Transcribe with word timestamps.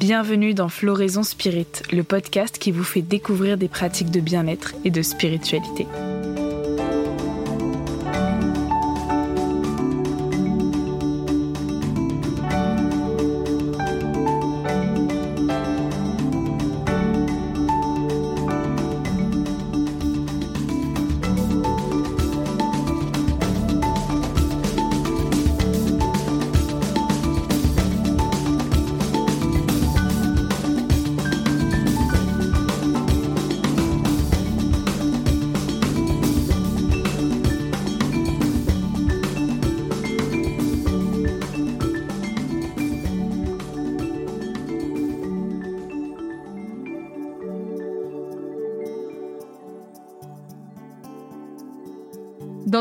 Bienvenue 0.00 0.54
dans 0.54 0.70
Floraison 0.70 1.22
Spirit, 1.22 1.66
le 1.92 2.02
podcast 2.02 2.56
qui 2.56 2.70
vous 2.70 2.84
fait 2.84 3.02
découvrir 3.02 3.58
des 3.58 3.68
pratiques 3.68 4.10
de 4.10 4.20
bien-être 4.20 4.72
et 4.86 4.90
de 4.90 5.02
spiritualité. 5.02 5.86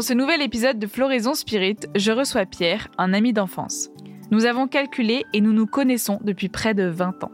Ce 0.09 0.16
nouvel 0.16 0.41
épisode 0.41 0.80
de 0.80 0.88
Floraison 0.88 1.36
Spirit, 1.36 1.77
je 1.95 2.12
reçois 2.12 2.48
Pierre, 2.48 2.88
un 2.98 3.13
ami 3.13 3.31
d'enfance. 3.31 3.91
Nous 4.32 4.45
avons 4.45 4.68
calculé 4.68 5.23
et 5.34 5.40
nous 5.40 5.54
nous 5.54 5.68
connaissons 5.68 6.18
depuis 6.23 6.49
près 6.49 6.73
de 6.73 6.85
20 6.85 7.26
ans. 7.26 7.32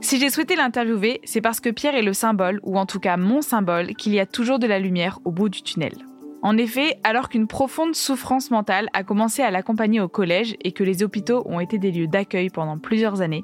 Si 0.00 0.20
j'ai 0.20 0.30
souhaité 0.30 0.54
l'interviewer, 0.54 1.20
c'est 1.24 1.40
parce 1.40 1.58
que 1.58 1.70
Pierre 1.70 1.96
est 1.96 2.02
le 2.02 2.12
symbole, 2.12 2.60
ou 2.62 2.78
en 2.78 2.86
tout 2.86 3.00
cas 3.00 3.16
mon 3.16 3.42
symbole, 3.42 3.96
qu'il 3.96 4.14
y 4.14 4.20
a 4.20 4.26
toujours 4.26 4.60
de 4.60 4.68
la 4.68 4.78
lumière 4.78 5.18
au 5.24 5.32
bout 5.32 5.48
du 5.48 5.60
tunnel. 5.62 5.94
En 6.40 6.56
effet, 6.56 7.00
alors 7.02 7.28
qu'une 7.28 7.48
profonde 7.48 7.96
souffrance 7.96 8.52
mentale 8.52 8.88
a 8.92 9.02
commencé 9.02 9.42
à 9.42 9.50
l'accompagner 9.50 10.00
au 10.00 10.06
collège 10.06 10.54
et 10.62 10.70
que 10.70 10.84
les 10.84 11.02
hôpitaux 11.02 11.42
ont 11.46 11.58
été 11.58 11.78
des 11.78 11.90
lieux 11.90 12.06
d'accueil 12.06 12.48
pendant 12.48 12.78
plusieurs 12.78 13.22
années, 13.22 13.42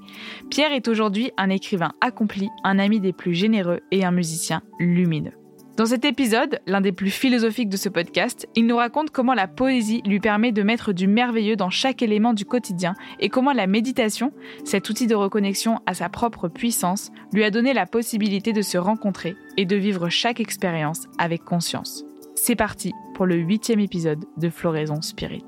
Pierre 0.49 0.73
est 0.73 0.87
aujourd'hui 0.87 1.33
un 1.37 1.51
écrivain 1.51 1.91
accompli, 2.01 2.51
un 2.63 2.79
ami 2.79 3.01
des 3.01 3.13
plus 3.13 3.35
généreux 3.35 3.81
et 3.91 4.05
un 4.05 4.13
musicien 4.13 4.63
lumineux. 4.79 5.35
Dans 5.77 5.87
cet 5.87 6.05
épisode, 6.05 6.61
l'un 6.69 6.81
des 6.81 6.93
plus 6.93 7.11
philosophiques 7.11 7.69
de 7.69 7.77
ce 7.77 7.89
podcast, 7.89 8.49
il 8.55 8.67
nous 8.67 8.77
raconte 8.77 9.11
comment 9.11 9.35
la 9.35 9.49
poésie 9.49 10.03
lui 10.07 10.21
permet 10.21 10.53
de 10.53 10.63
mettre 10.63 10.93
du 10.93 11.09
merveilleux 11.09 11.57
dans 11.57 11.71
chaque 11.71 12.01
élément 12.01 12.33
du 12.33 12.45
quotidien 12.45 12.95
et 13.19 13.29
comment 13.29 13.53
la 13.53 13.67
méditation, 13.67 14.33
cet 14.65 14.89
outil 14.89 15.09
de 15.09 15.17
reconnexion 15.17 15.81
à 15.87 15.95
sa 15.95 16.09
propre 16.09 16.47
puissance, 16.47 17.11
lui 17.33 17.43
a 17.43 17.51
donné 17.51 17.73
la 17.73 17.87
possibilité 17.87 18.53
de 18.53 18.63
se 18.63 18.79
rencontrer 18.79 19.35
et 19.57 19.65
de 19.65 19.75
vivre 19.75 20.09
chaque 20.09 20.39
expérience 20.39 21.09
avec 21.19 21.43
conscience. 21.43 22.05
C'est 22.37 22.57
parti 22.57 22.93
pour 23.17 23.27
le 23.27 23.35
huitième 23.35 23.81
épisode 23.81 24.25
de 24.37 24.51
Floraison 24.51 25.03
Spirit. 25.03 25.45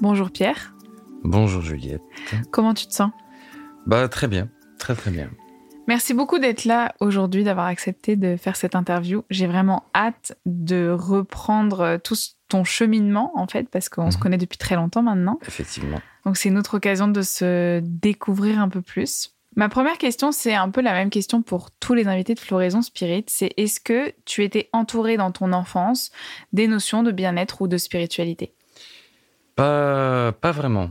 Bonjour 0.00 0.32
Pierre. 0.32 0.74
Bonjour 1.22 1.62
Juliette. 1.62 2.02
Comment 2.50 2.74
tu 2.74 2.88
te 2.88 2.92
sens? 2.92 3.12
Bah 3.86 4.08
très 4.08 4.26
bien, 4.26 4.48
très 4.76 4.96
très 4.96 5.12
bien. 5.12 5.30
Merci 5.88 6.14
beaucoup 6.14 6.38
d'être 6.38 6.64
là 6.64 6.94
aujourd'hui, 7.00 7.44
d'avoir 7.44 7.66
accepté 7.66 8.16
de 8.16 8.36
faire 8.36 8.56
cette 8.56 8.74
interview. 8.74 9.24
J'ai 9.30 9.46
vraiment 9.46 9.84
hâte 9.94 10.38
de 10.46 10.90
reprendre 10.90 11.98
tout 12.02 12.14
ton 12.48 12.64
cheminement, 12.64 13.32
en 13.34 13.46
fait, 13.46 13.68
parce 13.68 13.88
qu'on 13.88 14.10
se 14.10 14.16
mhm. 14.16 14.22
connaît 14.22 14.38
depuis 14.38 14.58
très 14.58 14.76
longtemps 14.76 15.02
maintenant. 15.02 15.38
Effectivement. 15.46 16.00
Donc, 16.24 16.36
c'est 16.36 16.50
une 16.50 16.58
autre 16.58 16.76
occasion 16.76 17.08
de 17.08 17.22
se 17.22 17.80
découvrir 17.80 18.60
un 18.60 18.68
peu 18.68 18.82
plus. 18.82 19.34
Ma 19.56 19.68
première 19.68 19.98
question, 19.98 20.32
c'est 20.32 20.54
un 20.54 20.70
peu 20.70 20.80
la 20.80 20.92
même 20.92 21.10
question 21.10 21.42
pour 21.42 21.70
tous 21.70 21.94
les 21.94 22.06
invités 22.08 22.34
de 22.34 22.40
Floraison 22.40 22.80
Spirit. 22.80 23.24
C'est 23.26 23.52
est-ce 23.56 23.80
que 23.80 24.14
tu 24.24 24.44
étais 24.44 24.70
entouré 24.72 25.16
dans 25.16 25.30
ton 25.30 25.52
enfance 25.52 26.10
des 26.52 26.68
notions 26.68 27.02
de 27.02 27.10
bien-être 27.10 27.60
ou 27.60 27.68
de 27.68 27.76
spiritualité? 27.76 28.54
Pas, 29.56 30.32
pas 30.32 30.52
vraiment. 30.52 30.90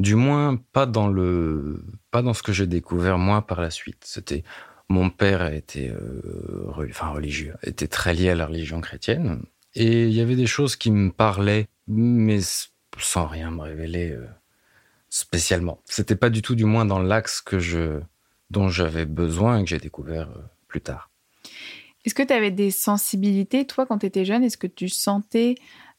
Du 0.00 0.16
moins, 0.16 0.56
pas 0.72 0.86
dans 0.86 1.08
le, 1.08 1.84
pas 2.10 2.22
dans 2.22 2.34
ce 2.34 2.42
que 2.42 2.52
j'ai 2.52 2.66
découvert 2.66 3.16
moi 3.18 3.46
par 3.46 3.60
la 3.60 3.70
suite. 3.70 4.02
C'était 4.04 4.42
mon 4.88 5.10
père 5.10 5.52
était, 5.52 5.90
euh, 5.90 6.70
enfin 6.90 7.08
religieux, 7.08 7.54
était 7.62 7.86
très 7.86 8.14
lié 8.14 8.30
à 8.30 8.34
la 8.34 8.46
religion 8.46 8.80
chrétienne, 8.80 9.42
et 9.74 10.04
il 10.04 10.12
y 10.12 10.20
avait 10.20 10.36
des 10.36 10.46
choses 10.46 10.76
qui 10.76 10.90
me 10.90 11.10
parlaient, 11.10 11.68
mais 11.88 12.40
sans 12.98 13.26
rien 13.26 13.50
me 13.50 13.62
révéler 13.62 14.12
euh, 14.12 14.26
spécialement. 15.08 15.80
C'était 15.84 16.16
pas 16.16 16.30
du 16.30 16.42
tout, 16.42 16.54
du 16.54 16.64
moins, 16.64 16.84
dans 16.84 17.00
l'axe 17.00 17.40
que 17.40 17.58
je, 17.58 18.00
dont 18.50 18.68
j'avais 18.68 19.06
besoin 19.06 19.58
et 19.58 19.64
que 19.64 19.70
j'ai 19.70 19.78
découvert 19.78 20.28
euh, 20.30 20.42
plus 20.68 20.80
tard. 20.80 21.10
Est-ce 22.04 22.14
que 22.14 22.22
tu 22.22 22.34
avais 22.34 22.50
des 22.50 22.70
sensibilités, 22.70 23.66
toi, 23.66 23.86
quand 23.86 23.98
tu 23.98 24.06
étais 24.06 24.24
jeune? 24.24 24.44
Est-ce 24.44 24.58
que 24.58 24.66
tu 24.66 24.88
sentais 24.88 25.54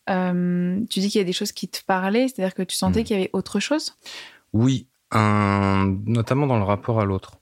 euh, 0.09 0.79
tu 0.89 0.99
dis 0.99 1.09
qu'il 1.09 1.19
y 1.19 1.23
a 1.23 1.25
des 1.25 1.33
choses 1.33 1.51
qui 1.51 1.67
te 1.67 1.83
parlaient, 1.85 2.27
c'est-à-dire 2.27 2.53
que 2.53 2.63
tu 2.63 2.75
sentais 2.75 3.01
hmm. 3.01 3.03
qu'il 3.03 3.17
y 3.17 3.19
avait 3.19 3.29
autre 3.33 3.59
chose? 3.59 3.97
Oui, 4.53 4.88
notamment 5.13 6.47
dans 6.47 6.57
le 6.57 6.63
rapport 6.63 6.99
à 6.99 7.05
l'autre. 7.05 7.38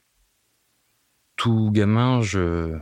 Tout 1.35 1.72
gamin, 1.72 2.22
je 2.22 2.78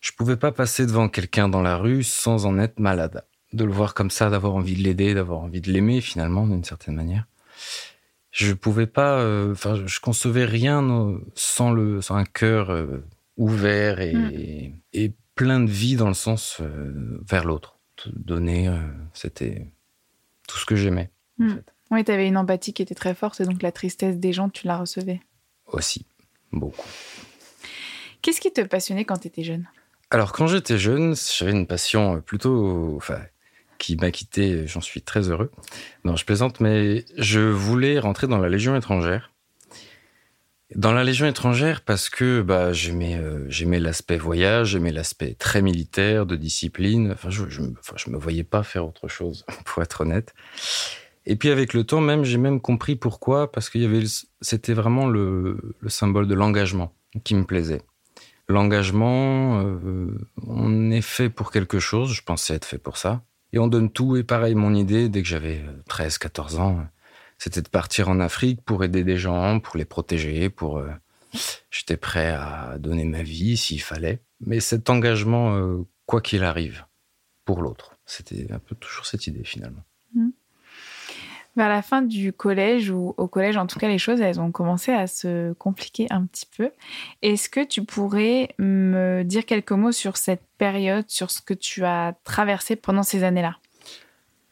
je 0.00 0.12
pouvais 0.12 0.36
pas 0.36 0.52
passer 0.52 0.86
devant 0.86 1.08
quelqu'un 1.08 1.48
dans 1.48 1.60
la 1.60 1.76
rue 1.76 2.04
sans 2.04 2.46
en 2.46 2.58
être 2.58 2.78
malade. 2.78 3.24
De 3.52 3.64
le 3.64 3.72
voir 3.72 3.94
comme 3.94 4.10
ça, 4.10 4.30
d'avoir 4.30 4.54
envie 4.54 4.76
de 4.76 4.82
l'aider, 4.82 5.14
d'avoir 5.14 5.40
envie 5.40 5.60
de 5.60 5.72
l'aimer 5.72 6.00
finalement 6.00 6.46
d'une 6.46 6.64
certaine 6.64 6.94
manière. 6.94 7.26
Je 8.30 8.52
pouvais 8.52 8.86
pas, 8.86 9.18
euh, 9.18 9.52
enfin, 9.52 9.74
je 9.86 10.00
concevais 10.00 10.44
rien 10.44 11.18
sans 11.34 11.72
le, 11.72 12.00
sans 12.00 12.14
un 12.14 12.24
cœur 12.24 12.70
euh, 12.70 13.04
ouvert 13.36 14.00
et, 14.00 14.14
hmm. 14.14 14.72
et, 14.92 15.12
plein 15.34 15.60
de 15.60 15.70
vie 15.70 15.94
dans 15.94 16.08
le 16.08 16.14
sens 16.14 16.60
vers 17.24 17.44
l'autre 17.44 17.77
donner, 18.06 18.68
euh, 18.68 18.78
c'était 19.12 19.66
tout 20.46 20.58
ce 20.58 20.64
que 20.64 20.76
j'aimais. 20.76 21.10
Hmm. 21.38 21.56
Oui, 21.90 22.04
tu 22.04 22.12
avais 22.12 22.26
une 22.26 22.36
empathie 22.36 22.72
qui 22.72 22.82
était 22.82 22.94
très 22.94 23.14
forte 23.14 23.40
et 23.40 23.44
donc 23.44 23.62
la 23.62 23.72
tristesse 23.72 24.16
des 24.16 24.32
gens, 24.32 24.48
tu 24.48 24.66
la 24.66 24.78
recevais. 24.78 25.20
Aussi, 25.66 26.06
beaucoup. 26.52 26.86
Qu'est-ce 28.22 28.40
qui 28.40 28.52
te 28.52 28.60
passionnait 28.60 29.04
quand 29.04 29.18
tu 29.18 29.28
étais 29.28 29.44
jeune? 29.44 29.66
Alors, 30.10 30.32
quand 30.32 30.46
j'étais 30.46 30.78
jeune, 30.78 31.14
j'avais 31.14 31.52
une 31.52 31.66
passion 31.66 32.20
plutôt. 32.20 32.96
Enfin, 32.96 33.20
qui 33.78 33.96
m'a 33.96 34.10
quitté, 34.10 34.66
j'en 34.66 34.80
suis 34.80 35.02
très 35.02 35.30
heureux. 35.30 35.50
Non, 36.04 36.16
je 36.16 36.24
plaisante, 36.24 36.60
mais 36.60 37.04
je 37.16 37.40
voulais 37.40 37.98
rentrer 37.98 38.26
dans 38.26 38.38
la 38.38 38.48
Légion 38.48 38.76
étrangère. 38.76 39.32
Dans 40.74 40.92
la 40.92 41.02
Légion 41.02 41.26
étrangère, 41.26 41.80
parce 41.80 42.10
que 42.10 42.42
bah, 42.42 42.74
j'aimais, 42.74 43.16
euh, 43.16 43.48
j'aimais 43.48 43.80
l'aspect 43.80 44.18
voyage, 44.18 44.68
j'aimais 44.68 44.92
l'aspect 44.92 45.34
très 45.34 45.62
militaire, 45.62 46.26
de 46.26 46.36
discipline. 46.36 47.12
Enfin, 47.12 47.30
je, 47.30 47.48
je 47.48 48.10
me 48.10 48.18
voyais 48.18 48.44
pas 48.44 48.62
faire 48.62 48.86
autre 48.86 49.08
chose, 49.08 49.46
pour 49.64 49.82
être 49.82 50.02
honnête. 50.02 50.34
Et 51.24 51.36
puis 51.36 51.50
avec 51.50 51.74
le 51.74 51.84
temps 51.84 52.00
même, 52.00 52.24
j'ai 52.24 52.38
même 52.38 52.60
compris 52.60 52.96
pourquoi, 52.96 53.52
parce 53.52 53.68
qu'il 53.70 53.82
y 53.82 53.84
avait, 53.84 54.04
c'était 54.40 54.72
vraiment 54.72 55.06
le, 55.06 55.74
le, 55.80 55.88
symbole 55.88 56.26
de 56.26 56.34
l'engagement 56.34 56.94
qui 57.22 57.34
me 57.34 57.44
plaisait. 57.44 57.82
L'engagement, 58.48 59.60
euh, 59.62 60.18
on 60.46 60.90
est 60.90 61.02
fait 61.02 61.28
pour 61.28 61.50
quelque 61.50 61.78
chose, 61.78 62.12
je 62.12 62.22
pensais 62.22 62.54
être 62.54 62.64
fait 62.64 62.78
pour 62.78 62.96
ça. 62.96 63.22
Et 63.52 63.58
on 63.58 63.68
donne 63.68 63.90
tout, 63.90 64.16
et 64.16 64.22
pareil, 64.22 64.54
mon 64.54 64.74
idée, 64.74 65.10
dès 65.10 65.22
que 65.22 65.28
j'avais 65.28 65.62
13, 65.88 66.14
euh, 66.14 66.18
14 66.18 66.58
ans, 66.58 66.86
c'était 67.38 67.62
de 67.62 67.68
partir 67.68 68.08
en 68.08 68.20
Afrique 68.20 68.60
pour 68.62 68.84
aider 68.84 69.04
des 69.04 69.16
gens, 69.16 69.60
pour 69.60 69.76
les 69.76 69.84
protéger, 69.84 70.50
pour. 70.50 70.78
Euh, 70.78 70.90
j'étais 71.70 71.96
prêt 71.96 72.30
à 72.30 72.76
donner 72.78 73.04
ma 73.04 73.22
vie 73.22 73.56
s'il 73.56 73.80
fallait. 73.80 74.20
Mais 74.40 74.60
cet 74.60 74.90
engagement, 74.90 75.56
euh, 75.56 75.86
quoi 76.06 76.20
qu'il 76.20 76.44
arrive, 76.44 76.84
pour 77.44 77.62
l'autre, 77.62 77.96
c'était 78.06 78.50
un 78.52 78.58
peu 78.58 78.74
toujours 78.74 79.06
cette 79.06 79.26
idée 79.26 79.44
finalement. 79.44 79.82
Mmh. 80.14 80.28
Vers 81.56 81.68
la 81.68 81.82
fin 81.82 82.02
du 82.02 82.32
collège, 82.32 82.90
ou 82.90 83.14
au 83.16 83.26
collège 83.26 83.56
en 83.56 83.66
tout 83.66 83.78
cas, 83.78 83.88
les 83.88 83.98
choses, 83.98 84.20
elles 84.20 84.40
ont 84.40 84.52
commencé 84.52 84.92
à 84.92 85.06
se 85.06 85.52
compliquer 85.54 86.06
un 86.10 86.24
petit 86.24 86.46
peu. 86.56 86.70
Est-ce 87.22 87.48
que 87.48 87.64
tu 87.64 87.84
pourrais 87.84 88.54
me 88.58 89.22
dire 89.24 89.44
quelques 89.44 89.72
mots 89.72 89.92
sur 89.92 90.16
cette 90.16 90.44
période, 90.56 91.04
sur 91.08 91.30
ce 91.30 91.40
que 91.40 91.54
tu 91.54 91.84
as 91.84 92.14
traversé 92.22 92.76
pendant 92.76 93.02
ces 93.02 93.24
années-là? 93.24 93.58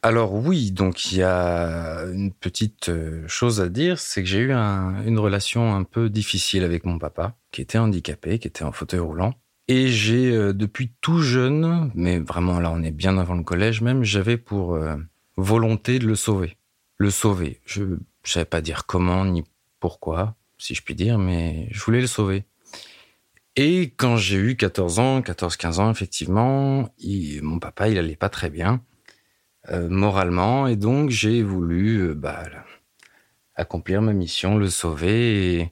Alors 0.07 0.33
oui, 0.33 0.71
donc 0.71 1.11
il 1.11 1.17
y 1.17 1.23
a 1.23 2.05
une 2.13 2.31
petite 2.31 2.87
euh, 2.87 3.27
chose 3.27 3.59
à 3.59 3.67
dire, 3.67 3.99
c'est 3.99 4.23
que 4.23 4.29
j'ai 4.29 4.39
eu 4.39 4.53
une 4.53 5.19
relation 5.19 5.75
un 5.75 5.83
peu 5.83 6.09
difficile 6.09 6.63
avec 6.63 6.85
mon 6.85 6.97
papa, 6.97 7.35
qui 7.51 7.61
était 7.61 7.77
handicapé, 7.77 8.39
qui 8.39 8.47
était 8.47 8.63
en 8.63 8.71
fauteuil 8.71 9.01
roulant. 9.01 9.33
Et 9.67 9.89
j'ai, 9.89 10.31
euh, 10.31 10.53
depuis 10.53 10.93
tout 11.01 11.21
jeune, 11.21 11.91
mais 11.93 12.19
vraiment 12.19 12.61
là 12.61 12.71
on 12.71 12.83
est 12.83 12.91
bien 12.91 13.17
avant 13.17 13.35
le 13.35 13.43
collège 13.43 13.81
même, 13.81 14.05
j'avais 14.05 14.37
pour 14.37 14.75
euh, 14.75 14.95
volonté 15.35 15.99
de 15.99 16.07
le 16.07 16.15
sauver. 16.15 16.55
Le 16.97 17.11
sauver. 17.11 17.59
Je 17.65 17.83
ne 17.83 17.97
savais 18.23 18.45
pas 18.45 18.61
dire 18.61 18.85
comment 18.85 19.25
ni 19.25 19.43
pourquoi, 19.81 20.35
si 20.57 20.73
je 20.73 20.83
puis 20.83 20.95
dire, 20.95 21.17
mais 21.17 21.67
je 21.71 21.83
voulais 21.83 22.01
le 22.01 22.07
sauver. 22.07 22.45
Et 23.57 23.91
quand 23.97 24.15
j'ai 24.15 24.37
eu 24.37 24.55
14 24.55 24.99
ans, 24.99 25.19
14-15 25.19 25.79
ans, 25.79 25.91
effectivement, 25.91 26.89
mon 27.41 27.59
papa, 27.59 27.89
il 27.89 27.97
allait 27.97 28.15
pas 28.15 28.29
très 28.29 28.49
bien. 28.49 28.81
Euh, 29.69 29.89
moralement. 29.89 30.67
Et 30.67 30.77
donc, 30.77 31.09
j'ai 31.09 31.43
voulu 31.43 31.97
euh, 31.97 32.13
bah, 32.13 32.45
accomplir 33.55 34.01
ma 34.01 34.13
mission, 34.13 34.57
le 34.57 34.69
sauver. 34.69 35.55
Et, 35.55 35.71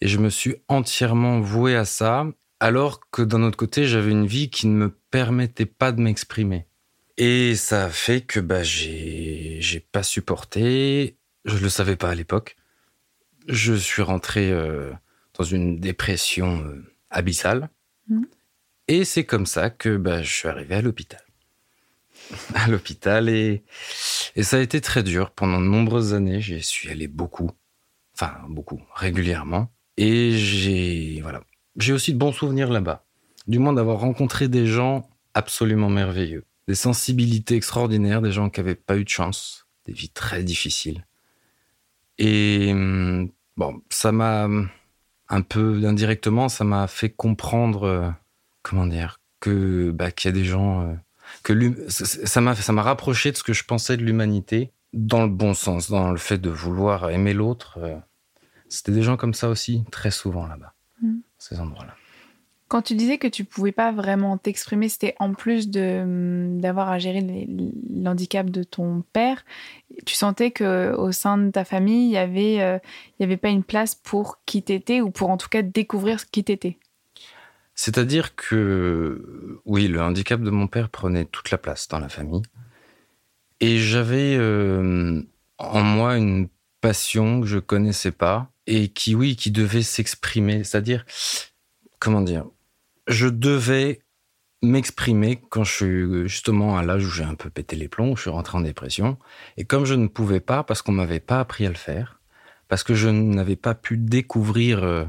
et 0.00 0.08
je 0.08 0.18
me 0.18 0.30
suis 0.30 0.56
entièrement 0.68 1.40
voué 1.40 1.74
à 1.74 1.84
ça, 1.84 2.26
alors 2.60 3.00
que 3.10 3.22
d'un 3.22 3.42
autre 3.42 3.56
côté, 3.56 3.86
j'avais 3.86 4.12
une 4.12 4.26
vie 4.26 4.48
qui 4.48 4.68
ne 4.68 4.76
me 4.76 4.90
permettait 5.10 5.66
pas 5.66 5.90
de 5.90 6.00
m'exprimer. 6.00 6.66
Et 7.16 7.56
ça 7.56 7.86
a 7.86 7.90
fait 7.90 8.20
que 8.20 8.38
bah, 8.38 8.62
j'ai, 8.62 9.60
pas 9.90 10.04
supporté. 10.04 11.16
Je 11.44 11.56
le 11.56 11.68
savais 11.68 11.96
pas 11.96 12.10
à 12.10 12.14
l'époque. 12.14 12.56
Je 13.48 13.74
suis 13.74 14.02
rentré 14.02 14.52
euh, 14.52 14.92
dans 15.34 15.44
une 15.44 15.80
dépression 15.80 16.64
abyssale. 17.10 17.70
Mhm. 18.08 18.26
Et 18.86 19.04
c'est 19.04 19.24
comme 19.24 19.46
ça 19.46 19.70
que 19.70 19.96
bah, 19.96 20.22
je 20.22 20.32
suis 20.32 20.48
arrivé 20.48 20.76
à 20.76 20.82
l'hôpital. 20.82 21.25
À 22.54 22.68
l'hôpital 22.68 23.28
et, 23.28 23.62
et 24.34 24.42
ça 24.42 24.56
a 24.56 24.60
été 24.60 24.80
très 24.80 25.02
dur 25.02 25.30
pendant 25.30 25.60
de 25.60 25.66
nombreuses 25.66 26.14
années. 26.14 26.40
J'y 26.40 26.62
suis 26.62 26.88
allé 26.90 27.08
beaucoup, 27.08 27.50
enfin 28.14 28.34
beaucoup, 28.48 28.80
régulièrement. 28.94 29.70
Et 29.96 30.32
j'ai 30.32 31.20
voilà, 31.22 31.42
j'ai 31.76 31.92
aussi 31.92 32.12
de 32.12 32.18
bons 32.18 32.32
souvenirs 32.32 32.70
là-bas. 32.70 33.04
Du 33.46 33.58
moins 33.58 33.72
d'avoir 33.72 34.00
rencontré 34.00 34.48
des 34.48 34.66
gens 34.66 35.08
absolument 35.34 35.88
merveilleux, 35.88 36.44
des 36.68 36.74
sensibilités 36.74 37.54
extraordinaires, 37.54 38.22
des 38.22 38.32
gens 38.32 38.50
qui 38.50 38.60
n'avaient 38.60 38.74
pas 38.74 38.96
eu 38.96 39.04
de 39.04 39.08
chance, 39.08 39.66
des 39.84 39.92
vies 39.92 40.10
très 40.10 40.42
difficiles. 40.42 41.06
Et 42.18 42.70
hum, 42.72 43.30
bon, 43.56 43.82
ça 43.90 44.12
m'a 44.12 44.48
un 45.28 45.42
peu 45.42 45.82
indirectement, 45.84 46.48
ça 46.48 46.64
m'a 46.64 46.86
fait 46.86 47.10
comprendre, 47.10 47.84
euh, 47.84 48.10
comment 48.62 48.86
dire, 48.86 49.20
que 49.40 49.90
bah, 49.90 50.10
qu'il 50.10 50.28
y 50.28 50.32
a 50.34 50.36
des 50.36 50.44
gens 50.44 50.82
euh, 50.82 50.94
que 51.42 51.86
ça- 51.88 52.40
m'a 52.40 52.54
ça 52.54 52.72
m'a 52.72 52.82
rapproché 52.82 53.32
de 53.32 53.36
ce 53.36 53.42
que 53.42 53.52
je 53.52 53.64
pensais 53.64 53.96
de 53.96 54.02
l'humanité 54.04 54.72
dans 54.92 55.22
le 55.22 55.28
bon 55.30 55.54
sens, 55.54 55.90
dans 55.90 56.10
le 56.10 56.16
fait 56.18 56.38
de 56.38 56.50
vouloir 56.50 57.10
aimer 57.10 57.34
l'autre. 57.34 57.78
euh. 57.82 57.96
C'était 58.68 58.92
des 58.92 59.02
gens 59.02 59.16
comme 59.16 59.34
ça 59.34 59.48
aussi 59.48 59.84
très 59.92 60.10
souvent 60.10 60.46
là-bas, 60.46 60.72
Mhm. 61.02 61.20
ces 61.38 61.60
endroits-là. 61.60 61.94
Quand 62.68 62.82
tu 62.82 62.96
disais 62.96 63.18
que 63.18 63.28
tu 63.28 63.44
pouvais 63.44 63.70
pas 63.70 63.92
vraiment 63.92 64.38
t'exprimer, 64.38 64.88
c'était 64.88 65.14
en 65.20 65.34
plus 65.34 65.70
de 65.70 66.00
hum, 66.02 66.60
d'avoir 66.60 66.88
à 66.88 66.98
gérer 66.98 67.46
l'handicap 67.94 68.50
de 68.50 68.64
ton 68.64 69.04
père. 69.12 69.44
Tu 70.04 70.16
sentais 70.16 70.50
que 70.50 70.92
au 70.96 71.12
sein 71.12 71.38
de 71.38 71.50
ta 71.52 71.64
famille, 71.64 72.06
il 72.08 72.12
y 72.12 72.16
avait 72.16 72.60
euh, 72.60 72.78
il 73.18 73.22
y 73.22 73.24
avait 73.24 73.36
pas 73.36 73.50
une 73.50 73.62
place 73.62 73.94
pour 73.94 74.40
qui 74.46 74.64
t'étais 74.64 75.00
ou 75.00 75.10
pour 75.12 75.30
en 75.30 75.36
tout 75.36 75.48
cas 75.48 75.62
découvrir 75.62 76.26
qui 76.28 76.42
t'étais. 76.42 76.78
C'est-à-dire 77.76 78.34
que, 78.34 79.60
oui, 79.66 79.86
le 79.86 80.00
handicap 80.00 80.40
de 80.40 80.50
mon 80.50 80.66
père 80.66 80.88
prenait 80.88 81.26
toute 81.26 81.50
la 81.50 81.58
place 81.58 81.88
dans 81.88 81.98
la 81.98 82.08
famille. 82.08 82.42
Et 83.60 83.78
j'avais 83.78 84.36
euh, 84.36 85.22
en 85.58 85.82
moi 85.82 86.16
une 86.16 86.48
passion 86.80 87.42
que 87.42 87.46
je 87.46 87.58
connaissais 87.58 88.12
pas 88.12 88.50
et 88.66 88.88
qui, 88.88 89.14
oui, 89.14 89.36
qui 89.36 89.50
devait 89.50 89.82
s'exprimer. 89.82 90.64
C'est-à-dire, 90.64 91.04
comment 91.98 92.22
dire, 92.22 92.46
je 93.08 93.28
devais 93.28 94.00
m'exprimer 94.62 95.40
quand 95.50 95.64
je 95.64 95.72
suis 95.72 96.28
justement 96.28 96.78
à 96.78 96.82
l'âge 96.82 97.04
où 97.04 97.10
j'ai 97.10 97.24
un 97.24 97.34
peu 97.34 97.50
pété 97.50 97.76
les 97.76 97.88
plombs, 97.88 98.12
où 98.12 98.16
je 98.16 98.22
suis 98.22 98.30
rentré 98.30 98.56
en 98.56 98.62
dépression. 98.62 99.18
Et 99.58 99.64
comme 99.64 99.84
je 99.84 99.94
ne 99.94 100.08
pouvais 100.08 100.40
pas, 100.40 100.64
parce 100.64 100.80
qu'on 100.80 100.92
m'avait 100.92 101.20
pas 101.20 101.40
appris 101.40 101.66
à 101.66 101.68
le 101.68 101.74
faire, 101.74 102.20
parce 102.68 102.82
que 102.82 102.94
je 102.94 103.08
n'avais 103.08 103.56
pas 103.56 103.74
pu 103.74 103.98
découvrir 103.98 104.82
euh, 104.82 105.04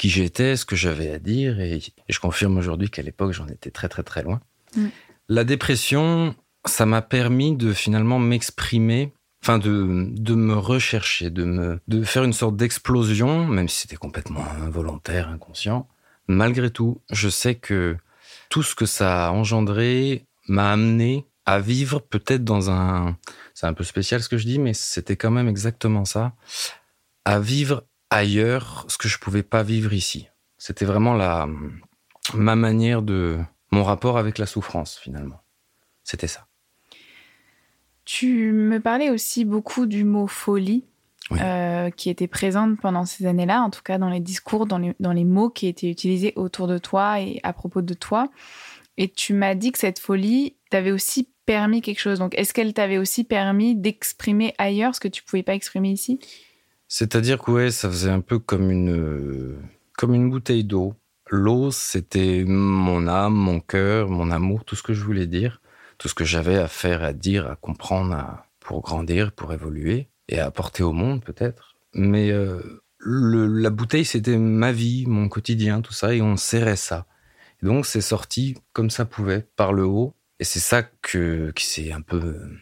qui 0.00 0.08
j'étais, 0.08 0.56
ce 0.56 0.64
que 0.64 0.76
j'avais 0.76 1.10
à 1.10 1.18
dire, 1.18 1.60
et, 1.60 1.76
et 1.76 2.12
je 2.12 2.20
confirme 2.20 2.56
aujourd'hui 2.56 2.88
qu'à 2.88 3.02
l'époque, 3.02 3.32
j'en 3.32 3.46
étais 3.48 3.70
très 3.70 3.90
très 3.90 4.02
très 4.02 4.22
loin. 4.22 4.40
Mm. 4.74 4.86
La 5.28 5.44
dépression, 5.44 6.34
ça 6.64 6.86
m'a 6.86 7.02
permis 7.02 7.54
de 7.54 7.74
finalement 7.74 8.18
m'exprimer, 8.18 9.12
enfin 9.42 9.58
de, 9.58 10.06
de 10.08 10.34
me 10.34 10.54
rechercher, 10.54 11.28
de, 11.28 11.44
me, 11.44 11.80
de 11.86 12.02
faire 12.02 12.24
une 12.24 12.32
sorte 12.32 12.56
d'explosion, 12.56 13.46
même 13.46 13.68
si 13.68 13.80
c'était 13.80 13.96
complètement 13.96 14.42
involontaire, 14.62 15.28
inconscient. 15.28 15.86
Malgré 16.28 16.70
tout, 16.70 17.02
je 17.10 17.28
sais 17.28 17.56
que 17.56 17.98
tout 18.48 18.62
ce 18.62 18.74
que 18.74 18.86
ça 18.86 19.26
a 19.26 19.30
engendré 19.32 20.24
m'a 20.48 20.72
amené 20.72 21.26
à 21.44 21.60
vivre 21.60 22.00
peut-être 22.00 22.42
dans 22.42 22.70
un... 22.70 23.18
C'est 23.52 23.66
un 23.66 23.74
peu 23.74 23.84
spécial 23.84 24.22
ce 24.22 24.30
que 24.30 24.38
je 24.38 24.46
dis, 24.46 24.58
mais 24.58 24.72
c'était 24.72 25.16
quand 25.16 25.30
même 25.30 25.48
exactement 25.48 26.06
ça. 26.06 26.32
À 27.26 27.38
vivre 27.38 27.84
ailleurs 28.10 28.84
ce 28.88 28.98
que 28.98 29.08
je 29.08 29.18
pouvais 29.18 29.42
pas 29.42 29.62
vivre 29.62 29.92
ici. 29.92 30.28
C'était 30.58 30.84
vraiment 30.84 31.14
la 31.14 31.48
ma 32.34 32.54
manière 32.56 33.02
de 33.02 33.38
mon 33.72 33.82
rapport 33.84 34.18
avec 34.18 34.38
la 34.38 34.46
souffrance 34.46 34.98
finalement. 34.98 35.40
C'était 36.04 36.26
ça. 36.26 36.46
Tu 38.04 38.52
me 38.52 38.80
parlais 38.80 39.10
aussi 39.10 39.44
beaucoup 39.44 39.86
du 39.86 40.04
mot 40.04 40.26
folie, 40.26 40.84
Oui. 41.30 41.38
euh, 41.40 41.90
qui 41.90 42.10
était 42.10 42.26
présente 42.26 42.80
pendant 42.80 43.04
ces 43.04 43.26
années-là, 43.26 43.62
en 43.62 43.70
tout 43.70 43.82
cas 43.82 43.98
dans 43.98 44.08
les 44.10 44.20
discours, 44.20 44.66
dans 44.66 44.78
les, 44.78 44.94
dans 45.00 45.12
les 45.12 45.24
mots 45.24 45.50
qui 45.50 45.68
étaient 45.68 45.90
utilisés 45.90 46.32
autour 46.36 46.66
de 46.66 46.78
toi 46.78 47.20
et 47.20 47.40
à 47.44 47.52
propos 47.52 47.82
de 47.82 47.94
toi. 47.94 48.28
Et 48.96 49.08
tu 49.08 49.32
m'as 49.32 49.54
dit 49.54 49.70
que 49.72 49.78
cette 49.78 49.98
folie 50.00 50.56
t'avait 50.70 50.90
aussi 50.90 51.28
permis 51.46 51.80
quelque 51.82 52.00
chose. 52.00 52.18
Donc, 52.18 52.34
est-ce 52.36 52.52
qu'elle 52.52 52.74
t'avait 52.74 52.98
aussi 52.98 53.24
permis 53.24 53.74
d'exprimer 53.76 54.54
ailleurs 54.58 54.94
ce 54.94 55.00
que 55.00 55.08
tu 55.08 55.22
pouvais 55.22 55.42
pas 55.42 55.54
exprimer 55.54 55.90
ici? 55.90 56.18
C'est-à-dire 56.92 57.38
que 57.38 57.52
ouais, 57.52 57.70
ça 57.70 57.88
faisait 57.88 58.10
un 58.10 58.20
peu 58.20 58.40
comme 58.40 58.68
une 58.68 58.90
euh, 58.90 59.56
comme 59.96 60.12
une 60.12 60.28
bouteille 60.28 60.64
d'eau. 60.64 60.96
L'eau, 61.28 61.70
c'était 61.70 62.42
mon 62.44 63.06
âme, 63.06 63.32
mon 63.32 63.60
cœur, 63.60 64.08
mon 64.10 64.32
amour, 64.32 64.64
tout 64.64 64.74
ce 64.74 64.82
que 64.82 64.92
je 64.92 65.04
voulais 65.04 65.28
dire, 65.28 65.60
tout 65.98 66.08
ce 66.08 66.14
que 66.14 66.24
j'avais 66.24 66.56
à 66.56 66.66
faire, 66.66 67.04
à 67.04 67.12
dire, 67.12 67.48
à 67.48 67.54
comprendre, 67.54 68.42
pour 68.58 68.82
grandir, 68.82 69.30
pour 69.30 69.52
évoluer 69.52 70.08
et 70.28 70.40
à 70.40 70.46
apporter 70.46 70.82
au 70.82 70.92
monde 70.92 71.24
peut-être. 71.24 71.76
Mais 71.94 72.32
euh, 72.32 72.82
la 72.98 73.70
bouteille, 73.70 74.04
c'était 74.04 74.36
ma 74.36 74.72
vie, 74.72 75.06
mon 75.06 75.28
quotidien, 75.28 75.82
tout 75.82 75.92
ça, 75.92 76.12
et 76.12 76.20
on 76.20 76.36
serrait 76.36 76.74
ça. 76.74 77.06
Et 77.62 77.66
donc 77.66 77.86
c'est 77.86 78.00
sorti 78.00 78.56
comme 78.72 78.90
ça 78.90 79.04
pouvait, 79.04 79.46
par 79.54 79.72
le 79.72 79.84
haut, 79.84 80.16
et 80.40 80.44
c'est 80.44 80.58
ça 80.58 80.82
que 80.82 81.52
qui 81.54 81.66
s'est 81.66 81.92
un 81.92 82.00
peu 82.00 82.16
euh, 82.16 82.58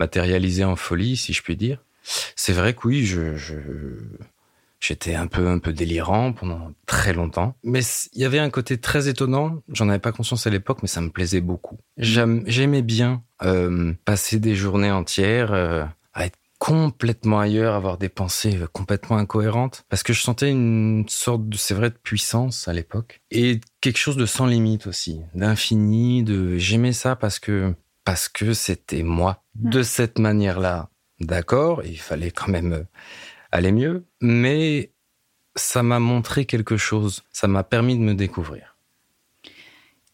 matérialisé 0.00 0.64
en 0.64 0.74
folie, 0.74 1.18
si 1.18 1.34
je 1.34 1.42
puis 1.42 1.56
dire. 1.56 1.84
C'est 2.44 2.54
vrai 2.54 2.74
que 2.74 2.88
oui, 2.88 3.06
je, 3.06 3.36
je- 3.36 3.54
j'étais 4.80 5.14
un 5.14 5.28
peu, 5.28 5.46
un 5.46 5.60
peu 5.60 5.72
délirant 5.72 6.32
pendant 6.32 6.72
très 6.86 7.12
longtemps. 7.12 7.54
Mais 7.62 7.82
il 8.14 8.20
y 8.20 8.24
avait 8.24 8.40
un 8.40 8.50
côté 8.50 8.78
très 8.78 9.06
étonnant. 9.06 9.62
J'en 9.72 9.88
avais 9.88 10.00
pas 10.00 10.10
conscience 10.10 10.44
à 10.48 10.50
l'époque, 10.50 10.78
mais 10.82 10.88
ça 10.88 11.00
me 11.00 11.10
plaisait 11.10 11.40
beaucoup. 11.40 11.78
J'aime- 11.98 12.42
J'aimais 12.48 12.82
bien 12.82 13.22
euh, 13.44 13.92
passer 14.04 14.40
des 14.40 14.56
journées 14.56 14.90
entières 14.90 15.52
euh, 15.52 15.84
à 16.14 16.26
être 16.26 16.36
complètement 16.58 17.38
ailleurs, 17.38 17.76
avoir 17.76 17.96
des 17.96 18.08
pensées 18.08 18.56
euh, 18.60 18.66
complètement 18.66 19.18
incohérentes, 19.18 19.84
parce 19.88 20.02
que 20.02 20.12
je 20.12 20.20
sentais 20.20 20.50
une 20.50 21.04
sorte 21.08 21.48
de, 21.48 21.56
c'est 21.56 21.74
vrai, 21.74 21.90
de 21.90 21.96
puissance 22.02 22.66
à 22.66 22.72
l'époque 22.72 23.20
et 23.30 23.60
quelque 23.80 23.98
chose 23.98 24.16
de 24.16 24.26
sans 24.26 24.46
limite 24.46 24.88
aussi, 24.88 25.20
d'infini. 25.36 26.24
De, 26.24 26.56
j'aimais 26.58 26.92
ça 26.92 27.14
parce 27.14 27.38
que 27.38 27.72
parce 28.04 28.28
que 28.28 28.52
c'était 28.52 29.04
moi 29.04 29.44
de 29.54 29.84
cette 29.84 30.18
manière-là. 30.18 30.88
D'accord, 31.22 31.84
il 31.84 32.00
fallait 32.00 32.32
quand 32.32 32.48
même 32.48 32.72
euh, 32.72 32.84
aller 33.52 33.70
mieux, 33.70 34.04
mais 34.20 34.90
ça 35.54 35.82
m'a 35.82 36.00
montré 36.00 36.46
quelque 36.46 36.76
chose, 36.76 37.22
ça 37.30 37.46
m'a 37.46 37.62
permis 37.62 37.96
de 37.96 38.02
me 38.02 38.14
découvrir. 38.14 38.76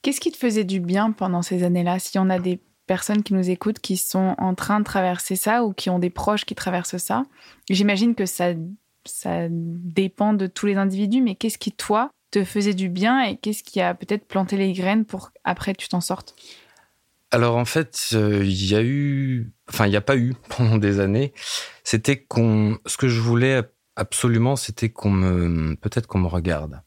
Qu'est-ce 0.02 0.20
qui 0.20 0.30
te 0.30 0.36
faisait 0.36 0.64
du 0.64 0.80
bien 0.80 1.12
pendant 1.12 1.42
ces 1.42 1.62
années-là 1.64 1.98
S'il 1.98 2.16
y 2.16 2.22
en 2.22 2.30
a 2.30 2.38
des 2.38 2.60
personnes 2.86 3.22
qui 3.22 3.34
nous 3.34 3.48
écoutent 3.48 3.78
qui 3.78 3.96
sont 3.96 4.34
en 4.38 4.54
train 4.54 4.80
de 4.80 4.84
traverser 4.84 5.34
ça 5.34 5.64
ou 5.64 5.72
qui 5.72 5.88
ont 5.88 5.98
des 5.98 6.10
proches 6.10 6.44
qui 6.44 6.54
traversent 6.54 6.98
ça, 6.98 7.24
j'imagine 7.70 8.14
que 8.14 8.26
ça, 8.26 8.52
ça 9.04 9.46
dépend 9.50 10.34
de 10.34 10.46
tous 10.46 10.66
les 10.66 10.76
individus, 10.76 11.22
mais 11.22 11.34
qu'est-ce 11.34 11.58
qui, 11.58 11.72
toi, 11.72 12.10
te 12.30 12.44
faisait 12.44 12.74
du 12.74 12.90
bien 12.90 13.22
et 13.22 13.36
qu'est-ce 13.36 13.62
qui 13.62 13.80
a 13.80 13.94
peut-être 13.94 14.26
planté 14.26 14.56
les 14.56 14.72
graines 14.72 15.06
pour 15.06 15.30
après 15.44 15.74
tu 15.74 15.88
t'en 15.88 16.00
sortes? 16.00 16.34
Alors 17.30 17.56
en 17.56 17.64
fait, 17.64 18.10
euh, 18.14 18.44
il 18.44 18.66
y 18.66 18.74
a 18.74 18.82
eu, 18.82 19.52
enfin 19.68 19.86
il 19.86 19.90
n'y 19.90 19.96
a 19.96 20.02
pas 20.02 20.16
eu 20.16 20.34
pendant 20.56 20.78
des 20.78 21.00
années. 21.00 21.32
C'était 21.84 22.16
qu'on, 22.16 22.78
ce 22.86 22.96
que 22.96 23.08
je 23.08 23.20
voulais 23.20 23.62
absolument, 23.96 24.56
c'était 24.56 24.90
qu'on 24.90 25.10
me, 25.10 25.74
peut-être 25.76 26.06
qu'on 26.06 26.20
me 26.20 26.28
regarde, 26.28 26.80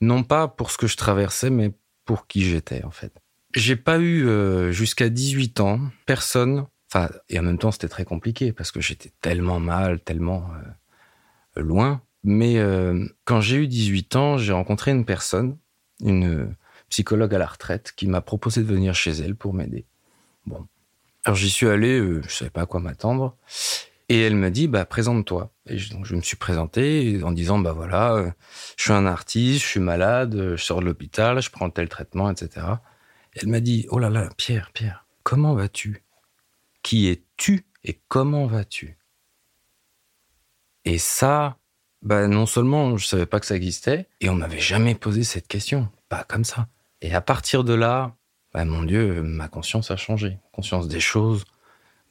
non 0.00 0.22
pas 0.22 0.48
pour 0.48 0.70
ce 0.70 0.78
que 0.78 0.86
je 0.86 0.96
traversais, 0.96 1.50
mais 1.50 1.72
pour 2.04 2.26
qui 2.26 2.42
j'étais 2.42 2.84
en 2.84 2.90
fait. 2.90 3.12
J'ai 3.54 3.76
pas 3.76 3.98
eu 3.98 4.26
euh, 4.26 4.72
jusqu'à 4.72 5.08
18 5.08 5.60
ans 5.60 5.80
personne, 6.06 6.66
enfin 6.90 7.10
et 7.28 7.38
en 7.38 7.42
même 7.42 7.58
temps 7.58 7.70
c'était 7.70 7.88
très 7.88 8.04
compliqué 8.04 8.52
parce 8.52 8.72
que 8.72 8.80
j'étais 8.80 9.12
tellement 9.20 9.60
mal, 9.60 10.00
tellement 10.00 10.48
euh, 11.56 11.62
loin. 11.62 12.02
Mais 12.24 12.58
euh, 12.58 13.06
quand 13.24 13.40
j'ai 13.40 13.56
eu 13.56 13.66
18 13.66 14.16
ans, 14.16 14.36
j'ai 14.38 14.52
rencontré 14.52 14.92
une 14.92 15.04
personne, 15.04 15.58
une 16.00 16.54
psychologue 16.88 17.34
à 17.34 17.38
la 17.38 17.46
retraite, 17.46 17.92
qui 17.96 18.06
m'a 18.06 18.20
proposé 18.20 18.62
de 18.62 18.66
venir 18.66 18.94
chez 18.94 19.10
elle 19.10 19.34
pour 19.34 19.54
m'aider. 19.54 19.86
Bon. 20.46 20.66
Alors 21.24 21.36
j'y 21.36 21.50
suis 21.50 21.68
allé, 21.68 21.98
euh, 21.98 22.22
je 22.26 22.34
savais 22.34 22.50
pas 22.50 22.62
à 22.62 22.66
quoi 22.66 22.80
m'attendre. 22.80 23.36
Et 24.08 24.20
elle 24.20 24.34
me 24.34 24.50
dit, 24.50 24.66
bah, 24.68 24.84
présente-toi. 24.84 25.52
Et 25.66 25.78
je, 25.78 25.92
donc 25.92 26.04
je 26.04 26.14
me 26.14 26.20
suis 26.20 26.36
présenté 26.36 27.20
en 27.22 27.30
disant, 27.32 27.58
bah 27.58 27.72
voilà, 27.72 28.14
euh, 28.14 28.30
je 28.76 28.84
suis 28.84 28.92
un 28.92 29.06
artiste, 29.06 29.62
je 29.62 29.68
suis 29.68 29.80
malade, 29.80 30.34
euh, 30.34 30.56
je 30.56 30.64
sors 30.64 30.80
de 30.80 30.84
l'hôpital, 30.84 31.40
je 31.40 31.50
prends 31.50 31.70
tel 31.70 31.88
traitement, 31.88 32.30
etc. 32.30 32.66
Et 33.34 33.40
elle 33.42 33.48
m'a 33.48 33.60
dit, 33.60 33.86
oh 33.90 33.98
là 33.98 34.10
là, 34.10 34.28
Pierre, 34.36 34.70
Pierre, 34.74 35.06
comment 35.22 35.54
vas-tu? 35.54 36.02
Qui 36.82 37.08
es-tu 37.08 37.64
et 37.84 38.00
comment 38.08 38.46
vas-tu? 38.46 38.98
Et 40.84 40.98
ça, 40.98 41.58
bah, 42.02 42.26
non 42.26 42.46
seulement 42.46 42.96
je 42.96 43.06
savais 43.06 43.26
pas 43.26 43.38
que 43.38 43.46
ça 43.46 43.54
existait, 43.54 44.08
et 44.20 44.28
on 44.28 44.34
m'avait 44.34 44.60
jamais 44.60 44.96
posé 44.96 45.22
cette 45.22 45.46
question, 45.46 45.88
pas 46.08 46.24
comme 46.24 46.44
ça. 46.44 46.68
Et 47.00 47.14
à 47.14 47.20
partir 47.20 47.62
de 47.62 47.72
là, 47.72 48.16
bah, 48.54 48.64
mon 48.64 48.82
Dieu, 48.82 49.22
ma 49.22 49.48
conscience 49.48 49.90
a 49.90 49.96
changé. 49.96 50.38
Conscience 50.52 50.88
des 50.88 51.00
choses, 51.00 51.44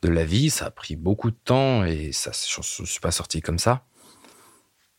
de 0.01 0.09
la 0.09 0.25
vie, 0.25 0.49
ça 0.49 0.65
a 0.65 0.71
pris 0.71 0.95
beaucoup 0.95 1.31
de 1.31 1.37
temps 1.43 1.83
et 1.83 2.11
ça, 2.11 2.31
je 2.31 2.81
ne 2.81 2.87
suis 2.87 2.99
pas 2.99 3.11
sorti 3.11 3.41
comme 3.41 3.59
ça. 3.59 3.85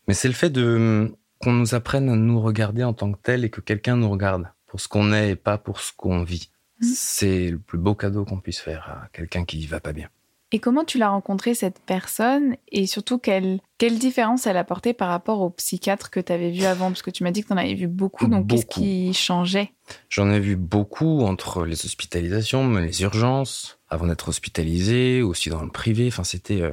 Mais 0.07 0.13
c'est 0.13 0.27
le 0.27 0.33
fait 0.33 0.49
de 0.49 1.15
qu'on 1.39 1.51
nous 1.51 1.75
apprenne 1.75 2.09
à 2.09 2.15
nous 2.15 2.41
regarder 2.41 2.83
en 2.83 2.93
tant 2.93 3.11
que 3.11 3.19
tel 3.21 3.43
et 3.43 3.49
que 3.49 3.59
quelqu'un 3.59 3.97
nous 3.97 4.09
regarde 4.09 4.49
pour 4.65 4.79
ce 4.79 4.87
qu'on 4.87 5.11
est 5.11 5.31
et 5.31 5.35
pas 5.35 5.57
pour 5.57 5.81
ce 5.81 5.91
qu'on 5.91 6.23
vit. 6.23 6.49
Mmh. 6.79 6.85
C'est 6.85 7.49
le 7.49 7.59
plus 7.59 7.77
beau 7.77 7.95
cadeau 7.95 8.23
qu'on 8.23 8.39
puisse 8.39 8.59
faire 8.59 8.89
à 8.89 9.09
quelqu'un 9.11 9.43
qui 9.43 9.65
va 9.67 9.81
pas 9.81 9.91
bien. 9.91 10.09
Et 10.53 10.59
comment 10.59 10.85
tu 10.85 10.99
l'as 10.99 11.09
rencontré 11.09 11.55
cette 11.55 11.79
personne 11.83 12.57
et 12.71 12.85
surtout 12.85 13.17
quelle, 13.17 13.59
quelle 13.79 13.97
différence 13.97 14.45
elle 14.45 14.55
apportait 14.55 14.93
par 14.93 15.09
rapport 15.09 15.41
au 15.41 15.49
psychiatre 15.49 16.11
que 16.11 16.19
tu 16.19 16.31
avais 16.31 16.51
vu 16.51 16.63
avant? 16.65 16.89
Parce 16.89 17.01
que 17.01 17.09
tu 17.09 17.23
m'as 17.23 17.31
dit 17.31 17.41
que 17.41 17.47
tu 17.47 17.53
en 17.53 17.57
avais 17.57 17.73
vu 17.73 17.87
beaucoup, 17.87 18.27
donc 18.27 18.47
qu'est-ce 18.47 18.67
qui 18.67 19.15
changeait? 19.15 19.73
J'en 20.09 20.29
ai 20.29 20.39
vu 20.39 20.55
beaucoup 20.55 21.21
entre 21.21 21.65
les 21.65 21.85
hospitalisations, 21.85 22.69
les 22.75 23.01
urgences, 23.01 23.79
avant 23.89 24.05
d'être 24.05 24.29
hospitalisé, 24.29 25.23
aussi 25.23 25.49
dans 25.49 25.63
le 25.63 25.71
privé. 25.71 26.07
Enfin, 26.07 26.23
c'était. 26.23 26.61
Euh, 26.61 26.71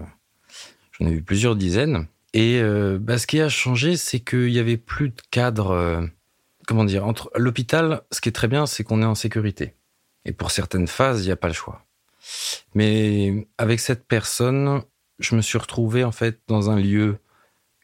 j'en 0.93 1.07
ai 1.07 1.13
vu 1.13 1.23
plusieurs 1.23 1.57
dizaines. 1.57 2.07
Et 2.35 2.61
euh, 2.61 2.99
bah, 3.01 3.17
ce 3.17 3.27
qui 3.27 3.41
a 3.41 3.49
changé, 3.49 3.97
c'est 3.97 4.21
qu'il 4.21 4.51
y 4.51 4.59
avait 4.59 4.77
plus 4.77 5.09
de 5.09 5.23
cadre. 5.31 5.71
Euh, 5.71 6.03
comment 6.67 6.85
dire 6.85 7.07
Entre 7.07 7.31
l'hôpital, 7.35 8.03
ce 8.13 8.21
qui 8.21 8.29
est 8.29 8.33
très 8.33 8.47
bien, 8.47 8.67
c'est 8.67 8.85
qu'on 8.85 9.01
est 9.01 9.07
en 9.07 9.15
sécurité. 9.15 9.73
Et 10.27 10.33
pour 10.33 10.51
certaines 10.51 10.87
phases, 10.87 11.23
il 11.23 11.29
n'y 11.29 11.33
a 11.33 11.37
pas 11.37 11.49
le 11.49 11.55
choix. 11.55 11.87
Mais 12.75 13.49
avec 13.59 13.81
cette 13.81 14.07
personne, 14.07 14.83
je 15.19 15.35
me 15.35 15.43
suis 15.43 15.59
retrouvé 15.59 16.05
en 16.05 16.13
fait 16.13 16.41
dans 16.49 16.71
un 16.71 16.79
lieu 16.79 17.19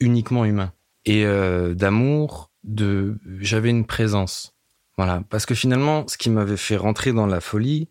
uniquement 0.00 0.44
humain 0.44 0.72
et 1.04 1.24
euh, 1.24 1.74
d'amour. 1.74 2.50
De, 2.64 3.18
j'avais 3.38 3.70
une 3.70 3.86
présence. 3.86 4.56
Voilà, 4.96 5.22
parce 5.30 5.46
que 5.46 5.54
finalement, 5.54 6.06
ce 6.08 6.18
qui 6.18 6.30
m'avait 6.30 6.56
fait 6.56 6.76
rentrer 6.76 7.12
dans 7.12 7.26
la 7.26 7.40
folie, 7.40 7.88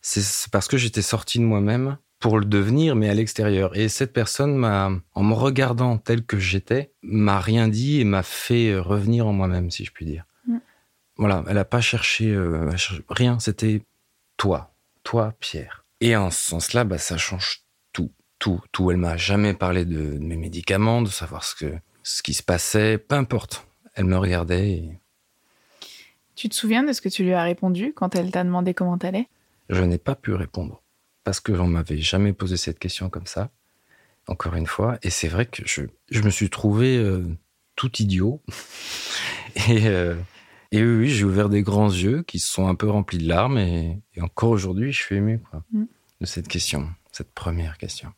c'est 0.00 0.50
parce 0.50 0.68
que 0.68 0.76
j'étais 0.76 1.02
sorti 1.02 1.38
de 1.38 1.44
moi-même 1.44 1.98
pour 2.18 2.38
le 2.38 2.44
devenir, 2.44 2.96
mais 2.96 3.08
à 3.08 3.14
l'extérieur. 3.14 3.76
Et 3.76 3.88
cette 3.88 4.12
personne 4.12 4.56
m'a, 4.56 4.90
en 5.14 5.22
me 5.22 5.34
regardant 5.34 5.98
tel 5.98 6.24
que 6.24 6.38
j'étais, 6.38 6.92
m'a 7.02 7.40
rien 7.40 7.68
dit 7.68 8.00
et 8.00 8.04
m'a 8.04 8.22
fait 8.22 8.76
revenir 8.78 9.26
en 9.26 9.32
moi-même, 9.32 9.70
si 9.70 9.84
je 9.84 9.92
puis 9.92 10.06
dire. 10.06 10.24
Mm. 10.48 10.56
Voilà, 11.18 11.44
elle 11.46 11.54
n'a 11.54 11.64
pas 11.64 11.80
cherché 11.80 12.32
euh, 12.32 12.70
rien. 13.08 13.38
C'était 13.38 13.82
toi, 14.36 14.74
toi, 15.04 15.34
Pierre. 15.40 15.85
Et 16.00 16.16
en 16.16 16.30
ce 16.30 16.42
sens-là, 16.50 16.84
bah, 16.84 16.98
ça 16.98 17.16
change 17.16 17.62
tout, 17.92 18.12
tout, 18.38 18.60
tout. 18.72 18.90
Elle 18.90 18.98
m'a 18.98 19.16
jamais 19.16 19.54
parlé 19.54 19.84
de, 19.84 20.18
mes 20.18 20.36
médicaments, 20.36 21.02
de 21.02 21.08
savoir 21.08 21.44
ce 21.44 21.54
que, 21.54 21.74
ce 22.02 22.22
qui 22.22 22.34
se 22.34 22.42
passait, 22.42 22.98
peu 22.98 23.14
importe. 23.14 23.66
Elle 23.94 24.04
me 24.04 24.18
regardait. 24.18 25.00
Tu 26.34 26.48
te 26.48 26.54
souviens 26.54 26.82
de 26.82 26.92
ce 26.92 27.00
que 27.00 27.08
tu 27.08 27.24
lui 27.24 27.32
as 27.32 27.42
répondu 27.42 27.92
quand 27.94 28.14
elle 28.14 28.30
t'a 28.30 28.44
demandé 28.44 28.74
comment 28.74 28.98
t'allais? 28.98 29.28
Je 29.70 29.82
n'ai 29.82 29.98
pas 29.98 30.14
pu 30.14 30.34
répondre 30.34 30.82
parce 31.24 31.40
que 31.40 31.54
j'en 31.54 31.66
m'avait 31.66 31.98
jamais 31.98 32.32
posé 32.32 32.56
cette 32.56 32.78
question 32.78 33.10
comme 33.10 33.26
ça. 33.26 33.50
Encore 34.28 34.54
une 34.54 34.66
fois, 34.66 34.98
et 35.02 35.10
c'est 35.10 35.28
vrai 35.28 35.46
que 35.46 35.62
je, 35.66 35.82
je 36.10 36.20
me 36.22 36.30
suis 36.30 36.50
trouvé 36.50 36.98
euh, 36.98 37.24
tout 37.74 37.90
idiot. 38.02 38.42
et, 39.68 39.86
euh, 39.86 40.14
et 40.72 40.82
oui, 40.82 41.08
j'ai 41.08 41.24
ouvert 41.24 41.48
des 41.48 41.62
grands 41.62 41.90
yeux 41.90 42.22
qui 42.22 42.38
se 42.38 42.50
sont 42.50 42.66
un 42.66 42.74
peu 42.74 42.88
remplis 42.88 43.18
de 43.18 43.28
larmes 43.28 43.58
et, 43.58 44.02
encore 44.20 44.50
aujourd'hui, 44.50 44.92
je 44.92 45.00
suis 45.00 45.16
ému 45.16 45.40
mm. 45.72 45.84
de 46.20 46.26
cette 46.26 46.48
question, 46.48 46.88
cette 47.12 47.32
première 47.32 47.78
question. 47.78 48.12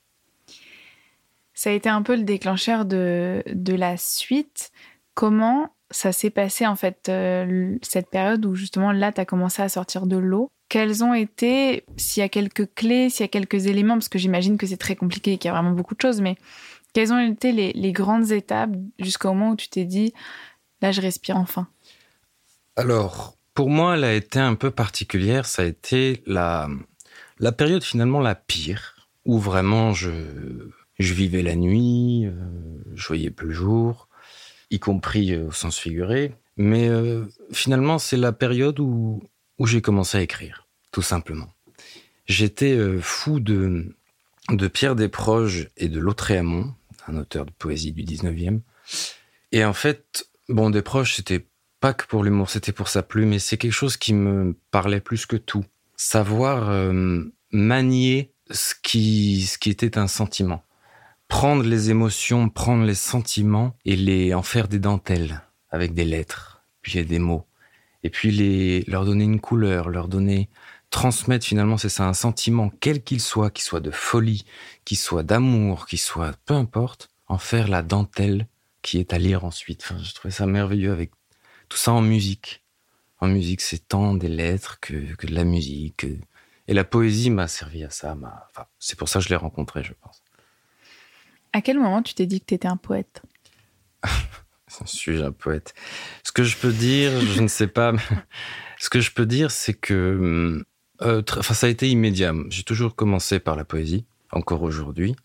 Ça 1.54 1.70
a 1.70 1.72
été 1.72 1.88
un 1.88 2.02
peu 2.02 2.16
le 2.16 2.22
déclencheur 2.22 2.84
de, 2.84 3.42
de 3.52 3.74
la 3.74 3.96
suite. 3.96 4.70
Comment 5.14 5.72
ça 5.90 6.12
s'est 6.12 6.30
passé 6.30 6.66
en 6.66 6.76
fait, 6.76 7.08
euh, 7.08 7.76
cette 7.82 8.10
période 8.10 8.44
où 8.46 8.54
justement 8.54 8.92
là, 8.92 9.12
tu 9.12 9.20
as 9.20 9.24
commencé 9.24 9.62
à 9.62 9.68
sortir 9.68 10.06
de 10.06 10.16
l'eau? 10.16 10.50
Quelles 10.68 11.02
ont 11.02 11.14
été, 11.14 11.84
s'il 11.96 12.20
y 12.20 12.24
a 12.24 12.28
quelques 12.28 12.72
clés, 12.74 13.08
s'il 13.08 13.22
y 13.22 13.24
a 13.24 13.28
quelques 13.28 13.66
éléments, 13.66 13.94
parce 13.94 14.10
que 14.10 14.18
j'imagine 14.18 14.58
que 14.58 14.66
c'est 14.66 14.76
très 14.76 14.96
compliqué 14.96 15.32
et 15.32 15.38
qu'il 15.38 15.48
y 15.48 15.50
a 15.50 15.54
vraiment 15.54 15.72
beaucoup 15.72 15.94
de 15.94 16.00
choses, 16.00 16.20
mais 16.20 16.36
quelles 16.92 17.12
ont 17.12 17.18
été 17.18 17.52
les, 17.52 17.72
les 17.72 17.92
grandes 17.92 18.30
étapes 18.32 18.70
jusqu'au 18.98 19.28
moment 19.28 19.50
où 19.50 19.56
tu 19.56 19.68
t'es 19.68 19.84
dit, 19.84 20.12
là, 20.82 20.92
je 20.92 21.00
respire 21.00 21.36
enfin? 21.36 21.68
Alors, 22.78 23.36
pour 23.54 23.70
moi, 23.70 23.96
elle 23.96 24.04
a 24.04 24.14
été 24.14 24.38
un 24.38 24.54
peu 24.54 24.70
particulière. 24.70 25.46
Ça 25.46 25.62
a 25.62 25.64
été 25.64 26.22
la, 26.26 26.68
période 27.56 27.82
finalement 27.82 28.20
la 28.20 28.36
pire, 28.36 29.08
où 29.24 29.40
vraiment 29.40 29.92
je, 29.92 30.10
vivais 31.00 31.42
la 31.42 31.56
nuit, 31.56 32.26
euh, 32.26 32.34
je 32.94 33.08
voyais 33.08 33.30
plus 33.30 33.48
le 33.48 33.54
jour, 33.54 34.08
y 34.70 34.78
compris 34.78 35.32
euh, 35.32 35.48
au 35.48 35.50
sens 35.50 35.76
figuré. 35.76 36.36
Mais 36.56 36.88
euh, 36.88 37.24
finalement, 37.50 37.98
c'est 37.98 38.16
la 38.16 38.30
période 38.30 38.78
où, 38.78 39.24
où 39.58 39.66
j'ai 39.66 39.82
commencé 39.82 40.16
à 40.16 40.20
écrire, 40.20 40.68
tout 40.92 41.02
simplement. 41.02 41.52
J'étais 42.26 42.78
fou 43.00 43.40
de, 43.40 43.92
de 44.50 44.68
Pierre 44.68 44.94
Desproges 44.94 45.68
et 45.78 45.88
de 45.88 45.98
Lautréamont, 45.98 46.72
un 47.08 47.16
auteur 47.16 47.44
de 47.44 47.50
poésie 47.58 47.90
du 47.90 48.04
19e. 48.04 48.60
Et 49.50 49.64
en 49.64 49.72
fait, 49.72 50.28
bon, 50.48 50.70
Desproges, 50.70 51.16
c'était 51.16 51.44
pas 51.80 51.94
que 51.94 52.06
pour 52.06 52.24
l'humour, 52.24 52.50
c'était 52.50 52.72
pour 52.72 52.88
sa 52.88 53.02
plume, 53.02 53.30
mais 53.30 53.38
c'est 53.38 53.56
quelque 53.56 53.72
chose 53.72 53.96
qui 53.96 54.14
me 54.14 54.56
parlait 54.70 55.00
plus 55.00 55.26
que 55.26 55.36
tout. 55.36 55.64
Savoir 55.96 56.70
euh, 56.70 57.24
manier 57.52 58.32
ce 58.50 58.74
qui, 58.80 59.42
ce 59.42 59.58
qui 59.58 59.70
était 59.70 59.98
un 59.98 60.08
sentiment. 60.08 60.62
Prendre 61.28 61.62
les 61.62 61.90
émotions, 61.90 62.48
prendre 62.48 62.84
les 62.84 62.94
sentiments 62.94 63.76
et 63.84 63.96
les 63.96 64.34
en 64.34 64.42
faire 64.42 64.68
des 64.68 64.78
dentelles 64.78 65.42
avec 65.70 65.94
des 65.94 66.04
lettres, 66.04 66.62
puis 66.80 67.04
des 67.04 67.18
mots. 67.18 67.46
Et 68.02 68.10
puis 68.10 68.30
les, 68.30 68.84
leur 68.86 69.04
donner 69.04 69.24
une 69.24 69.40
couleur, 69.40 69.90
leur 69.90 70.08
donner, 70.08 70.48
transmettre 70.90 71.44
finalement, 71.44 71.76
c'est 71.76 71.88
ça, 71.88 72.06
un 72.06 72.14
sentiment, 72.14 72.72
quel 72.80 73.02
qu'il 73.02 73.20
soit, 73.20 73.50
qu'il 73.50 73.64
soit 73.64 73.80
de 73.80 73.90
folie, 73.90 74.44
qu'il 74.84 74.96
soit 74.96 75.22
d'amour, 75.22 75.86
qu'il 75.86 75.98
soit, 75.98 76.34
peu 76.46 76.54
importe, 76.54 77.10
en 77.26 77.38
faire 77.38 77.68
la 77.68 77.82
dentelle 77.82 78.46
qui 78.82 78.98
est 78.98 79.12
à 79.12 79.18
lire 79.18 79.44
ensuite. 79.44 79.92
Je 80.02 80.14
trouvais 80.14 80.32
ça 80.32 80.46
merveilleux 80.46 80.92
avec 80.92 81.10
tout 81.68 81.78
ça 81.78 81.92
en 81.92 82.02
musique. 82.02 82.62
En 83.20 83.28
musique, 83.28 83.60
c'est 83.60 83.88
tant 83.88 84.14
des 84.14 84.28
lettres 84.28 84.78
que, 84.80 84.94
de 84.94 85.34
la 85.34 85.44
musique. 85.44 86.06
Et 86.68 86.74
la 86.74 86.84
poésie 86.84 87.30
m'a 87.30 87.48
servi 87.48 87.84
à 87.84 87.90
ça. 87.90 88.16
Enfin, 88.50 88.66
c'est 88.78 88.98
pour 88.98 89.08
ça 89.08 89.18
que 89.18 89.24
je 89.24 89.30
l'ai 89.30 89.36
rencontré, 89.36 89.82
je 89.82 89.92
pense. 90.00 90.22
À 91.52 91.62
quel 91.62 91.78
moment 91.78 92.02
tu 92.02 92.14
t'es 92.14 92.26
dit 92.26 92.40
que 92.40 92.46
tu 92.46 92.54
étais 92.54 92.68
un 92.68 92.76
poète? 92.76 93.22
Suis-je 94.84 95.22
un 95.22 95.32
poète? 95.32 95.74
Ce 96.22 96.30
que 96.30 96.44
je 96.44 96.56
peux 96.56 96.72
dire, 96.72 97.20
je 97.20 97.40
ne 97.40 97.48
sais 97.48 97.68
pas. 97.68 97.92
Ce 98.78 98.90
que 98.90 99.00
je 99.00 99.10
peux 99.10 99.26
dire, 99.26 99.50
c'est 99.50 99.74
que 99.74 100.64
euh, 101.02 101.22
enfin, 101.36 101.54
ça 101.54 101.66
a 101.66 101.70
été 101.70 101.88
immédiat. 101.88 102.32
J'ai 102.48 102.62
toujours 102.62 102.94
commencé 102.94 103.38
par 103.38 103.56
la 103.56 103.64
poésie, 103.64 104.06
encore 104.30 104.62
aujourd'hui. 104.62 105.16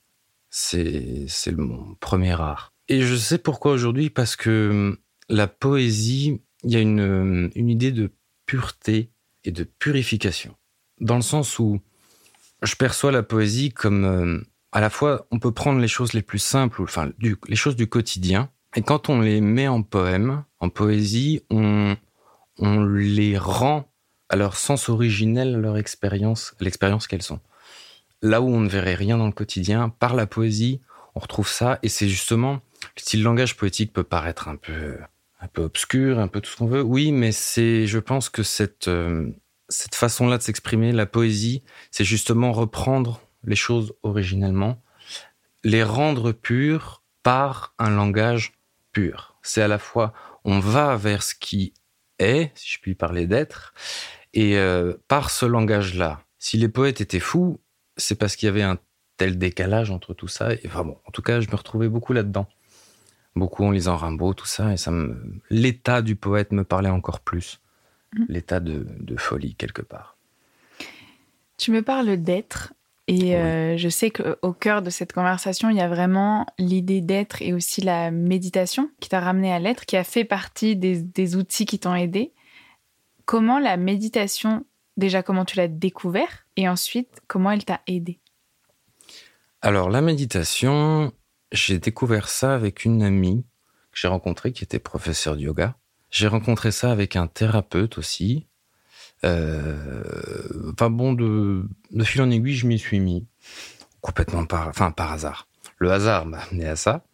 C'est 0.50 1.28
mon 1.56 1.96
premier 1.96 2.40
art. 2.40 2.74
Et 2.88 3.02
je 3.02 3.16
sais 3.16 3.38
pourquoi 3.38 3.72
aujourd'hui, 3.72 4.10
parce 4.10 4.36
que 4.36 5.00
la 5.30 5.48
poésie, 5.48 6.42
il 6.64 6.72
y 6.72 6.76
a 6.76 6.80
une, 6.80 7.52
idée 7.56 7.92
de 7.92 8.12
pureté 8.46 9.12
et 9.44 9.52
de 9.52 9.64
purification. 9.64 10.56
Dans 11.00 11.16
le 11.16 11.22
sens 11.22 11.60
où 11.60 11.80
je 12.62 12.76
perçois 12.76 13.12
la 13.12 13.24
poésie 13.24 13.72
comme 13.72 14.06
euh, 14.06 14.42
à 14.72 14.80
la 14.80 14.90
fois 14.90 15.28
on 15.32 15.40
peut 15.40 15.52
prendre 15.52 15.80
les 15.80 15.88
choses 15.88 16.14
les 16.14 16.22
plus 16.22 16.40
simples, 16.40 16.82
enfin 16.82 17.12
les 17.20 17.56
choses 17.56 17.76
du 17.76 17.88
quotidien, 17.88 18.50
et 18.76 18.82
quand 18.82 19.10
on 19.10 19.22
les 19.22 19.42
met 19.42 19.68
en 19.68 19.84
poème, 19.84 20.44
en 20.60 20.70
poésie, 20.70 21.42
on, 21.52 21.96
on 22.58 22.84
les 22.84 23.38
rend 23.38 23.92
à 24.30 24.36
leur 24.36 24.58
sens 24.58 24.90
originel, 24.90 25.56
à 25.56 25.58
leur 25.60 25.78
expérience, 25.78 26.56
l'expérience 26.60 27.08
qu'elles 27.08 27.22
sont. 27.22 27.40
Là 28.22 28.42
où 28.42 28.48
on 28.48 28.62
ne 28.62 28.70
verrait 28.70 28.96
rien 28.96 29.18
dans 29.18 29.28
le 29.28 29.34
quotidien, 29.34 29.90
par 29.90 30.16
la 30.16 30.26
poésie, 30.26 30.82
on 31.14 31.20
retrouve 31.20 31.48
ça, 31.48 31.78
et 31.84 31.90
c'est 31.90 32.08
justement, 32.08 32.62
le 32.96 33.02
style 33.02 33.22
langage 33.22 33.56
poétique 33.56 33.94
peut 33.94 34.04
paraître 34.04 34.48
un 34.48 34.56
peu 34.56 34.98
un 35.44 35.48
peu 35.48 35.64
obscur, 35.64 36.20
un 36.20 36.30
peu 36.30 36.40
tout 36.40 36.50
ce 36.50 36.58
qu'on 36.58 36.68
veut. 36.68 36.82
Oui, 36.82 37.12
mais 37.12 37.34
c'est, 37.34 37.86
je 37.86 38.00
pense 38.00 38.30
que 38.30 38.44
cette, 38.44 38.88
euh, 38.88 39.30
cette 39.68 39.96
façon-là 39.96 40.38
de 40.38 40.44
s'exprimer, 40.44 40.94
la 40.94 41.06
poésie, 41.06 41.64
c'est 41.92 42.06
justement 42.06 42.54
reprendre 42.54 43.22
les 43.44 43.58
choses 43.58 43.94
originellement, 44.04 44.82
les 45.66 45.84
rendre 45.84 46.32
pures 46.32 47.04
par 47.24 47.76
un 47.78 47.90
langage 47.90 48.54
pur. 48.94 49.38
C'est 49.42 49.62
à 49.62 49.68
la 49.68 49.80
fois, 49.80 50.14
on 50.46 50.60
va 50.60 50.96
vers 50.96 51.24
ce 51.24 51.36
qui 51.36 51.74
est, 52.20 52.52
si 52.56 52.72
je 52.72 52.80
puis 52.80 52.96
parler 52.96 53.28
d'être, 53.28 53.74
et 54.34 54.58
euh, 54.58 54.94
par 55.10 55.30
ce 55.30 55.46
langage-là. 55.46 56.22
Si 56.40 56.58
les 56.58 56.70
poètes 56.70 57.02
étaient 57.02 57.20
fous, 57.20 57.60
c'est 57.98 58.16
parce 58.16 58.38
qu'il 58.38 58.48
y 58.48 58.50
avait 58.50 58.64
un 58.64 58.78
tel 59.18 59.38
décalage 59.38 59.92
entre 59.92 60.14
tout 60.14 60.30
ça. 60.30 60.54
Et 60.54 60.62
enfin 60.66 60.86
bon, 60.86 60.98
en 61.06 61.12
tout 61.12 61.22
cas, 61.22 61.42
je 61.42 61.50
me 61.50 61.56
retrouvais 61.56 61.90
beaucoup 61.90 62.14
là-dedans 62.14 62.48
beaucoup 63.36 63.64
en 63.64 63.72
lisant 63.72 63.96
Rimbaud, 63.96 64.34
tout 64.34 64.46
ça, 64.46 64.74
et 64.74 64.78
ça 64.78 64.92
me... 64.92 65.40
l'état 65.50 66.02
du 66.02 66.16
poète 66.16 66.52
me 66.52 66.64
parlait 66.64 66.90
encore 66.90 67.20
plus, 67.20 67.62
mm. 68.14 68.26
l'état 68.30 68.60
de, 68.60 68.86
folie 69.18 69.56
quelque 69.56 69.82
part. 69.82 70.18
Tu 71.58 71.72
me 71.72 71.82
parles 71.82 72.18
d'être. 72.18 72.74
Et 73.08 73.36
euh, 73.36 73.76
je 73.76 73.90
sais 73.90 74.12
qu'au 74.12 74.54
cœur 74.54 74.82
de 74.82 74.90
cette 74.90 75.12
conversation, 75.12 75.70
il 75.70 75.76
y 75.76 75.82
a 75.82 75.90
vraiment 75.90 76.46
l'idée 76.58 77.02
d'être 77.02 77.42
et 77.42 77.52
aussi 77.52 77.82
la 77.82 78.12
méditation 78.12 78.90
qui 79.02 79.10
t'a 79.10 79.20
ramené 79.20 79.52
à 79.52 79.60
l'être, 79.60 79.86
qui 79.86 79.98
a 79.98 80.06
fait 80.06 80.24
partie 80.24 80.78
des, 80.78 81.36
outils 81.36 81.66
qui 81.66 81.80
t'ont 81.80 81.96
aidé. 81.96 82.32
Comment 83.26 83.60
la 83.60 83.76
méditation, 83.76 84.66
déjà 84.96 85.22
comment 85.22 85.44
tu 85.44 85.58
l'as 85.58 85.68
découvert 85.68 86.46
et 86.56 86.70
ensuite 86.70 87.22
comment 87.28 87.52
elle 87.52 87.66
t'a 87.66 87.82
aidé? 87.88 88.20
Alors 89.62 89.90
la 89.90 90.02
méditation, 90.02 91.12
j'ai 91.54 91.80
découvert 91.80 92.28
ça 92.28 92.54
avec 92.54 92.84
une 92.84 93.02
amie 93.02 93.46
que 93.92 94.00
j'ai 94.00 94.10
rencontrée 94.10 94.52
qui 94.52 94.64
était 94.64 94.80
professeure 94.80 95.38
de 95.38 95.42
yoga. 95.42 95.76
J'ai 96.12 96.28
rencontré 96.28 96.72
ça 96.72 96.92
avec 96.92 97.16
un 97.16 97.28
thérapeute 97.28 97.98
aussi 97.98 98.48
euh, 99.26 100.04
enfin 100.74 100.90
bon, 100.90 101.14
de, 101.14 101.64
de 101.92 102.04
fil 102.04 102.22
en 102.22 102.30
aiguille, 102.30 102.56
je 102.56 102.68
m'y 102.68 102.78
suis 102.78 103.00
mis 103.00 103.26
complètement 104.02 104.46
par, 104.46 104.68
enfin 104.68 104.92
par 104.92 105.12
hasard. 105.12 105.48
Le 105.78 105.92
hasard 105.92 106.26
m'a 106.26 106.40
amené 106.40 106.68
à 106.68 106.76
ça, 106.76 107.06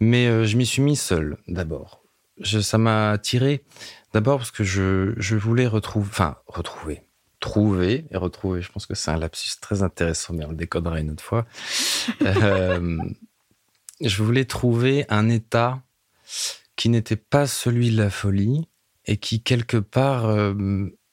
mais 0.00 0.26
euh, 0.26 0.44
je 0.44 0.56
m'y 0.56 0.66
suis 0.66 0.82
mis 0.82 0.96
seul 0.96 1.38
d'abord. 1.48 2.02
Ça 2.42 2.78
m'a 2.78 3.10
attiré 3.10 3.64
d'abord 4.12 4.38
parce 4.38 4.50
que 4.50 4.64
je, 4.64 5.14
je 5.16 5.36
voulais 5.36 5.66
retrouver, 5.66 6.08
enfin 6.08 6.36
retrouver, 6.46 7.02
trouver 7.38 8.06
et 8.10 8.16
retrouver. 8.16 8.62
Je 8.62 8.70
pense 8.72 8.86
que 8.86 8.94
c'est 8.94 9.10
un 9.10 9.18
lapsus 9.18 9.60
très 9.60 9.82
intéressant, 9.82 10.34
mais 10.34 10.44
on 10.44 10.50
le 10.50 10.56
décodera 10.56 11.00
une 11.00 11.10
autre 11.10 11.24
fois. 11.24 11.46
euh, 12.22 12.98
je 14.08 14.22
voulais 14.22 14.44
trouver 14.44 15.04
un 15.08 15.28
état 15.28 15.82
qui 16.76 16.88
n'était 16.88 17.16
pas 17.16 17.46
celui 17.46 17.90
de 17.90 17.96
la 17.96 18.10
folie 18.10 18.68
et 19.06 19.16
qui 19.16 19.42
quelque 19.42 19.76
part 19.76 20.26
euh, 20.26 20.54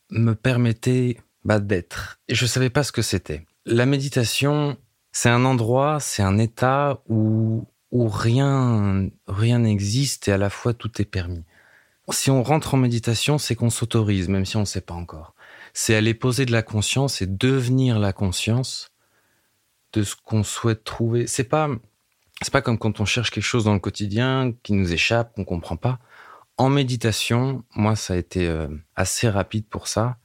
me 0.09 0.33
permettait 0.33 1.17
bah, 1.43 1.59
d'être. 1.59 2.19
Et 2.27 2.35
je 2.35 2.45
ne 2.45 2.49
savais 2.49 2.69
pas 2.69 2.83
ce 2.83 2.91
que 2.91 3.01
c'était. 3.01 3.45
La 3.65 3.85
méditation, 3.85 4.77
c'est 5.11 5.29
un 5.29 5.45
endroit, 5.45 5.99
c'est 5.99 6.23
un 6.23 6.37
état 6.37 7.01
où, 7.09 7.65
rien 7.91 9.09
rien 9.27 9.59
n'existe 9.59 10.27
et 10.27 10.31
à 10.31 10.37
la 10.37 10.49
fois 10.49 10.73
tout 10.73 11.01
est 11.01 11.05
permis. 11.05 11.43
Si 12.11 12.29
on 12.29 12.43
rentre 12.43 12.75
en 12.75 12.77
méditation, 12.77 13.37
c'est 13.37 13.55
qu'on 13.55 13.69
s'autorise, 13.69 14.29
même 14.29 14.45
si 14.45 14.55
on 14.55 14.61
ne 14.61 14.65
sait 14.65 14.81
pas 14.81 14.93
encore. 14.93 15.33
C'est 15.73 15.95
aller 15.95 16.13
poser 16.13 16.45
de 16.45 16.51
la 16.51 16.61
conscience 16.61 17.21
et 17.21 17.27
devenir 17.27 17.99
la 17.99 18.13
conscience 18.13 18.91
de 19.93 20.03
ce 20.03 20.15
qu'on 20.15 20.43
souhaite 20.43 20.83
trouver. 20.83 21.27
C'est 21.27 21.43
pas 21.43 21.69
c'est 22.41 22.51
pas 22.51 22.61
comme 22.61 22.77
quand 22.77 22.99
on 22.99 23.05
cherche 23.05 23.31
quelque 23.31 23.43
chose 23.43 23.65
dans 23.65 23.73
le 23.73 23.79
quotidien 23.79 24.53
qui 24.63 24.73
nous 24.73 24.93
échappe, 24.93 25.33
qu'on 25.35 25.45
comprend 25.45 25.77
pas. 25.77 25.99
En 26.57 26.69
méditation, 26.69 27.63
moi, 27.75 27.95
ça 27.95 28.13
a 28.13 28.17
été 28.17 28.47
euh, 28.47 28.67
assez 28.95 29.29
rapide 29.29 29.67
pour 29.67 29.87
ça. 29.87 30.17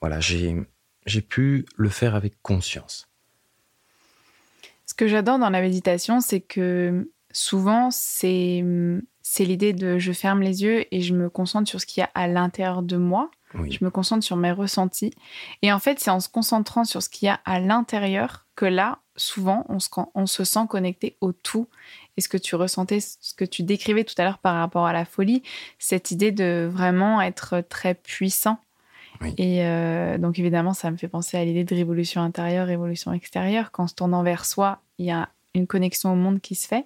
Voilà, 0.00 0.20
j'ai, 0.20 0.56
j'ai 1.06 1.22
pu 1.22 1.66
le 1.76 1.88
faire 1.88 2.14
avec 2.14 2.40
conscience. 2.42 3.08
Ce 4.86 4.94
que 4.94 5.08
j'adore 5.08 5.38
dans 5.38 5.50
la 5.50 5.60
méditation, 5.60 6.20
c'est 6.20 6.40
que 6.40 7.10
souvent, 7.32 7.90
c'est, 7.90 8.64
c'est 9.22 9.44
l'idée 9.44 9.72
de 9.72 9.98
je 9.98 10.12
ferme 10.12 10.42
les 10.42 10.62
yeux 10.62 10.84
et 10.94 11.00
je 11.00 11.14
me 11.14 11.30
concentre 11.30 11.68
sur 11.68 11.80
ce 11.80 11.86
qu'il 11.86 12.00
y 12.02 12.04
a 12.04 12.10
à 12.14 12.28
l'intérieur 12.28 12.82
de 12.82 12.96
moi. 12.96 13.30
Je 13.70 13.84
me 13.84 13.90
concentre 13.90 14.24
sur 14.24 14.36
mes 14.36 14.50
ressentis. 14.50 15.12
Et 15.62 15.72
en 15.72 15.78
fait, 15.78 16.00
c'est 16.00 16.10
en 16.10 16.18
se 16.18 16.28
concentrant 16.28 16.84
sur 16.84 17.02
ce 17.02 17.08
qu'il 17.08 17.26
y 17.26 17.28
a 17.28 17.40
à 17.44 17.60
l'intérieur 17.60 18.46
que 18.56 18.64
là, 18.64 18.98
souvent, 19.16 19.64
on 19.68 19.78
se, 19.78 19.88
on 20.14 20.26
se 20.26 20.44
sent 20.44 20.66
connecté 20.68 21.16
au 21.20 21.32
tout 21.32 21.68
et 22.16 22.20
ce 22.20 22.28
que 22.28 22.36
tu 22.36 22.54
ressentais, 22.56 23.00
ce 23.00 23.34
que 23.34 23.44
tu 23.44 23.62
décrivais 23.62 24.04
tout 24.04 24.14
à 24.18 24.24
l'heure 24.24 24.38
par 24.38 24.56
rapport 24.56 24.86
à 24.86 24.92
la 24.92 25.04
folie, 25.04 25.42
cette 25.78 26.10
idée 26.10 26.32
de 26.32 26.68
vraiment 26.70 27.20
être 27.20 27.62
très 27.68 27.94
puissant. 27.94 28.58
Et 29.38 29.64
euh, 29.64 30.18
donc 30.18 30.38
évidemment, 30.38 30.74
ça 30.74 30.90
me 30.90 30.96
fait 30.96 31.08
penser 31.08 31.36
à 31.36 31.44
l'idée 31.44 31.64
de 31.64 31.74
révolution 31.74 32.20
intérieure, 32.20 32.66
révolution 32.66 33.12
extérieure. 33.12 33.70
Qu'en 33.70 33.86
se 33.86 33.94
tournant 33.94 34.22
vers 34.22 34.44
soi, 34.44 34.80
il 34.98 35.06
y 35.06 35.10
a 35.10 35.28
une 35.54 35.66
connexion 35.66 36.12
au 36.12 36.16
monde 36.16 36.40
qui 36.40 36.54
se 36.54 36.66
fait. 36.66 36.84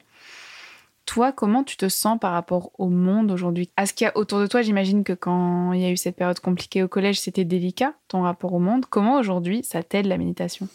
Toi, 1.06 1.32
comment 1.32 1.64
tu 1.64 1.78
te 1.78 1.88
sens 1.88 2.18
par 2.20 2.32
rapport 2.32 2.70
au 2.78 2.88
monde 2.90 3.30
aujourd'hui? 3.30 3.70
À 3.78 3.87
ce 3.87 3.94
qu'il 3.94 4.04
y 4.04 4.08
a 4.08 4.16
autour 4.16 4.40
de 4.40 4.46
toi, 4.46 4.61
j'imagine 4.61 5.05
que 5.05 5.14
quand 5.14 5.72
il 5.72 5.81
y 5.81 5.87
a 5.87 5.90
eu 5.90 5.96
cette 5.96 6.16
période 6.16 6.38
compliquée 6.38 6.83
au 6.83 6.88
collège, 6.88 7.18
c'était 7.18 7.46
délicat, 7.46 7.94
ton 8.09 8.22
rapport 8.22 8.52
au 8.52 8.59
monde. 8.59 8.85
Comment 8.85 9.18
aujourd'hui 9.18 9.64
ça 9.64 9.83
t'aide 9.83 10.05
la 10.05 10.18
méditation? 10.18 10.68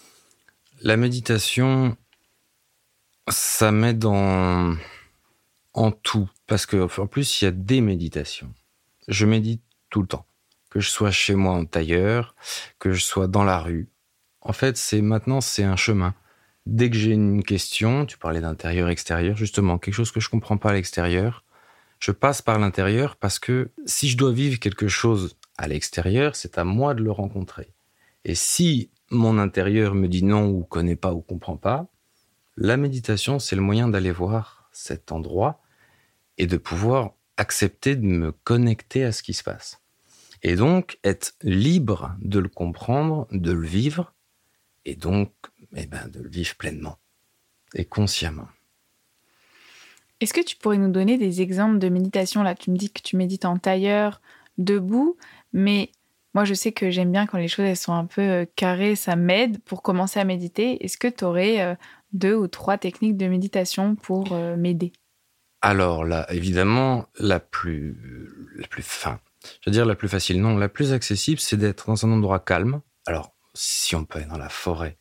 La 0.86 0.98
méditation, 0.98 1.96
ça 3.30 3.72
m'aide 3.72 4.04
en, 4.04 4.76
en 5.74 5.92
tout. 5.92 6.30
Parce 6.46 6.66
que, 6.66 7.00
en 7.00 7.08
plus, 7.08 7.42
il 7.42 7.46
y 7.46 7.48
a 7.48 7.52
des 7.52 7.80
méditations. 7.80 8.54
Je 9.08 9.26
médite 9.26 9.64
tout 9.90 10.02
le 10.02 10.08
temps. 10.08 10.26
Que 10.70 10.82
je 10.82 10.90
sois 10.90 11.10
chez 11.10 11.36
moi 11.36 11.54
en 11.54 11.64
tailleur, 11.64 12.36
que 12.80 12.92
je 12.92 13.02
sois 13.02 13.28
dans 13.28 13.46
la 13.46 13.60
rue. 13.60 13.88
En 14.42 14.52
fait, 14.52 14.76
c'est 14.76 15.02
maintenant, 15.02 15.40
c'est 15.40 15.64
un 15.64 15.78
chemin. 15.78 16.16
Dès 16.66 16.90
que 16.90 16.98
j'ai 16.98 17.12
une 17.12 17.44
question, 17.44 18.06
tu 18.06 18.18
parlais 18.18 18.42
d'intérieur-extérieur, 18.42 19.38
justement, 19.38 19.78
quelque 19.78 19.94
chose 19.94 20.12
que 20.12 20.20
je 20.20 20.30
comprends 20.30 20.58
pas 20.58 20.72
à 20.72 20.74
l'extérieur, 20.74 21.46
je 22.00 22.12
passe 22.12 22.42
par 22.42 22.60
l'intérieur 22.60 23.16
parce 23.16 23.40
que 23.40 23.72
si 23.86 24.10
je 24.10 24.18
dois 24.18 24.34
vivre 24.34 24.60
quelque 24.60 24.90
chose 24.90 25.38
à 25.58 25.70
l'extérieur, 25.70 26.36
c'est 26.36 26.58
à 26.58 26.66
moi 26.66 26.94
de 26.94 27.04
le 27.04 27.12
rencontrer. 27.12 27.72
Et 28.26 28.36
si 28.36 28.90
mon 29.12 29.38
intérieur 29.38 29.96
me 29.96 30.08
dit 30.08 30.24
non 30.24 30.50
ou 30.50 30.64
connaît 30.64 30.96
pas 30.96 31.14
ou 31.14 31.22
comprend 31.22 31.58
pas, 31.58 31.88
la 32.56 32.78
méditation, 32.78 33.40
c'est 33.40 33.56
le 33.56 33.62
moyen 33.62 33.88
d'aller 33.88 34.12
voir 34.12 34.70
cet 34.72 35.12
endroit 35.12 35.62
et 36.38 36.48
de 36.48 36.58
pouvoir 36.58 37.14
accepter 37.38 37.96
de 37.96 38.06
me 38.06 38.32
connecter 38.32 39.04
à 39.04 39.12
ce 39.12 39.24
qui 39.24 39.34
se 39.34 39.44
passe. 39.44 39.82
Et 40.42 40.56
donc 40.56 41.00
être 41.04 41.34
libre 41.42 42.16
de 42.22 42.40
le 42.40 42.50
comprendre, 42.50 43.28
de 43.32 43.52
le 43.52 43.66
vivre, 43.66 44.14
et 44.86 44.96
donc 44.96 45.32
eh 45.76 45.86
ben, 45.86 46.08
de 46.10 46.20
le 46.20 46.30
vivre 46.30 46.56
pleinement 46.56 46.98
et 47.74 47.86
consciemment. 47.86 48.48
Est-ce 50.20 50.34
que 50.34 50.42
tu 50.42 50.56
pourrais 50.56 50.78
nous 50.78 50.92
donner 50.92 51.18
des 51.18 51.42
exemples 51.42 51.80
de 51.80 51.90
méditation? 51.90 52.44
Là, 52.44 52.56
tu 52.56 52.72
me 52.72 52.78
dis 52.78 52.92
que 52.92 53.02
tu 53.02 53.18
médites 53.18 53.46
en 53.46 53.58
tailleur, 53.58 54.22
debout, 54.58 55.18
mais 55.52 55.92
moi, 56.34 56.46
je 56.46 56.54
sais 56.54 56.72
que 56.72 56.90
j'aime 56.90 57.12
bien 57.12 57.28
quand 57.28 57.38
les 57.38 57.48
choses 57.48 57.66
elles 57.66 57.78
sont 57.78 57.94
un 57.94 58.06
peu 58.06 58.22
euh, 58.22 58.46
carrées, 58.56 58.96
ça 58.96 59.16
m'aide 59.16 59.62
pour 59.64 59.84
commencer 59.84 60.20
à 60.20 60.24
méditer. 60.24 60.84
Est-ce 60.84 60.98
que 60.98 61.08
tu 61.08 61.24
aurais 61.24 61.62
euh, 61.62 61.76
deux 62.12 62.36
ou 62.36 62.48
trois 62.48 62.78
techniques 62.78 63.18
de 63.18 63.28
méditation 63.28 63.96
pour 63.96 64.34
euh, 64.34 64.56
m'aider? 64.56 64.94
Alors 65.62 66.04
là, 66.04 66.26
évidemment, 66.32 67.06
la 67.20 67.40
plus, 67.40 67.98
la 68.56 68.68
plus 68.68 68.84
fin, 68.84 69.20
je 69.62 69.70
veux 69.70 69.72
dire 69.72 69.86
la 69.86 69.96
plus 69.96 70.10
facile, 70.10 70.42
non, 70.42 70.58
la 70.58 70.70
plus 70.70 70.92
accessible, 70.92 71.40
c'est 71.40 71.58
d'être 71.58 71.88
dans 71.88 72.06
un 72.06 72.12
endroit 72.12 72.40
calme. 72.40 72.82
Alors, 73.06 73.34
si 73.54 73.96
on 73.96 74.04
peut 74.04 74.20
être 74.20 74.28
dans 74.28 74.38
la 74.38 74.50
forêt, 74.50 74.98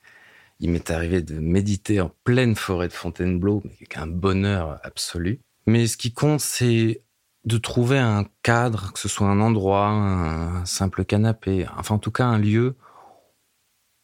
il 0.60 0.70
m'est 0.70 0.90
arrivé 0.90 1.22
de 1.22 1.40
méditer 1.40 2.00
en 2.00 2.12
pleine 2.24 2.54
forêt 2.54 2.88
de 2.88 2.92
Fontainebleau, 2.92 3.62
avec 3.64 3.96
un 3.96 4.06
bonheur 4.06 4.78
absolu. 4.84 5.40
Mais 5.66 5.86
ce 5.86 5.96
qui 5.96 6.12
compte, 6.12 6.40
c'est 6.40 7.02
de 7.44 7.58
trouver 7.58 7.98
un 7.98 8.24
cadre, 8.42 8.92
que 8.92 8.98
ce 8.98 9.08
soit 9.08 9.26
un 9.28 9.40
endroit, 9.40 9.88
un 9.88 10.64
simple 10.64 11.04
canapé, 11.04 11.66
enfin 11.76 11.96
en 11.96 11.98
tout 11.98 12.12
cas 12.12 12.24
un 12.24 12.38
lieu 12.38 12.76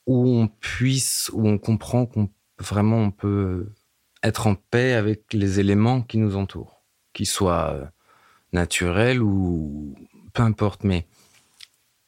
où 0.06 0.28
on 0.28 0.48
puisse, 0.48 1.30
où 1.32 1.46
on 1.46 1.58
comprend 1.58 2.06
qu'on 2.06 2.30
vraiment 2.58 2.98
on 2.98 3.10
peut 3.10 3.72
être 4.22 4.46
en 4.46 4.54
paix 4.56 4.94
avec 4.94 5.32
les 5.32 5.60
éléments 5.60 6.02
qui 6.02 6.18
nous 6.18 6.36
entourent, 6.36 6.82
qu'ils 7.12 7.26
soient 7.26 7.70
euh, 7.72 7.86
naturels 8.52 9.22
ou 9.22 9.94
peu 10.32 10.42
importe, 10.42 10.84
mais 10.84 11.06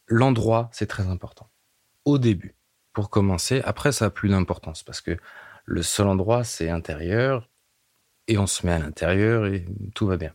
l'endroit, 0.07 0.69
c'est 0.73 0.87
très 0.87 1.07
important. 1.09 1.49
Au 2.05 2.19
début, 2.19 2.57
pour 2.93 3.11
commencer, 3.11 3.61
après 3.65 3.93
ça 3.93 4.07
a 4.07 4.11
plus 4.11 4.29
d'importance 4.29 4.83
parce 4.83 5.01
que 5.01 5.17
le 5.65 5.83
seul 5.83 6.09
endroit, 6.09 6.43
c'est 6.43 6.71
intérieur 6.71 7.49
et 8.27 8.39
on 8.39 8.47
se 8.47 8.67
met 8.67 8.73
à 8.73 8.79
l'intérieur 8.79 9.47
et 9.47 9.67
tout 9.95 10.07
va 10.07 10.17
bien. 10.17 10.35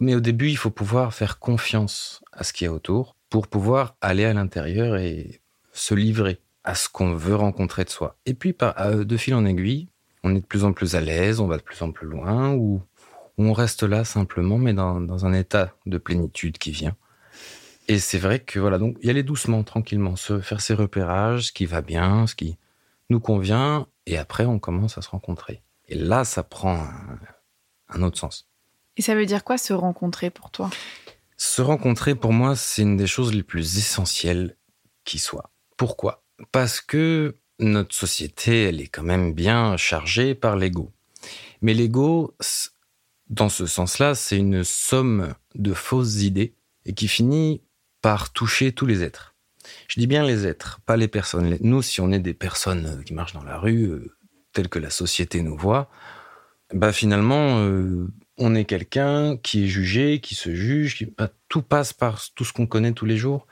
Mais 0.00 0.14
au 0.14 0.20
début, 0.20 0.48
il 0.48 0.56
faut 0.56 0.70
pouvoir 0.70 1.14
faire 1.14 1.38
confiance 1.38 2.22
à 2.32 2.44
ce 2.44 2.52
qu'il 2.52 2.66
y 2.66 2.68
a 2.68 2.72
autour 2.72 3.16
pour 3.28 3.48
pouvoir 3.48 3.96
aller 4.00 4.24
à 4.24 4.32
l'intérieur 4.32 4.96
et 4.96 5.40
se 5.72 5.94
livrer 5.94 6.40
à 6.64 6.74
ce 6.74 6.88
qu'on 6.88 7.14
veut 7.14 7.34
rencontrer 7.34 7.84
de 7.84 7.90
soi. 7.90 8.16
Et 8.26 8.34
puis, 8.34 8.54
de 8.54 9.16
fil 9.16 9.34
en 9.34 9.44
aiguille, 9.44 9.88
on 10.22 10.34
est 10.34 10.40
de 10.40 10.46
plus 10.46 10.64
en 10.64 10.72
plus 10.72 10.94
à 10.94 11.00
l'aise, 11.00 11.40
on 11.40 11.46
va 11.46 11.56
de 11.56 11.62
plus 11.62 11.82
en 11.82 11.90
plus 11.90 12.06
loin, 12.06 12.52
ou 12.52 12.82
on 13.38 13.52
reste 13.52 13.82
là 13.82 14.04
simplement, 14.04 14.58
mais 14.58 14.74
dans, 14.74 15.26
un 15.26 15.32
état 15.32 15.74
de 15.86 15.98
plénitude 15.98 16.58
qui 16.58 16.70
vient. 16.70 16.96
Et 17.88 17.98
c'est 17.98 18.18
vrai 18.18 18.38
que 18.38 18.60
voilà, 18.60 18.78
donc 18.78 18.96
y 19.02 19.10
aller 19.10 19.22
doucement, 19.22 19.64
tranquillement, 19.64 20.14
faire 20.16 20.60
ses 20.60 20.74
repérages, 20.74 21.48
ce 21.48 21.52
qui 21.52 21.66
va 21.66 21.82
bien, 21.82 22.26
ce 22.26 22.34
qui 22.34 22.56
nous 23.10 23.20
convient, 23.20 23.88
et 24.06 24.18
après 24.18 24.44
on 24.44 24.58
commence 24.58 24.98
à 24.98 25.02
se 25.02 25.10
rencontrer. 25.10 25.62
Et 25.88 25.96
là, 25.96 26.24
ça 26.24 26.42
prend 26.42 26.86
un 27.88 28.02
autre 28.02 28.18
sens. 28.18 28.48
Et 28.96 29.02
ça 29.02 29.14
veut 29.14 29.26
dire 29.26 29.44
quoi 29.44 29.58
se 29.58 29.72
rencontrer 29.72 30.30
pour 30.30 30.50
toi? 30.50 30.70
Se 31.36 31.62
rencontrer 31.62 32.14
pour 32.14 32.32
moi, 32.32 32.56
c'est 32.56 32.82
une 32.82 32.96
des 32.96 33.06
choses 33.06 33.34
les 33.34 33.42
plus 33.42 33.78
essentielles 33.78 34.56
qui 35.04 35.18
soit. 35.18 35.52
Pourquoi? 35.76 36.24
Parce 36.52 36.80
que 36.80 37.36
notre 37.58 37.94
société, 37.94 38.64
elle 38.64 38.80
est 38.80 38.88
quand 38.88 39.02
même 39.02 39.32
bien 39.32 39.76
chargée 39.76 40.34
par 40.34 40.56
l'ego. 40.56 40.92
Mais 41.60 41.74
l'ego, 41.74 42.36
dans 43.28 43.48
ce 43.48 43.66
sens-là, 43.66 44.14
c'est 44.14 44.36
une 44.36 44.64
somme 44.64 45.34
de 45.54 45.72
fausses 45.72 46.22
idées 46.22 46.54
et 46.84 46.92
qui 46.92 47.08
finit 47.08 47.62
par 48.02 48.32
toucher 48.32 48.72
tous 48.72 48.86
les 48.86 49.02
êtres. 49.02 49.34
Je 49.88 50.00
dis 50.00 50.06
bien 50.06 50.24
les 50.24 50.46
êtres, 50.46 50.80
pas 50.86 50.96
les 50.96 51.08
personnes. 51.08 51.56
Nous, 51.60 51.82
si 51.82 52.00
on 52.00 52.10
est 52.10 52.18
des 52.18 52.34
personnes 52.34 52.86
euh, 52.86 53.02
qui 53.02 53.14
marchent 53.14 53.32
dans 53.32 53.44
la 53.44 53.58
rue, 53.58 53.84
euh, 53.84 54.16
telles 54.52 54.68
que 54.68 54.80
la 54.80 54.90
société 54.90 55.40
nous 55.40 55.56
voit, 55.56 55.88
bah 56.74 56.92
finalement, 56.92 57.60
euh, 57.60 58.08
on 58.38 58.54
est 58.54 58.64
quelqu'un 58.64 59.36
qui 59.36 59.64
est 59.64 59.68
jugé, 59.68 60.20
qui 60.20 60.34
se 60.34 60.54
juge, 60.54 61.06
bah, 61.16 61.28
tout 61.48 61.62
passe 61.62 61.92
par 61.92 62.20
tout 62.34 62.44
ce 62.44 62.52
qu'on 62.52 62.66
connaît 62.66 62.92
tous 62.92 63.06
les 63.06 63.16
jours, 63.16 63.46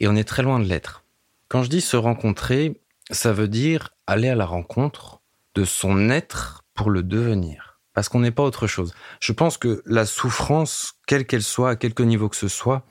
et 0.00 0.08
on 0.08 0.16
est 0.16 0.24
très 0.24 0.42
loin 0.42 0.58
de 0.58 0.64
l'être. 0.64 1.04
Quand 1.48 1.62
je 1.62 1.70
dis 1.70 1.80
se 1.80 1.96
rencontrer, 1.96 2.80
ça 3.10 3.32
veut 3.32 3.48
dire 3.48 3.90
aller 4.06 4.28
à 4.28 4.34
la 4.34 4.46
rencontre 4.46 5.20
de 5.54 5.64
son 5.64 6.10
être 6.10 6.64
pour 6.74 6.90
le 6.90 7.02
devenir. 7.02 7.80
Parce 7.94 8.10
qu'on 8.10 8.20
n'est 8.20 8.30
pas 8.30 8.42
autre 8.42 8.66
chose. 8.66 8.94
Je 9.20 9.32
pense 9.32 9.56
que 9.56 9.82
la 9.86 10.04
souffrance, 10.04 10.94
quelle 11.06 11.26
qu'elle 11.26 11.42
soit, 11.42 11.70
à 11.70 11.76
quelque 11.76 12.02
niveau 12.02 12.28
que 12.28 12.36
ce 12.36 12.48
soit, 12.48 12.84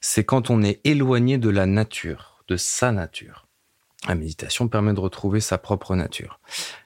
c'est 0.00 0.24
quand 0.24 0.48
on 0.48 0.62
est 0.62 0.80
éloigné 0.84 1.38
de 1.38 1.48
la 1.48 1.66
nature, 1.66 2.44
de 2.46 2.56
sa 2.56 2.92
nature. 2.92 3.48
La 4.06 4.14
méditation 4.14 4.68
permet 4.68 4.92
de 4.92 5.00
retrouver 5.00 5.40
sa 5.40 5.58
propre 5.58 5.96
nature. 5.96 6.38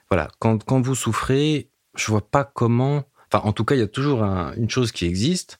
Voilà, 0.09 0.29
quand, 0.39 0.63
quand 0.63 0.81
vous 0.81 0.95
souffrez, 0.95 1.69
je 1.95 2.07
vois 2.07 2.27
pas 2.27 2.43
comment. 2.43 3.03
Enfin, 3.31 3.47
en 3.47 3.53
tout 3.53 3.65
cas, 3.65 3.75
il 3.75 3.79
y 3.79 3.83
a 3.83 3.87
toujours 3.87 4.23
une 4.23 4.69
chose 4.69 4.91
qui 4.91 5.05
existe, 5.05 5.59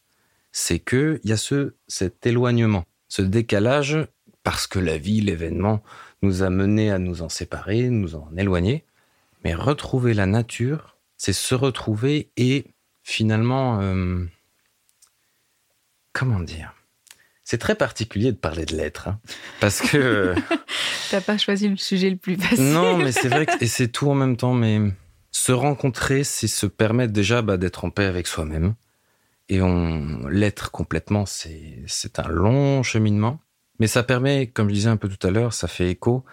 c'est 0.52 0.80
que 0.80 1.20
il 1.24 1.30
y 1.30 1.34
a 1.34 1.38
ce 1.38 1.76
cet 1.88 2.26
éloignement, 2.26 2.86
ce 3.08 3.22
décalage 3.22 3.98
parce 4.44 4.68
que 4.68 4.80
la 4.80 4.98
vie, 4.98 5.22
l'événement 5.22 5.84
nous 6.22 6.44
a 6.44 6.50
mené 6.50 6.92
à 6.92 6.98
nous 7.00 7.22
en 7.22 7.30
séparer, 7.30 7.90
nous 7.90 8.16
en 8.16 8.32
éloigner. 8.38 8.86
Mais 9.44 9.54
retrouver 9.54 10.14
la 10.14 10.26
nature, 10.26 10.98
c'est 11.18 11.34
se 11.34 11.56
retrouver 11.56 12.32
et 12.36 12.66
finalement, 13.04 13.80
euh, 13.82 14.26
comment 16.14 16.40
dire? 16.40 16.74
C'est 17.44 17.58
très 17.58 17.76
particulier 17.76 18.32
de 18.32 18.38
parler 18.38 18.66
de 18.66 18.76
l'être, 18.76 19.08
hein, 19.08 19.20
parce 19.60 19.82
que. 19.82 20.36
T'as 21.10 21.22
pas 21.22 21.38
choisi 21.38 21.68
le 21.68 21.78
sujet 21.78 22.10
le 22.10 22.18
plus 22.18 22.36
facile. 22.36 22.74
non, 22.74 22.98
mais 22.98 23.12
c'est 23.12 23.28
vrai 23.28 23.48
que 23.48 23.64
et 23.64 23.68
c'est 23.68 23.88
tout 23.88 24.10
en 24.10 24.14
même 24.14 24.38
temps. 24.38 24.54
Mais 24.54 24.80
se 25.32 25.52
rencontrer, 25.52 26.24
c'est 26.24 26.48
se 26.48 26.66
permettre 26.66 27.14
déjà 27.14 27.42
bah, 27.42 27.58
d'être 27.58 27.86
en 27.86 27.92
paix 27.92 28.06
avec 28.06 28.28
soi-même. 28.28 28.76
Et 29.48 29.62
on 29.62 30.28
l'être 30.28 30.72
complètement, 30.72 31.26
c'est 31.26 32.20
un 32.20 32.28
long 32.28 32.84
cheminement. 32.84 33.40
Mais 33.80 33.88
ça 33.88 34.04
permet, 34.04 34.48
comme 34.48 34.70
je 34.70 34.74
disais 34.74 34.90
un 34.90 34.98
peu 34.98 35.10
tout 35.10 35.26
à 35.26 35.32
l'heure, 35.32 35.54
ça 35.54 35.68
fait 35.68 35.90
écho, 35.90 36.24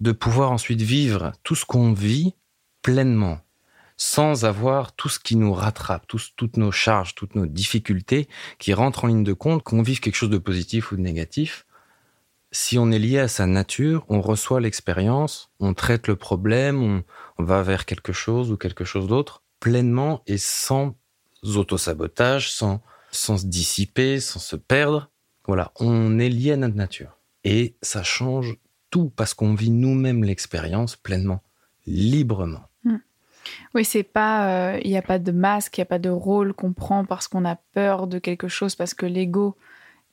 de 0.00 0.12
pouvoir 0.12 0.50
ensuite 0.52 0.82
vivre 0.82 1.32
tout 1.44 1.54
ce 1.54 1.64
qu'on 1.64 1.92
vit 1.92 2.34
pleinement, 2.82 3.40
sans 3.96 4.44
avoir 4.44 4.92
tout 4.92 5.08
ce 5.08 5.18
qui 5.18 5.36
nous 5.36 5.52
rattrape, 5.52 6.06
toutes 6.06 6.56
nos 6.56 6.70
charges, 6.70 7.14
toutes 7.14 7.34
nos 7.34 7.46
difficultés 7.46 8.28
qui 8.58 8.74
rentrent 8.74 9.04
en 9.04 9.08
ligne 9.08 9.24
de 9.24 9.32
compte, 9.32 9.62
qu'on 9.62 9.82
vive 9.82 10.00
quelque 10.00 10.14
chose 10.14 10.30
de 10.30 10.38
positif 10.38 10.92
ou 10.92 10.96
de 10.96 11.00
négatif. 11.00 11.66
Si 12.50 12.78
on 12.78 12.90
est 12.90 12.98
lié 12.98 13.18
à 13.18 13.28
sa 13.28 13.46
nature, 13.46 14.04
on 14.08 14.20
reçoit 14.20 14.60
l'expérience, 14.60 15.50
on 15.60 15.74
traite 15.74 16.08
le 16.08 16.16
problème, 16.16 16.82
on, 17.38 17.42
va 17.42 17.62
vers 17.62 17.84
quelque 17.84 18.12
chose 18.12 18.50
ou 18.50 18.56
quelque 18.56 18.84
chose 18.84 19.06
d'autre 19.06 19.42
pleinement 19.60 20.22
et 20.26 20.38
sans 20.38 20.96
autosabotage, 21.42 22.50
sans, 22.50 22.80
sans 23.10 23.38
se 23.38 23.46
dissiper, 23.46 24.18
sans 24.18 24.40
se 24.40 24.56
perdre. 24.56 25.10
Voilà, 25.46 25.72
on 25.78 26.18
est 26.18 26.28
lié 26.28 26.52
à 26.52 26.56
notre 26.56 26.76
nature. 26.76 27.18
Et 27.44 27.76
ça 27.82 28.02
change 28.02 28.56
tout 28.90 29.10
parce 29.14 29.34
qu'on 29.34 29.54
vit 29.54 29.70
nous-mêmes 29.70 30.24
l'expérience 30.24 30.96
pleinement, 30.96 31.42
librement. 31.86 32.68
Oui, 33.74 33.84
c'est 33.84 34.02
pas, 34.02 34.78
il 34.78 34.86
euh, 34.86 34.90
n'y 34.90 34.96
a 34.96 35.02
pas 35.02 35.18
de 35.18 35.32
masque, 35.32 35.78
il 35.78 35.80
n'y 35.80 35.82
a 35.82 35.86
pas 35.86 35.98
de 35.98 36.10
rôle 36.10 36.52
qu'on 36.52 36.72
prend 36.72 37.04
parce 37.04 37.28
qu'on 37.28 37.44
a 37.44 37.56
peur 37.56 38.06
de 38.06 38.18
quelque 38.18 38.48
chose, 38.48 38.74
parce 38.74 38.94
que 38.94 39.06
l'ego 39.06 39.56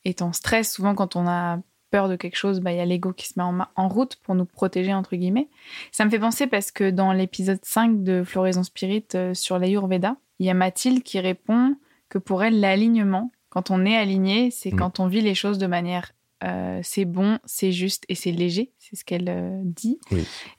est 0.04 0.22
en 0.22 0.32
stress. 0.32 0.72
Souvent, 0.72 0.94
quand 0.94 1.16
on 1.16 1.26
a 1.26 1.58
peur 1.90 2.08
de 2.08 2.16
quelque 2.16 2.36
chose, 2.36 2.60
bah, 2.60 2.72
il 2.72 2.78
y 2.78 2.80
a 2.80 2.84
l'ego 2.84 3.12
qui 3.12 3.26
se 3.28 3.34
met 3.36 3.44
en, 3.76 3.88
route 3.88 4.16
pour 4.16 4.34
nous 4.34 4.44
protéger, 4.44 4.92
entre 4.92 5.16
guillemets. 5.16 5.48
Ça 5.92 6.04
me 6.04 6.10
fait 6.10 6.18
penser 6.18 6.46
parce 6.46 6.70
que 6.70 6.90
dans 6.90 7.12
l'épisode 7.12 7.60
5 7.62 8.02
de 8.02 8.22
Floraison 8.24 8.62
Spirit 8.62 9.06
euh, 9.14 9.34
sur 9.34 9.58
l'Ayurveda, 9.58 10.16
il 10.38 10.46
y 10.46 10.50
a 10.50 10.54
Mathilde 10.54 11.02
qui 11.02 11.20
répond 11.20 11.76
que 12.08 12.18
pour 12.18 12.42
elle, 12.42 12.60
l'alignement, 12.60 13.30
quand 13.48 13.70
on 13.70 13.84
est 13.84 13.96
aligné, 13.96 14.50
c'est 14.50 14.72
mm. 14.72 14.76
quand 14.76 15.00
on 15.00 15.06
vit 15.06 15.22
les 15.22 15.34
choses 15.34 15.58
de 15.58 15.66
manière 15.66 16.12
euh, 16.44 16.80
c'est 16.82 17.06
bon, 17.06 17.38
c'est 17.46 17.72
juste 17.72 18.04
et 18.08 18.14
c'est 18.14 18.30
léger, 18.30 18.72
c'est 18.78 18.94
ce 18.94 19.04
qu'elle 19.04 19.28
euh, 19.28 19.60
dit. 19.64 19.98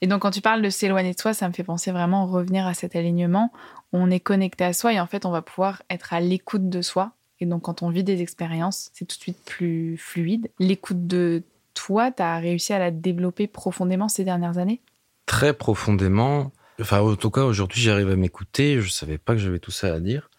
Et 0.00 0.08
donc 0.08 0.22
quand 0.22 0.32
tu 0.32 0.40
parles 0.40 0.60
de 0.60 0.70
s'éloigner 0.70 1.14
de 1.14 1.20
soi, 1.20 1.34
ça 1.34 1.46
me 1.46 1.52
fait 1.52 1.62
penser 1.62 1.92
vraiment 1.92 2.26
revenir 2.26 2.66
à 2.66 2.74
cet 2.74 2.96
alignement. 2.96 3.52
on 3.92 4.10
est 4.10 4.20
connecté 4.20 4.64
à 4.64 4.72
soi 4.72 4.92
et 4.92 5.00
en 5.00 5.06
fait 5.06 5.24
on 5.24 5.30
va 5.30 5.40
pouvoir 5.40 5.82
être 5.88 6.12
à 6.12 6.20
l'écoute 6.20 6.68
de 6.68 6.82
soi. 6.82 7.12
Et 7.40 7.46
donc 7.46 7.62
quand 7.62 7.82
on 7.82 7.90
vit 7.90 8.04
des 8.04 8.22
expériences, 8.22 8.90
c'est 8.92 9.04
tout 9.04 9.16
de 9.16 9.22
suite 9.22 9.44
plus 9.44 9.96
fluide. 9.96 10.50
L'écoute 10.58 11.06
de 11.06 11.42
toi, 11.74 12.10
tu 12.10 12.22
as 12.22 12.38
réussi 12.38 12.72
à 12.72 12.78
la 12.78 12.90
développer 12.90 13.46
profondément 13.46 14.08
ces 14.08 14.24
dernières 14.24 14.58
années? 14.58 14.80
Très 15.26 15.52
profondément. 15.52 16.52
Enfin, 16.80 17.00
en 17.00 17.16
tout 17.16 17.30
cas, 17.30 17.42
aujourd'hui, 17.42 17.80
j'arrive 17.80 18.10
à 18.10 18.16
m'écouter. 18.16 18.80
Je 18.80 18.88
savais 18.88 19.18
pas 19.18 19.34
que 19.34 19.40
j'avais 19.40 19.58
tout 19.58 19.70
ça 19.70 19.92
à 19.94 20.00
dire. 20.00 20.30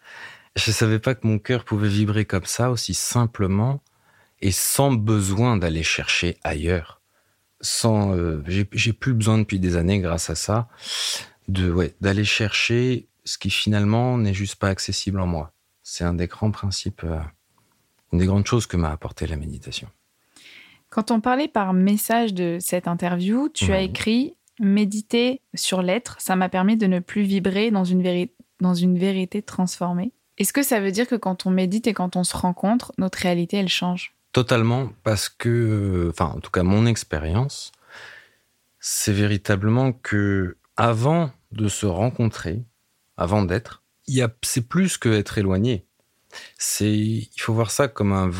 Je 0.56 0.70
savais 0.70 0.98
pas 0.98 1.14
que 1.14 1.26
mon 1.26 1.38
cœur 1.38 1.64
pouvait 1.64 1.88
vibrer 1.88 2.24
comme 2.24 2.44
ça, 2.44 2.70
aussi 2.70 2.92
simplement 2.92 3.82
et 4.42 4.52
sans 4.52 4.92
besoin 4.92 5.56
d'aller 5.56 5.82
chercher 5.82 6.38
ailleurs. 6.42 7.00
Sans, 7.60 8.16
euh, 8.16 8.42
j'ai 8.72 8.92
plus 8.92 9.12
besoin 9.12 9.38
depuis 9.38 9.58
des 9.58 9.76
années, 9.76 10.00
grâce 10.00 10.30
à 10.30 10.34
ça, 10.34 10.68
de 11.48 11.70
ouais, 11.70 11.94
d'aller 12.00 12.24
chercher 12.24 13.06
ce 13.24 13.36
qui 13.36 13.50
finalement 13.50 14.16
n'est 14.16 14.34
juste 14.34 14.56
pas 14.56 14.68
accessible 14.68 15.20
en 15.20 15.26
moi. 15.26 15.52
C'est 15.92 16.04
un 16.04 16.14
des 16.14 16.28
grands 16.28 16.52
principes, 16.52 17.02
euh, 17.02 17.18
une 18.12 18.20
des 18.20 18.26
grandes 18.26 18.46
choses 18.46 18.68
que 18.68 18.76
m'a 18.76 18.92
apporté 18.92 19.26
la 19.26 19.34
méditation. 19.34 19.88
Quand 20.88 21.10
on 21.10 21.20
parlait 21.20 21.48
par 21.48 21.72
message 21.72 22.32
de 22.32 22.58
cette 22.60 22.86
interview, 22.86 23.48
tu 23.52 23.72
as 23.72 23.80
écrit 23.80 24.36
Méditer 24.60 25.40
sur 25.52 25.82
l'être, 25.82 26.14
ça 26.20 26.36
m'a 26.36 26.48
permis 26.48 26.76
de 26.76 26.86
ne 26.86 27.00
plus 27.00 27.22
vibrer 27.22 27.72
dans 27.72 27.82
une, 27.82 28.28
dans 28.60 28.74
une 28.74 28.98
vérité 28.98 29.42
transformée. 29.42 30.12
Est-ce 30.38 30.52
que 30.52 30.62
ça 30.62 30.78
veut 30.78 30.92
dire 30.92 31.08
que 31.08 31.16
quand 31.16 31.44
on 31.46 31.50
médite 31.50 31.88
et 31.88 31.92
quand 31.92 32.14
on 32.14 32.22
se 32.22 32.36
rencontre, 32.36 32.92
notre 32.96 33.18
réalité, 33.18 33.56
elle 33.56 33.68
change? 33.68 34.14
Totalement, 34.30 34.90
parce 35.02 35.28
que, 35.28 36.06
enfin, 36.10 36.34
en 36.36 36.40
tout 36.40 36.52
cas, 36.52 36.62
mon 36.62 36.86
expérience, 36.86 37.72
c'est 38.78 39.12
véritablement 39.12 39.92
que 39.92 40.56
avant 40.76 41.32
de 41.50 41.66
se 41.66 41.86
rencontrer, 41.86 42.62
avant 43.16 43.42
d'être, 43.42 43.82
c'est 44.42 44.68
plus 44.68 44.98
que 44.98 45.08
être 45.08 45.38
éloigné. 45.38 45.86
Il 46.80 47.28
faut 47.38 47.54
voir 47.54 47.70
ça 47.70 47.88
comme 47.88 48.12
un, 48.12 48.30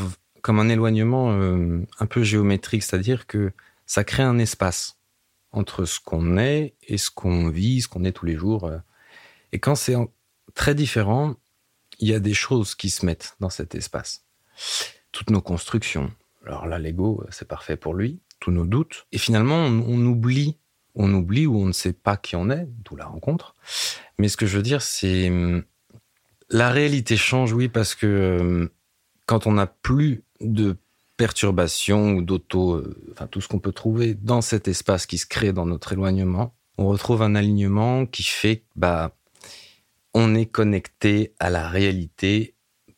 comme 0.43 0.59
un 0.59 0.69
éloignement 0.69 1.33
euh, 1.33 1.85
un 1.99 2.07
peu 2.07 2.23
géométrique, 2.23 2.83
c'est-à-dire 2.83 3.27
que 3.27 3.53
ça 3.87 4.05
crée 4.05 4.23
un 4.23 4.39
espace 4.39 4.99
entre 5.53 5.85
ce 5.85 5.99
qu'on 5.99 6.37
est 6.39 6.75
et 6.85 6.99
ce 6.99 7.11
qu'on 7.11 7.49
vit, 7.49 7.83
ce 7.83 7.89
qu'on 7.89 8.05
est 8.05 8.13
tous 8.13 8.27
les 8.27 8.37
jours. 8.37 8.65
Euh. 8.65 8.79
Et 9.53 9.59
quand 9.59 9.75
c'est 9.75 9.97
très 10.55 10.75
différent, 10.75 11.35
il 11.99 12.09
y 12.09 12.15
a 12.15 12.21
des 12.21 12.35
choses 12.35 12.75
qui 12.75 12.91
se 12.91 13.05
mettent 13.05 13.37
dans 13.41 13.51
cet 13.51 13.75
espace 13.75 14.25
toutes 15.13 15.31
nos 15.31 15.41
constructions. 15.41 16.13
Alors 16.47 16.67
là, 16.67 16.79
l'ego, 16.79 17.25
c'est 17.31 17.49
parfait 17.49 17.77
pour 17.77 17.95
lui, 17.95 18.21
tous 18.39 18.51
nos 18.51 18.65
doutes. 18.65 19.07
Et 19.13 19.19
finalement, 19.19 19.65
on, 19.65 20.07
oublie, 20.07 20.57
on 20.95 21.13
oublie 21.15 21.47
ou 21.47 21.57
on 21.57 21.67
ne 21.67 21.73
sait 21.73 21.93
pas 21.93 22.17
qui 22.17 22.37
on 22.37 22.51
est, 22.51 22.67
d'où 22.85 22.97
la 22.97 23.07
rencontre. 23.07 23.55
Mais 24.19 24.29
ce 24.29 24.37
que 24.37 24.47
je 24.47 24.57
veux 24.57 24.63
dire, 24.63 24.83
c'est 24.83 25.29
hum, 25.29 25.65
la 26.49 26.71
réalité 26.71 27.17
change, 27.17 27.53
oui, 27.53 27.69
parce 27.69 27.95
que 27.95 28.39
hum, 28.41 28.71
quand 29.27 29.47
on 29.47 29.53
n'a 29.53 29.67
plus 29.67 30.23
de 30.41 30.77
perturbations 31.17 32.15
ou 32.15 32.23
d'auto, 32.23 32.75
euh, 32.75 32.97
enfin 33.13 33.27
tout 33.27 33.41
ce 33.41 33.49
qu'on 33.49 33.59
peut 33.59 33.73
trouver 33.73 34.15
dans 34.15 34.41
cet 34.41 34.69
espace 34.69 35.07
qui 35.07 35.19
se 35.19 35.27
crée 35.27 35.53
dans 35.53 35.67
notre 35.67 35.93
éloignement, 35.93 36.55
on 36.79 36.89
retrouve 36.89 37.23
un 37.23 37.35
alignement 37.35 38.07
qui 38.07 38.23
fait 38.23 38.63
bah 38.75 39.13
on 40.15 40.35
est 40.35 40.47
connecté 40.47 41.35
à 41.39 41.51
la 41.51 41.69
réalité 41.69 42.55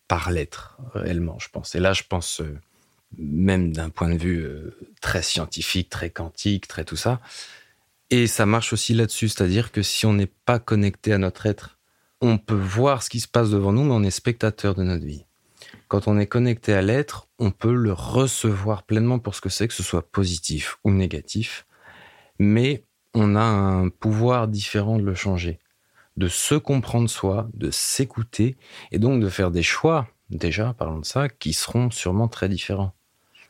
par 0.08 0.30
l'être, 0.30 0.76
réellement, 0.94 1.38
je 1.38 1.48
pense. 1.48 1.74
Et 1.74 1.80
là, 1.80 1.92
je 1.92 2.02
pense, 2.08 2.40
euh, 2.40 2.58
même 3.16 3.72
d'un 3.72 3.90
point 3.90 4.08
de 4.08 4.18
vue 4.18 4.42
euh, 4.42 4.76
très 5.00 5.22
scientifique, 5.22 5.90
très 5.90 6.10
quantique, 6.10 6.68
très 6.68 6.84
tout 6.84 6.96
ça. 6.96 7.20
Et 8.12 8.26
ça 8.26 8.46
marche 8.46 8.72
aussi 8.72 8.92
là-dessus, 8.94 9.28
c'est-à-dire 9.28 9.72
que 9.72 9.82
si 9.82 10.06
on 10.06 10.12
n'est 10.12 10.30
pas 10.44 10.58
connecté 10.58 11.12
à 11.12 11.18
notre 11.18 11.46
être, 11.46 11.78
on 12.20 12.38
peut 12.38 12.54
voir 12.54 13.02
ce 13.02 13.10
qui 13.10 13.20
se 13.20 13.26
passe 13.26 13.50
devant 13.50 13.72
nous, 13.72 13.82
mais 13.84 13.94
on 13.94 14.02
est 14.02 14.10
spectateur 14.10 14.74
de 14.74 14.84
notre 14.84 15.04
vie. 15.04 15.24
Quand 15.88 16.06
on 16.06 16.18
est 16.18 16.26
connecté 16.26 16.74
à 16.74 16.82
l'être, 16.82 17.26
on 17.38 17.50
peut 17.50 17.74
le 17.74 17.92
recevoir 17.92 18.82
pleinement 18.82 19.18
pour 19.18 19.34
ce 19.34 19.40
que 19.40 19.48
c'est, 19.48 19.66
que 19.66 19.74
ce 19.74 19.82
soit 19.82 20.08
positif 20.12 20.76
ou 20.84 20.90
négatif, 20.90 21.66
mais 22.38 22.84
on 23.14 23.34
a 23.34 23.42
un 23.42 23.88
pouvoir 23.88 24.46
différent 24.46 24.98
de 24.98 25.04
le 25.04 25.14
changer 25.14 25.58
de 26.16 26.28
se 26.28 26.54
comprendre 26.54 27.08
soi, 27.08 27.48
de 27.54 27.70
s'écouter, 27.70 28.56
et 28.90 28.98
donc 28.98 29.22
de 29.22 29.28
faire 29.28 29.50
des 29.50 29.62
choix, 29.62 30.08
déjà, 30.30 30.74
parlons 30.74 31.00
de 31.00 31.04
ça, 31.04 31.28
qui 31.28 31.52
seront 31.52 31.90
sûrement 31.90 32.28
très 32.28 32.48
différents, 32.48 32.94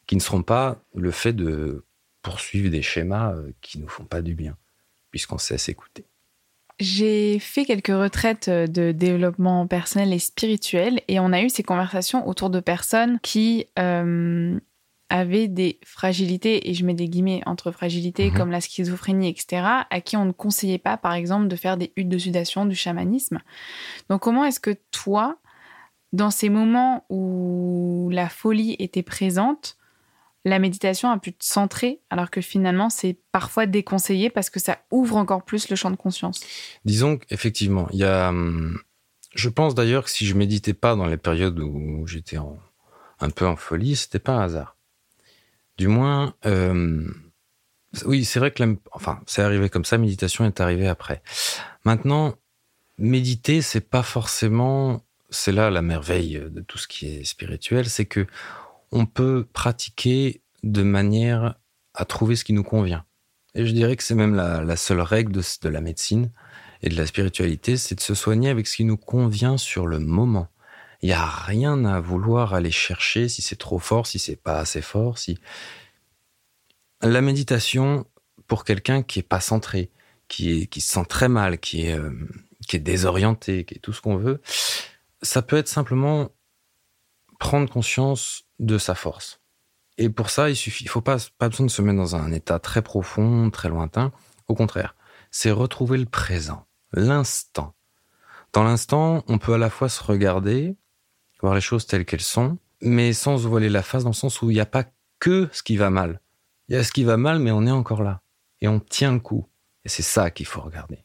qui 0.06 0.16
ne 0.16 0.20
seront 0.20 0.42
pas 0.42 0.78
le 0.94 1.10
fait 1.10 1.32
de 1.32 1.84
poursuivre 2.22 2.70
des 2.70 2.82
schémas 2.82 3.32
euh, 3.32 3.52
qui 3.60 3.78
nous 3.78 3.88
font 3.88 4.04
pas 4.04 4.22
du 4.22 4.34
bien, 4.34 4.56
puisqu'on 5.10 5.38
sait 5.38 5.58
s'écouter. 5.58 6.06
J'ai 6.80 7.38
fait 7.38 7.64
quelques 7.64 7.88
retraites 7.88 8.48
euh, 8.48 8.66
de 8.66 8.92
développement 8.92 9.66
personnel 9.66 10.12
et 10.12 10.18
spirituel 10.18 11.02
et 11.08 11.20
on 11.20 11.32
a 11.32 11.42
eu 11.42 11.50
ces 11.50 11.62
conversations 11.62 12.26
autour 12.26 12.50
de 12.50 12.60
personnes 12.60 13.20
qui 13.20 13.66
euh, 13.78 14.58
avaient 15.10 15.48
des 15.48 15.78
fragilités, 15.84 16.70
et 16.70 16.74
je 16.74 16.86
mets 16.86 16.94
des 16.94 17.08
guillemets 17.08 17.42
entre 17.44 17.70
fragilités 17.70 18.30
Mhm. 18.30 18.36
comme 18.36 18.50
la 18.50 18.62
schizophrénie, 18.62 19.28
etc., 19.28 19.62
à 19.90 20.00
qui 20.00 20.16
on 20.16 20.24
ne 20.24 20.32
conseillait 20.32 20.78
pas, 20.78 20.96
par 20.96 21.12
exemple, 21.12 21.48
de 21.48 21.56
faire 21.56 21.76
des 21.76 21.92
huttes 21.96 22.08
de 22.08 22.16
sudation, 22.16 22.64
du 22.64 22.74
chamanisme. 22.74 23.40
Donc 24.08 24.22
comment 24.22 24.44
est-ce 24.44 24.58
que 24.58 24.74
toi, 24.90 25.36
dans 26.14 26.30
ces 26.30 26.48
moments 26.48 27.04
où 27.10 28.08
la 28.10 28.30
folie 28.30 28.74
était 28.78 29.02
présente, 29.02 29.76
la 30.44 30.58
méditation 30.58 31.10
a 31.10 31.18
pu 31.18 31.32
te 31.32 31.44
centrer, 31.44 32.00
alors 32.10 32.30
que 32.30 32.40
finalement 32.40 32.90
c'est 32.90 33.16
parfois 33.30 33.66
déconseillé 33.66 34.28
parce 34.30 34.50
que 34.50 34.58
ça 34.60 34.78
ouvre 34.90 35.16
encore 35.16 35.44
plus 35.44 35.68
le 35.68 35.76
champ 35.76 35.90
de 35.90 35.96
conscience 35.96 36.40
Disons 36.84 37.16
qu'effectivement, 37.18 37.88
il 37.92 37.98
y 38.00 38.04
a. 38.04 38.28
hum, 38.30 38.78
Je 39.34 39.48
pense 39.48 39.74
d'ailleurs 39.74 40.04
que 40.04 40.10
si 40.10 40.26
je 40.26 40.34
méditais 40.34 40.74
pas 40.74 40.96
dans 40.96 41.06
les 41.06 41.16
périodes 41.16 41.58
où 41.60 42.06
j'étais 42.06 42.38
un 43.20 43.30
peu 43.30 43.46
en 43.46 43.56
folie, 43.56 43.94
c'était 43.96 44.18
pas 44.18 44.32
un 44.32 44.40
hasard. 44.44 44.76
Du 45.78 45.86
moins, 45.88 46.34
euh, 46.44 47.08
oui, 48.04 48.24
c'est 48.24 48.38
vrai 48.40 48.50
que 48.50 48.62
la- 48.64 48.74
enfin, 48.92 49.20
c'est 49.26 49.42
arrivé 49.42 49.68
comme 49.70 49.84
ça. 49.84 49.96
Méditation 49.96 50.44
est 50.44 50.60
arrivée 50.60 50.88
après. 50.88 51.22
Maintenant, 51.84 52.34
méditer, 52.98 53.62
c'est 53.62 53.80
pas 53.88 54.02
forcément. 54.02 55.02
C'est 55.30 55.52
là 55.52 55.70
la 55.70 55.80
merveille 55.82 56.42
de 56.50 56.60
tout 56.60 56.76
ce 56.78 56.86
qui 56.88 57.06
est 57.06 57.24
spirituel, 57.24 57.88
c'est 57.88 58.04
que 58.06 58.26
on 58.92 59.06
peut 59.06 59.46
pratiquer 59.52 60.42
de 60.62 60.82
manière 60.82 61.56
à 61.94 62.04
trouver 62.04 62.36
ce 62.36 62.44
qui 62.44 62.52
nous 62.52 62.62
convient. 62.62 63.04
Et 63.54 63.66
je 63.66 63.72
dirais 63.72 63.96
que 63.96 64.02
c'est 64.02 64.14
même 64.14 64.34
la, 64.34 64.62
la 64.62 64.76
seule 64.76 65.00
règle 65.00 65.32
de, 65.32 65.68
la 65.68 65.80
médecine 65.80 66.30
et 66.82 66.88
de 66.88 66.96
la 66.96 67.06
spiritualité, 67.06 67.76
c'est 67.76 67.96
de 67.96 68.00
se 68.00 68.14
soigner 68.14 68.48
avec 68.48 68.66
ce 68.66 68.76
qui 68.76 68.84
nous 68.84 68.96
convient 68.96 69.58
sur 69.58 69.86
le 69.86 69.98
moment. 69.98 70.48
Il 71.02 71.06
n'y 71.06 71.12
a 71.12 71.26
rien 71.26 71.84
à 71.84 72.00
vouloir 72.00 72.54
aller 72.54 72.70
chercher 72.70 73.28
si 73.28 73.42
c'est 73.42 73.56
trop 73.56 73.78
fort, 73.78 74.06
si 74.06 74.18
c'est 74.18 74.36
pas 74.36 74.60
assez 74.60 74.80
fort, 74.80 75.18
si 75.18 75.38
la 77.02 77.20
méditation 77.20 78.06
pour 78.46 78.64
quelqu'un 78.64 79.02
qui 79.02 79.18
est 79.18 79.24
pas 79.24 79.40
centré, 79.40 79.90
qui 80.28 80.68
se 80.74 80.92
sent 80.92 81.04
très 81.08 81.28
mal, 81.28 81.58
qui 81.58 81.86
est 81.86 81.98
euh, 81.98 82.10
qui 82.66 82.76
est 82.76 82.80
désorienté, 82.80 83.64
qui 83.64 83.74
est 83.74 83.78
tout 83.78 83.92
ce 83.92 84.00
qu'on 84.00 84.16
veut, 84.16 84.40
ça 85.20 85.42
peut 85.42 85.56
être 85.56 85.68
simplement 85.68 86.30
prendre 87.38 87.68
conscience 87.70 88.44
de 88.62 88.78
sa 88.78 88.94
force. 88.94 89.40
Et 89.98 90.08
pour 90.08 90.30
ça, 90.30 90.48
il 90.48 90.56
suffit, 90.56 90.84
il 90.84 90.88
faut 90.88 91.02
pas 91.02 91.18
pas 91.38 91.48
besoin 91.50 91.66
de 91.66 91.70
se 91.70 91.82
mettre 91.82 91.98
dans 91.98 92.16
un 92.16 92.32
état 92.32 92.58
très 92.58 92.80
profond, 92.80 93.50
très 93.50 93.68
lointain. 93.68 94.10
Au 94.48 94.54
contraire, 94.54 94.94
c'est 95.30 95.50
retrouver 95.50 95.98
le 95.98 96.06
présent, 96.06 96.66
l'instant. 96.92 97.74
Dans 98.52 98.64
l'instant, 98.64 99.22
on 99.28 99.38
peut 99.38 99.54
à 99.54 99.58
la 99.58 99.70
fois 99.70 99.88
se 99.88 100.02
regarder, 100.02 100.76
voir 101.42 101.54
les 101.54 101.60
choses 101.60 101.86
telles 101.86 102.04
qu'elles 102.06 102.20
sont, 102.20 102.58
mais 102.80 103.12
sans 103.12 103.38
se 103.38 103.46
voiler 103.46 103.68
la 103.68 103.82
face, 103.82 104.02
dans 104.04 104.10
le 104.10 104.14
sens 104.14 104.40
où 104.42 104.50
il 104.50 104.54
n'y 104.54 104.60
a 104.60 104.66
pas 104.66 104.84
que 105.18 105.48
ce 105.52 105.62
qui 105.62 105.76
va 105.76 105.90
mal. 105.90 106.20
Il 106.68 106.74
y 106.74 106.78
a 106.78 106.84
ce 106.84 106.92
qui 106.92 107.04
va 107.04 107.16
mal, 107.16 107.38
mais 107.38 107.50
on 107.50 107.66
est 107.66 107.70
encore 107.70 108.02
là. 108.02 108.22
Et 108.60 108.68
on 108.68 108.80
tient 108.80 109.12
le 109.12 109.20
coup. 109.20 109.46
Et 109.84 109.88
c'est 109.88 110.02
ça 110.02 110.30
qu'il 110.30 110.46
faut 110.46 110.60
regarder. 110.60 110.98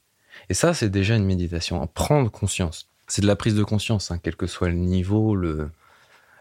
Et 0.50 0.54
ça, 0.54 0.74
c'est 0.74 0.90
déjà 0.90 1.16
une 1.16 1.26
méditation, 1.26 1.82
en 1.82 1.88
prendre 1.88 2.30
conscience. 2.32 2.90
C'est 3.08 3.22
de 3.22 3.28
la 3.28 3.36
prise 3.36 3.56
de 3.56 3.64
conscience, 3.64 4.12
hein, 4.12 4.20
quel 4.22 4.36
que 4.36 4.48
soit 4.48 4.70
le 4.70 4.76
niveau, 4.76 5.36
le, 5.36 5.72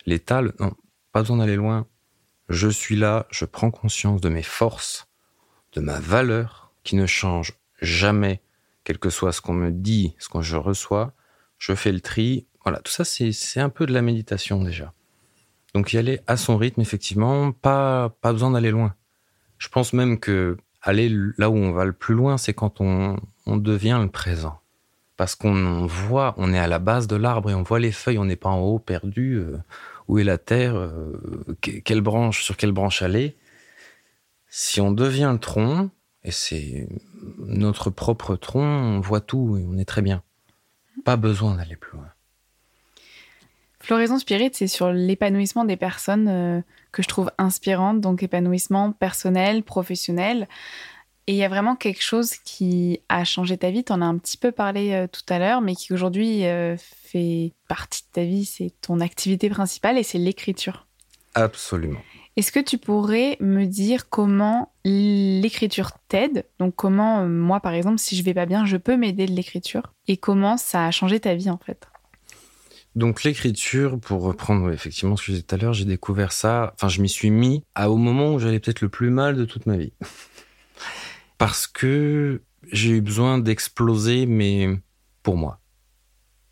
l'état. 0.07 0.43
le- 0.43 0.55
Non, 0.61 0.73
pas 1.17 1.23
besoin 1.23 1.39
d'aller 1.39 1.57
loin. 1.57 1.87
Je 2.51 2.69
suis 2.69 2.95
là, 2.95 3.27
je 3.31 3.47
prends 3.47 3.71
conscience 3.71 4.21
de 4.21 4.29
mes 4.29 4.43
forces, 4.43 5.09
de 5.73 5.81
ma 5.81 5.99
valeur, 5.99 6.73
qui 6.85 6.95
ne 6.95 7.07
change 7.07 7.55
jamais, 7.81 8.43
quel 8.85 8.99
que 8.99 9.09
soit 9.09 9.33
ce 9.33 9.41
qu'on 9.41 9.55
me 9.55 9.71
dit, 9.71 10.15
ce 10.19 10.29
que 10.29 10.43
je 10.43 10.59
reçois. 10.59 11.15
Je 11.57 11.75
fais 11.75 11.91
le 11.91 12.03
tri. 12.03 12.47
Voilà, 12.65 12.81
tout 12.81 12.93
ça, 12.93 13.05
c'est, 13.05 13.61
un 13.61 13.71
peu 13.71 13.87
de 13.87 13.95
la 13.95 14.03
méditation 14.03 14.63
déjà. 14.63 14.93
Donc 15.73 15.95
y 15.95 15.97
aller 15.97 16.21
à 16.27 16.37
son 16.37 16.59
rythme, 16.59 16.83
effectivement, 16.83 17.51
pas, 17.51 18.11
pas 18.21 18.33
besoin 18.33 18.51
d'aller 18.51 18.71
loin. 18.71 18.95
Je 19.57 19.69
pense 19.69 19.95
même 19.95 20.21
que 20.21 20.59
aller 20.83 21.09
là 21.39 21.49
où 21.49 21.57
on 21.57 21.73
va 21.73 21.87
le 21.87 21.95
plus 21.95 22.15
loin, 22.15 22.37
c'est 22.37 22.53
quand 22.53 22.83
on, 22.83 23.17
on 23.47 23.57
devient 23.57 23.99
le 24.03 24.11
présent. 24.11 24.61
Parce 25.17 25.35
qu'on 25.35 25.57
on 25.57 25.87
voit, 25.87 26.35
on 26.37 26.53
est 26.53 26.59
à 26.59 26.67
la 26.67 26.79
base 26.79 27.07
de 27.07 27.17
l'arbre 27.17 27.49
et 27.49 27.55
on 27.55 27.63
voit 27.63 27.81
les 27.81 27.91
feuilles, 27.91 28.19
on 28.19 28.27
n'est 28.27 28.37
pas 28.37 28.51
en 28.51 28.61
haut 28.61 28.79
perdu. 28.79 29.43
Où 30.09 30.19
est 30.19 30.25
la 30.25 30.39
terre 30.39 30.77
euh, 30.77 31.13
que- 31.61 31.79
Quelle 31.81 32.01
branche, 32.01 32.43
sur 32.43 32.57
quelle 32.57 32.73
branche 32.73 33.03
aller 33.03 33.37
Si 34.49 34.81
on 34.81 34.93
devient 34.93 35.31
le 35.33 35.39
tronc, 35.39 35.91
et 36.25 36.31
c'est 36.31 36.89
notre 37.39 37.91
propre 37.91 38.37
tronc, 38.37 38.63
on 38.65 39.01
voit 39.01 39.21
tout 39.21 39.57
et 39.59 39.65
on 39.69 39.79
est 39.79 39.85
très 39.85 40.03
bien. 40.03 40.23
Pas 41.05 41.17
besoin 41.17 41.55
d'aller 41.57 41.77
plus 41.77 41.93
loin. 41.97 42.09
Floraison 43.81 44.19
Spirit, 44.19 44.51
c'est 44.53 44.67
sur 44.67 44.91
l'épanouissement 44.93 45.65
des 45.65 45.77
personnes 45.77 46.27
euh, 46.29 46.61
que 46.91 47.03
je 47.03 47.09
trouve 47.09 47.31
inspirantes, 47.39 48.01
donc 48.01 48.23
épanouissement 48.23 48.91
personnel, 48.93 49.63
professionnel. 49.63 50.49
Et 51.29 51.33
il 51.33 51.37
y 51.37 51.45
a 51.45 51.49
vraiment 51.49 51.75
quelque 51.75 52.03
chose 52.03 52.35
qui 52.45 53.01
a 53.09 53.25
changé 53.25 53.59
ta 53.59 53.71
vie. 53.71 53.83
Tu 53.83 53.93
en 53.93 54.01
as 54.01 54.07
un 54.07 54.17
petit 54.17 54.37
peu 54.37 54.53
parlé 54.53 54.93
euh, 54.93 55.09
tout 55.09 55.25
à 55.29 55.41
l'heure, 55.41 55.61
mais 55.61 55.75
qui 55.75 55.93
aujourd'hui 55.93 56.47
euh, 56.47 56.77
fait 56.79 57.53
partie 57.69 58.03
de 58.03 58.13
ta 58.13 58.25
vie. 58.25 58.45
C'est 58.45 58.73
ton 58.81 59.01
activité 59.01 59.51
principale 59.51 59.99
et 59.99 60.05
c'est 60.05 60.19
l'écriture. 60.19 60.87
Absolument. 61.35 61.99
Est-ce 62.37 62.53
que 62.53 62.61
tu 62.61 62.79
pourrais 62.79 63.39
me 63.41 63.65
dire 63.65 64.09
comment 64.09 64.73
l'écriture 64.85 65.93
t'aide? 66.07 66.45
Donc 66.59 66.77
comment, 66.77 67.23
euh, 67.23 67.29
moi 67.29 67.61
par 67.61 67.73
exemple, 67.73 67.99
si 67.99 68.15
je 68.15 68.23
vais 68.23 68.35
pas 68.35 68.47
bien, 68.47 68.65
je 68.65 68.77
peux 68.77 68.97
m'aider 68.97 69.27
de 69.27 69.33
l'écriture? 69.33 69.95
Et 70.07 70.19
comment 70.19 70.57
ça 70.57 70.87
a 70.87 70.91
changé 70.91 71.19
ta 71.19 71.35
vie 71.35 71.51
en 71.51 71.59
fait? 71.59 71.89
Donc 72.95 73.25
l'écriture, 73.25 73.99
pour 73.99 74.23
reprendre 74.23 74.71
effectivement 74.71 75.17
ce 75.17 75.23
que 75.23 75.27
je 75.27 75.33
disais 75.33 75.43
tout 75.43 75.55
à 75.55 75.59
l'heure, 75.59 75.73
j'ai 75.73 75.85
découvert 75.85 76.33
ça, 76.33 76.73
enfin 76.75 76.89
je 76.89 77.03
m'y 77.03 77.09
suis 77.09 77.31
mis 77.31 77.63
à, 77.75 77.91
au 77.91 77.97
moment 77.97 78.33
où 78.33 78.39
j'allais 78.39 78.61
peut-être 78.61 78.81
le 78.81 78.89
plus 78.89 79.11
mal 79.11 79.37
de 79.37 79.45
toute 79.45 79.67
ma 79.67 79.77
vie. 79.77 79.93
Parce 81.39 81.67
que 81.67 82.43
j'ai 82.73 82.91
eu 82.91 83.01
besoin 83.01 83.39
d'exploser, 83.39 84.27
mais 84.27 84.81
pour 85.23 85.37
moi. 85.37 85.61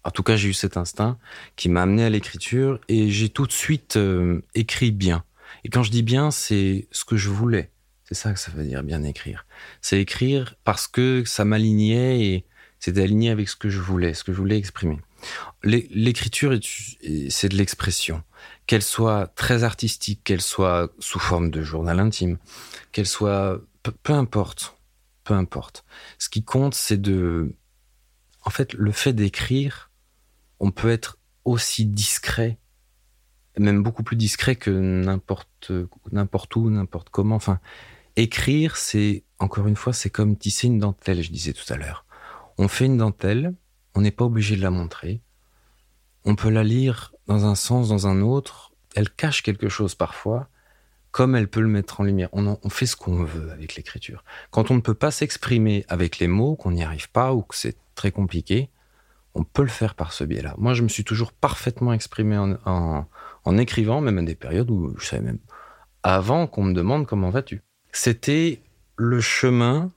En 0.04 0.10
tout 0.10 0.22
cas, 0.22 0.36
j'ai 0.36 0.48
eu 0.50 0.54
cet 0.54 0.76
instinct 0.76 1.18
qui 1.56 1.68
m'a 1.70 1.82
amené 1.82 2.04
à 2.04 2.10
l'écriture 2.10 2.78
et 2.88 3.10
j'ai 3.10 3.30
tout 3.30 3.46
de 3.46 3.52
suite 3.52 3.96
euh, 3.96 4.42
écrit 4.54 4.90
bien. 4.90 5.24
Et 5.64 5.70
quand 5.70 5.82
je 5.82 5.90
dis 5.90 6.02
bien, 6.02 6.30
c'est 6.30 6.88
ce 6.90 7.04
que 7.04 7.16
je 7.16 7.30
voulais. 7.30 7.70
C'est 8.04 8.14
ça 8.14 8.34
que 8.34 8.38
ça 8.38 8.50
veut 8.50 8.64
dire 8.64 8.82
bien 8.82 9.02
écrire. 9.02 9.46
C'est 9.80 9.98
écrire 9.98 10.56
parce 10.62 10.86
que 10.86 11.24
ça 11.24 11.46
m'alignait 11.46 12.20
et 12.26 12.44
c'était 12.80 13.02
aligné 13.02 13.30
avec 13.30 13.48
ce 13.48 13.56
que 13.56 13.70
je 13.70 13.80
voulais, 13.80 14.12
ce 14.12 14.24
que 14.24 14.32
je 14.34 14.36
voulais 14.36 14.58
exprimer. 14.58 14.98
L'é- 15.62 15.88
L'écriture, 15.90 16.52
est- 16.52 16.98
est- 17.00 17.30
c'est 17.30 17.48
de 17.48 17.56
l'expression. 17.56 18.22
Qu'elle 18.66 18.82
soit 18.82 19.28
très 19.28 19.64
artistique, 19.64 20.20
qu'elle 20.22 20.42
soit 20.42 20.92
sous 20.98 21.18
forme 21.18 21.50
de 21.50 21.62
journal 21.62 21.98
intime, 21.98 22.36
qu'elle 22.92 23.06
soit... 23.06 23.58
Peu 24.02 24.12
importe. 24.12 24.73
Peu 25.24 25.34
importe. 25.34 25.84
Ce 26.18 26.28
qui 26.28 26.44
compte, 26.44 26.74
c'est 26.74 27.00
de... 27.00 27.56
En 28.42 28.50
fait, 28.50 28.74
le 28.74 28.92
fait 28.92 29.14
d'écrire, 29.14 29.90
on 30.60 30.70
peut 30.70 30.90
être 30.90 31.18
aussi 31.44 31.86
discret, 31.86 32.58
même 33.58 33.82
beaucoup 33.82 34.02
plus 34.02 34.16
discret 34.16 34.56
que 34.56 34.70
n'importe 34.70 35.70
où, 36.56 36.70
n'importe 36.70 37.08
comment. 37.10 37.36
Enfin, 37.36 37.60
écrire, 38.16 38.76
c'est, 38.76 39.24
encore 39.38 39.66
une 39.66 39.76
fois, 39.76 39.92
c'est 39.92 40.10
comme 40.10 40.36
tisser 40.36 40.66
une 40.66 40.78
dentelle, 40.78 41.22
je 41.22 41.30
disais 41.30 41.52
tout 41.52 41.70
à 41.72 41.76
l'heure. 41.76 42.04
On 42.58 42.68
fait 42.68 42.86
une 42.86 42.98
dentelle, 42.98 43.54
on 43.94 44.00
n'est 44.00 44.10
pas 44.10 44.24
obligé 44.24 44.56
de 44.56 44.62
la 44.62 44.70
montrer. 44.70 45.22
On 46.24 46.36
peut 46.36 46.50
la 46.50 46.64
lire 46.64 47.14
dans 47.26 47.46
un 47.46 47.54
sens, 47.54 47.88
dans 47.88 48.06
un 48.06 48.20
autre. 48.20 48.72
Elle 48.94 49.10
cache 49.10 49.42
quelque 49.42 49.68
chose 49.68 49.94
parfois, 49.94 50.48
comme 51.14 51.36
elle 51.36 51.46
peut 51.46 51.60
le 51.60 51.68
mettre 51.68 52.00
en 52.00 52.02
lumière. 52.02 52.28
On, 52.32 52.68
fait 52.70 52.86
ce 52.86 52.96
qu'on 52.96 53.22
veut 53.22 53.52
avec 53.52 53.76
l'écriture. 53.76 54.24
Quand 54.50 54.72
on 54.72 54.74
ne 54.74 54.80
peut 54.80 54.94
pas 54.94 55.12
s'exprimer 55.12 55.84
avec 55.88 56.18
les 56.18 56.26
mots, 56.26 56.56
qu'on 56.56 56.72
n'y 56.72 56.82
arrive 56.82 57.08
pas 57.08 57.32
ou 57.32 57.42
que 57.42 57.54
c'est 57.54 57.76
très 57.94 58.10
compliqué, 58.10 58.68
on 59.34 59.44
peut 59.44 59.62
le 59.62 59.68
faire 59.68 59.94
par 59.94 60.12
ce 60.12 60.24
biais-là. 60.24 60.56
Moi, 60.58 60.74
je 60.74 60.82
me 60.82 60.88
suis 60.88 61.04
toujours 61.04 61.30
parfaitement 61.30 61.92
exprimé 61.92 62.36
en, 62.36 62.58
en- 62.66 63.06
en 63.44 63.58
écrivant, 63.58 64.00
même 64.00 64.18
à 64.18 64.22
des 64.22 64.34
périodes 64.34 64.72
où 64.72 64.92
je 64.98 65.06
savais 65.06 65.22
même 65.22 65.38
avant 66.02 66.48
qu'on 66.48 66.64
me 66.64 66.74
demande 66.74 67.06
comment 67.06 67.30
vas-tu. 67.30 67.62
C'était 67.92 68.60
le 68.96 69.20
chemin 69.20 69.92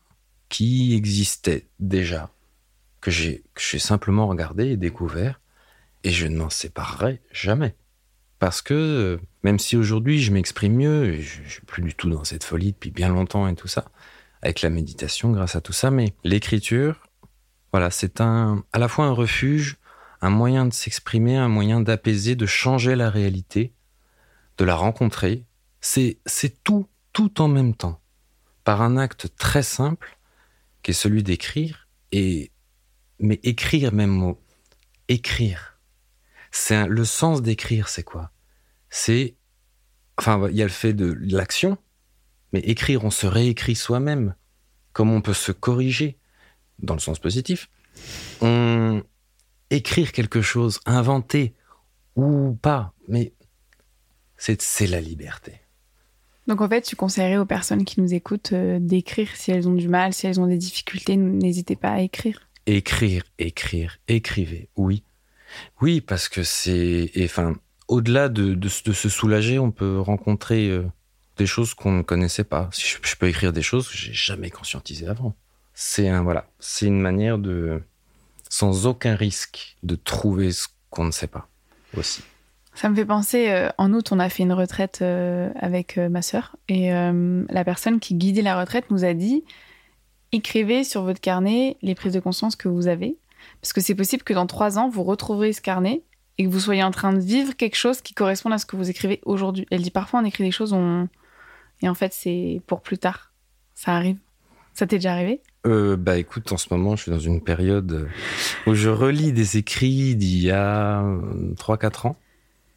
qui 0.49 0.93
existait 0.93 1.65
déjà, 1.79 2.29
que 3.01 3.09
j'ai 3.09 3.43
que 3.55 3.61
j'ai 3.67 3.79
simplement 3.79 4.27
regardé 4.27 4.67
et 4.67 4.77
découvert, 4.77 5.41
et 6.03 6.11
je 6.11 6.27
ne 6.27 6.37
m'en 6.37 6.51
séparerai 6.51 7.21
jamais. 7.31 7.73
Parce 8.39 8.61
que 8.61 8.73
euh, 8.73 9.17
même 9.43 9.59
si 9.59 9.75
aujourd'hui 9.75 10.21
je 10.21 10.31
m'exprime 10.31 10.75
mieux, 10.75 11.19
je, 11.19 11.43
je 11.43 11.49
suis 11.49 11.65
plus 11.65 11.81
du 11.81 11.95
tout 11.95 12.09
dans 12.09 12.23
cette 12.23 12.43
folie 12.43 12.73
depuis 12.73 12.91
bien 12.91 13.09
longtemps 13.09 13.47
et 13.47 13.55
tout 13.55 13.67
ça, 13.67 13.85
avec 14.41 14.61
la 14.61 14.69
méditation, 14.69 15.31
grâce 15.31 15.55
à 15.55 15.61
tout 15.61 15.73
ça, 15.73 15.89
mais 15.89 16.13
l'écriture, 16.23 17.07
voilà, 17.71 17.91
c'est 17.91 18.21
un 18.21 18.63
à 18.73 18.79
la 18.79 18.87
fois 18.87 19.05
un 19.05 19.11
refuge, 19.11 19.77
un 20.21 20.29
moyen 20.29 20.65
de 20.65 20.73
s'exprimer, 20.73 21.37
un 21.37 21.49
moyen 21.49 21.81
d'apaiser, 21.81 22.35
de 22.35 22.45
changer 22.45 22.95
la 22.95 23.09
réalité, 23.09 23.73
de 24.57 24.65
la 24.65 24.75
rencontrer. 24.75 25.45
C'est 25.81 26.19
c'est 26.25 26.63
tout, 26.63 26.87
tout 27.13 27.41
en 27.41 27.47
même 27.47 27.75
temps, 27.75 27.99
par 28.63 28.81
un 28.81 28.97
acte 28.97 29.35
très 29.37 29.63
simple, 29.63 30.17
qui 30.83 30.91
est 30.91 30.93
celui 30.93 31.23
d'écrire, 31.23 31.87
et 32.11 32.51
mais 33.19 33.39
écrire 33.43 33.93
même 33.93 34.11
mot, 34.11 34.39
écrire. 35.07 35.76
C'est 36.51 36.87
le 36.87 37.05
sens 37.05 37.41
d'écrire, 37.41 37.89
c'est 37.89 38.03
quoi? 38.03 38.31
C'est 38.89 39.35
enfin, 40.17 40.47
il 40.49 40.55
y 40.55 40.61
a 40.61 40.65
le 40.65 40.71
fait 40.71 40.93
de 40.93 41.15
l'action, 41.21 41.77
mais 42.53 42.59
écrire, 42.59 43.03
on 43.03 43.11
se 43.11 43.27
réécrit 43.27 43.75
soi-même. 43.75 44.35
Comment 44.93 45.15
on 45.15 45.21
peut 45.21 45.33
se 45.33 45.51
corriger, 45.51 46.17
dans 46.79 46.95
le 46.95 46.99
sens 46.99 47.19
positif. 47.19 47.69
On 48.41 49.03
écrire 49.69 50.11
quelque 50.11 50.41
chose, 50.41 50.79
inventer 50.85 51.53
ou 52.15 52.57
pas, 52.61 52.93
mais 53.07 53.33
c'est 54.37 54.87
la 54.87 55.01
liberté. 55.01 55.61
Donc 56.47 56.61
en 56.61 56.69
fait, 56.69 56.81
tu 56.81 56.95
conseillerais 56.95 57.37
aux 57.37 57.45
personnes 57.45 57.83
qui 57.83 57.99
nous 57.99 58.13
écoutent 58.13 58.53
euh, 58.53 58.79
d'écrire 58.79 59.35
si 59.35 59.51
elles 59.51 59.67
ont 59.67 59.73
du 59.73 59.89
mal, 59.89 60.13
si 60.13 60.27
elles 60.27 60.39
ont 60.39 60.47
des 60.47 60.57
difficultés, 60.57 61.17
n'hésitez 61.17 61.75
pas 61.75 61.91
à 61.91 62.01
écrire. 62.01 62.47
Écrire, 62.65 63.23
écrire, 63.37 63.97
écrivez, 64.07 64.69
oui. 64.77 65.03
Oui, 65.81 66.01
parce 66.01 66.29
que 66.29 66.43
c'est... 66.43 67.11
Enfin, 67.23 67.55
au-delà 67.87 68.29
de, 68.29 68.67
se 68.67 69.09
soulager, 69.09 69.59
on 69.59 69.71
peut 69.71 69.99
rencontrer 69.99 70.69
euh, 70.69 70.83
des 71.37 71.45
choses 71.45 71.73
qu'on 71.73 71.91
ne 71.91 72.01
connaissait 72.01 72.43
pas. 72.43 72.69
Je, 72.77 73.15
peux 73.15 73.27
écrire 73.27 73.53
des 73.53 73.61
choses 73.61 73.87
que 73.87 73.97
j'ai 73.97 74.13
jamais 74.13 74.49
conscientisées 74.49 75.07
avant. 75.07 75.35
C'est 75.73 76.09
un, 76.09 76.23
voilà, 76.23 76.47
c'est 76.59 76.87
une 76.87 76.99
manière 76.99 77.37
de, 77.37 77.81
sans 78.49 78.87
aucun 78.87 79.15
risque, 79.15 79.77
de 79.83 79.95
trouver 79.95 80.51
ce 80.51 80.67
qu'on 80.89 81.05
ne 81.05 81.11
sait 81.11 81.27
pas 81.27 81.47
aussi. 81.95 82.23
Ça 82.73 82.89
me 82.89 82.95
fait 82.95 83.05
penser, 83.05 83.49
euh, 83.49 83.69
en 83.77 83.93
août, 83.93 84.11
on 84.11 84.19
a 84.19 84.29
fait 84.29 84.43
une 84.43 84.53
retraite 84.53 84.99
euh, 85.01 85.49
avec 85.55 85.97
ma 85.97 86.21
sœur 86.21 86.55
et 86.67 86.89
la 86.91 87.63
personne 87.63 87.99
qui 87.99 88.15
guidait 88.15 88.41
la 88.41 88.59
retraite 88.59 88.91
nous 88.91 89.05
a 89.05 89.13
dit 89.13 89.43
écrivez 90.31 90.83
sur 90.83 91.03
votre 91.03 91.21
carnet 91.21 91.77
les 91.81 91.95
prises 91.95 92.13
de 92.13 92.19
conscience 92.19 92.55
que 92.55 92.67
vous 92.67 92.87
avez, 92.87 93.17
parce 93.61 93.73
que 93.73 93.81
c'est 93.81 93.95
possible 93.95 94.23
que 94.23 94.33
dans 94.33 94.47
trois 94.47 94.77
ans, 94.77 94.89
vous 94.89 95.03
retrouverez 95.03 95.53
ce 95.53 95.61
carnet 95.61 96.03
et 96.37 96.45
que 96.45 96.49
vous 96.49 96.59
soyez 96.59 96.83
en 96.83 96.91
train 96.91 97.13
de 97.13 97.19
vivre 97.19 97.55
quelque 97.55 97.75
chose 97.75 98.01
qui 98.01 98.13
corresponde 98.13 98.53
à 98.53 98.57
ce 98.57 98.65
que 98.65 98.75
vous 98.75 98.89
écrivez 98.89 99.21
aujourd'hui. 99.25 99.65
Elle 99.71 99.81
dit 99.81 99.91
parfois 99.91 100.19
on 100.19 100.25
écrit 100.25 100.43
des 100.43 100.51
choses 100.51 100.73
on... 100.73 101.07
et 101.81 101.89
en 101.89 101.95
fait 101.95 102.13
c'est 102.13 102.61
pour 102.67 102.81
plus 102.81 102.97
tard. 102.97 103.33
Ça 103.75 103.95
arrive. 103.95 104.17
Ça 104.73 104.85
t'est 104.85 104.97
déjà 104.97 105.13
arrivé? 105.13 105.41
Bah 105.65 106.17
écoute, 106.17 106.51
en 106.53 106.57
ce 106.57 106.67
moment, 106.71 106.95
je 106.95 107.01
suis 107.03 107.11
dans 107.11 107.19
une 107.19 107.41
période 107.41 108.07
où 108.67 108.73
je 108.73 108.89
relis 108.89 109.33
des 109.33 109.57
écrits 109.57 110.15
d'il 110.15 110.41
y 110.41 110.51
a 110.51 111.03
3-4 111.57 112.07
ans. 112.07 112.15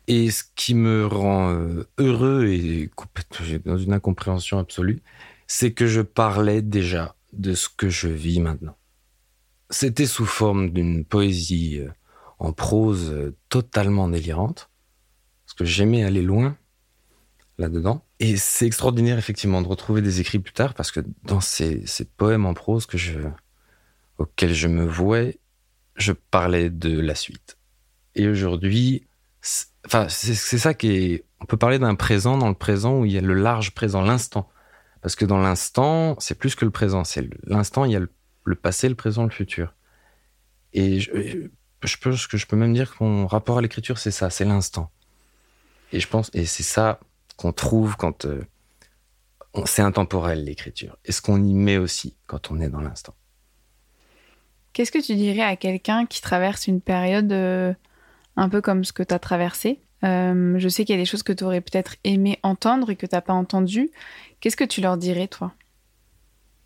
Et 0.08 0.30
ce 0.30 0.42
qui 0.56 0.74
me 0.74 1.06
rend 1.06 1.52
euh, 1.52 1.86
heureux 1.98 2.46
et 2.48 2.90
dans 3.64 3.78
une 3.78 3.92
incompréhension 3.92 4.58
absolue, 4.58 5.02
c'est 5.46 5.70
que 5.70 5.86
je 5.86 6.00
parlais 6.00 6.62
déjà 6.62 7.14
de 7.32 7.54
ce 7.54 7.68
que 7.68 7.88
je 7.88 8.08
vis 8.08 8.40
maintenant. 8.40 8.74
C'était 9.70 10.06
sous 10.06 10.26
forme 10.26 10.70
d'une 10.70 11.04
poésie 11.04 11.78
euh, 11.78 11.90
en 12.38 12.52
prose 12.52 13.10
euh, 13.10 13.36
totalement 13.48 14.08
délirante, 14.08 14.70
parce 15.46 15.54
que 15.54 15.64
j'aimais 15.64 16.04
aller 16.04 16.22
loin 16.22 16.56
là-dedans. 17.58 18.04
Et 18.18 18.36
c'est 18.36 18.66
extraordinaire 18.66 19.18
effectivement 19.18 19.62
de 19.62 19.68
retrouver 19.68 20.02
des 20.02 20.20
écrits 20.20 20.38
plus 20.38 20.52
tard, 20.52 20.74
parce 20.74 20.90
que 20.90 21.00
dans 21.24 21.40
ces, 21.40 21.84
poèmes 22.16 22.46
en 22.46 22.54
prose 22.54 22.86
que 22.86 22.98
je, 22.98 23.20
auxquels 24.18 24.54
je 24.54 24.68
me 24.68 24.84
vouais, 24.84 25.38
je 25.96 26.12
parlais 26.12 26.70
de 26.70 26.98
la 26.98 27.14
suite. 27.14 27.56
Et 28.14 28.28
aujourd'hui, 28.28 29.06
Enfin, 29.86 30.08
c'est 30.08 30.34
ça 30.34 30.74
qui 30.74 30.90
est. 30.90 31.24
On 31.40 31.46
peut 31.46 31.56
parler 31.56 31.78
d'un 31.78 31.94
présent 31.94 32.36
dans 32.36 32.48
le 32.48 32.54
présent 32.54 32.98
où 32.98 33.06
il 33.06 33.12
y 33.12 33.18
a 33.18 33.22
le 33.22 33.34
large 33.34 33.72
présent, 33.72 34.02
l'instant. 34.02 34.48
Parce 35.00 35.16
que 35.16 35.24
dans 35.24 35.38
l'instant, 35.38 36.16
c'est 36.18 36.38
plus 36.38 36.54
que 36.54 36.66
le 36.66 36.70
présent. 36.70 37.04
C'est 37.04 37.28
l'instant, 37.44 37.86
il 37.86 37.92
y 37.92 37.96
a 37.96 38.00
le, 38.00 38.12
passé, 38.54 38.88
le 38.88 38.94
présent, 38.94 39.24
le 39.24 39.30
futur. 39.30 39.74
Et 40.72 41.00
je, 41.00 41.10
je, 41.82 41.96
peux, 41.96 42.14
que 42.30 42.36
je 42.36 42.46
peux 42.46 42.56
même 42.56 42.74
dire 42.74 42.96
que 42.96 43.04
mon 43.04 43.26
rapport 43.26 43.58
à 43.58 43.62
l'écriture, 43.62 43.98
c'est 43.98 44.10
ça, 44.10 44.30
c'est 44.30 44.44
l'instant. 44.44 44.90
Et 45.92 46.00
je 46.00 46.08
pense, 46.08 46.30
et 46.34 46.44
c'est 46.44 46.62
ça 46.62 47.00
qu'on 47.36 47.52
trouve 47.52 47.96
quand 47.96 48.26
euh, 48.26 48.44
c'est 49.64 49.82
intemporel 49.82 50.44
l'écriture. 50.44 50.96
Et 51.04 51.12
ce 51.12 51.20
qu'on 51.20 51.42
y 51.42 51.54
met 51.54 51.78
aussi 51.78 52.16
quand 52.26 52.50
on 52.50 52.60
est 52.60 52.68
dans 52.68 52.80
l'instant. 52.80 53.14
Qu'est-ce 54.72 54.92
que 54.92 55.04
tu 55.04 55.14
dirais 55.16 55.42
à 55.42 55.56
quelqu'un 55.56 56.06
qui 56.06 56.20
traverse 56.22 56.68
une 56.68 56.80
période 56.80 57.32
euh, 57.32 57.74
un 58.36 58.48
peu 58.48 58.60
comme 58.60 58.84
ce 58.84 58.92
que 58.92 59.02
tu 59.02 59.12
as 59.12 59.18
traversé? 59.18 59.80
Euh, 60.04 60.58
je 60.58 60.68
sais 60.68 60.84
qu'il 60.84 60.94
y 60.94 60.98
a 60.98 61.02
des 61.02 61.06
choses 61.06 61.22
que 61.22 61.32
tu 61.32 61.44
aurais 61.44 61.60
peut-être 61.60 61.96
aimé 62.04 62.38
entendre 62.42 62.90
et 62.90 62.96
que 62.96 63.06
tu 63.06 63.14
n'as 63.14 63.20
pas 63.20 63.32
entendu. 63.32 63.90
Qu'est-ce 64.38 64.56
que 64.56 64.64
tu 64.64 64.80
leur 64.80 64.96
dirais, 64.96 65.28
toi? 65.28 65.52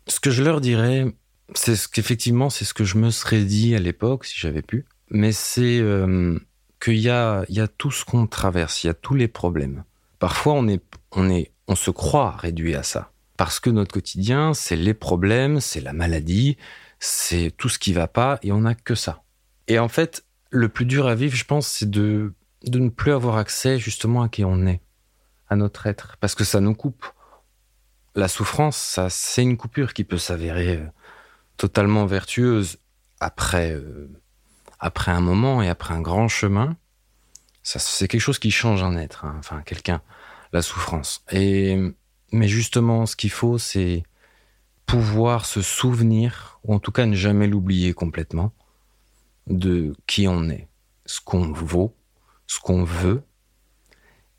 Ce 0.07 0.19
que 0.19 0.29
je 0.29 0.43
leur 0.43 0.61
dirais, 0.61 1.05
c'est 1.53 1.75
ce 1.75 1.87
qu'effectivement, 1.87 2.49
c'est 2.49 2.65
ce 2.65 2.73
que 2.73 2.83
je 2.83 2.97
me 2.97 3.11
serais 3.11 3.43
dit 3.43 3.75
à 3.75 3.79
l'époque, 3.79 4.25
si 4.25 4.35
j'avais 4.37 4.61
pu. 4.61 4.85
Mais 5.09 5.31
c'est 5.31 5.79
euh, 5.79 6.39
qu'il 6.81 6.97
y 6.97 7.09
a, 7.09 7.45
y 7.49 7.59
a 7.59 7.67
tout 7.67 7.91
ce 7.91 8.03
qu'on 8.05 8.27
traverse, 8.27 8.83
il 8.83 8.87
y 8.87 8.89
a 8.89 8.93
tous 8.93 9.13
les 9.13 9.27
problèmes. 9.27 9.83
Parfois, 10.19 10.53
on, 10.53 10.67
est, 10.67 10.81
on, 11.11 11.29
est, 11.29 11.51
on 11.67 11.75
se 11.75 11.91
croit 11.91 12.31
réduit 12.31 12.75
à 12.75 12.83
ça. 12.83 13.11
Parce 13.37 13.59
que 13.59 13.69
notre 13.69 13.93
quotidien, 13.93 14.53
c'est 14.53 14.75
les 14.75 14.93
problèmes, 14.93 15.59
c'est 15.59 15.81
la 15.81 15.93
maladie, 15.93 16.57
c'est 16.99 17.51
tout 17.55 17.69
ce 17.69 17.79
qui 17.79 17.93
va 17.93 18.07
pas, 18.07 18.39
et 18.41 18.51
on 18.51 18.61
n'a 18.61 18.75
que 18.75 18.95
ça. 18.95 19.23
Et 19.67 19.77
en 19.77 19.89
fait, 19.89 20.25
le 20.51 20.69
plus 20.69 20.85
dur 20.85 21.07
à 21.07 21.15
vivre, 21.15 21.35
je 21.35 21.43
pense, 21.43 21.67
c'est 21.67 21.89
de, 21.89 22.33
de 22.65 22.79
ne 22.79 22.89
plus 22.89 23.11
avoir 23.11 23.37
accès 23.37 23.77
justement 23.77 24.21
à 24.21 24.29
qui 24.29 24.45
on 24.45 24.65
est, 24.65 24.81
à 25.49 25.55
notre 25.55 25.87
être, 25.87 26.17
parce 26.19 26.33
que 26.33 26.43
ça 26.43 26.61
nous 26.61 26.73
coupe. 26.73 27.05
La 28.15 28.29
souffrance, 28.29 28.77
ça, 28.77 29.09
c'est 29.09 29.43
une 29.43 29.57
coupure 29.57 29.93
qui 29.93 30.05
peut 30.05 30.17
s'avérer 30.17 30.77
euh, 30.77 30.85
totalement 31.57 32.05
vertueuse 32.05 32.77
après, 33.19 33.71
euh, 33.71 34.09
après 34.79 35.11
un 35.11 35.21
moment 35.21 35.61
et 35.61 35.69
après 35.69 35.93
un 35.93 36.01
grand 36.01 36.27
chemin. 36.27 36.77
C'est 37.63 38.07
quelque 38.07 38.21
chose 38.21 38.37
qui 38.37 38.51
change 38.51 38.83
un 38.83 38.95
être, 38.95 39.25
hein, 39.25 39.35
enfin 39.39 39.61
quelqu'un, 39.65 40.01
la 40.53 40.61
souffrance. 40.61 41.23
Et 41.31 41.79
mais 42.31 42.47
justement, 42.47 43.05
ce 43.05 43.15
qu'il 43.15 43.31
faut, 43.31 43.57
c'est 43.57 44.03
pouvoir 44.85 45.45
se 45.45 45.61
souvenir, 45.61 46.59
ou 46.63 46.73
en 46.73 46.79
tout 46.79 46.91
cas 46.91 47.05
ne 47.05 47.15
jamais 47.15 47.47
l'oublier 47.47 47.93
complètement, 47.93 48.53
de 49.47 49.95
qui 50.05 50.27
on 50.27 50.49
est, 50.49 50.67
ce 51.05 51.21
qu'on 51.21 51.51
vaut, 51.51 51.95
ce 52.45 52.59
qu'on 52.59 52.83
veut, 52.83 53.23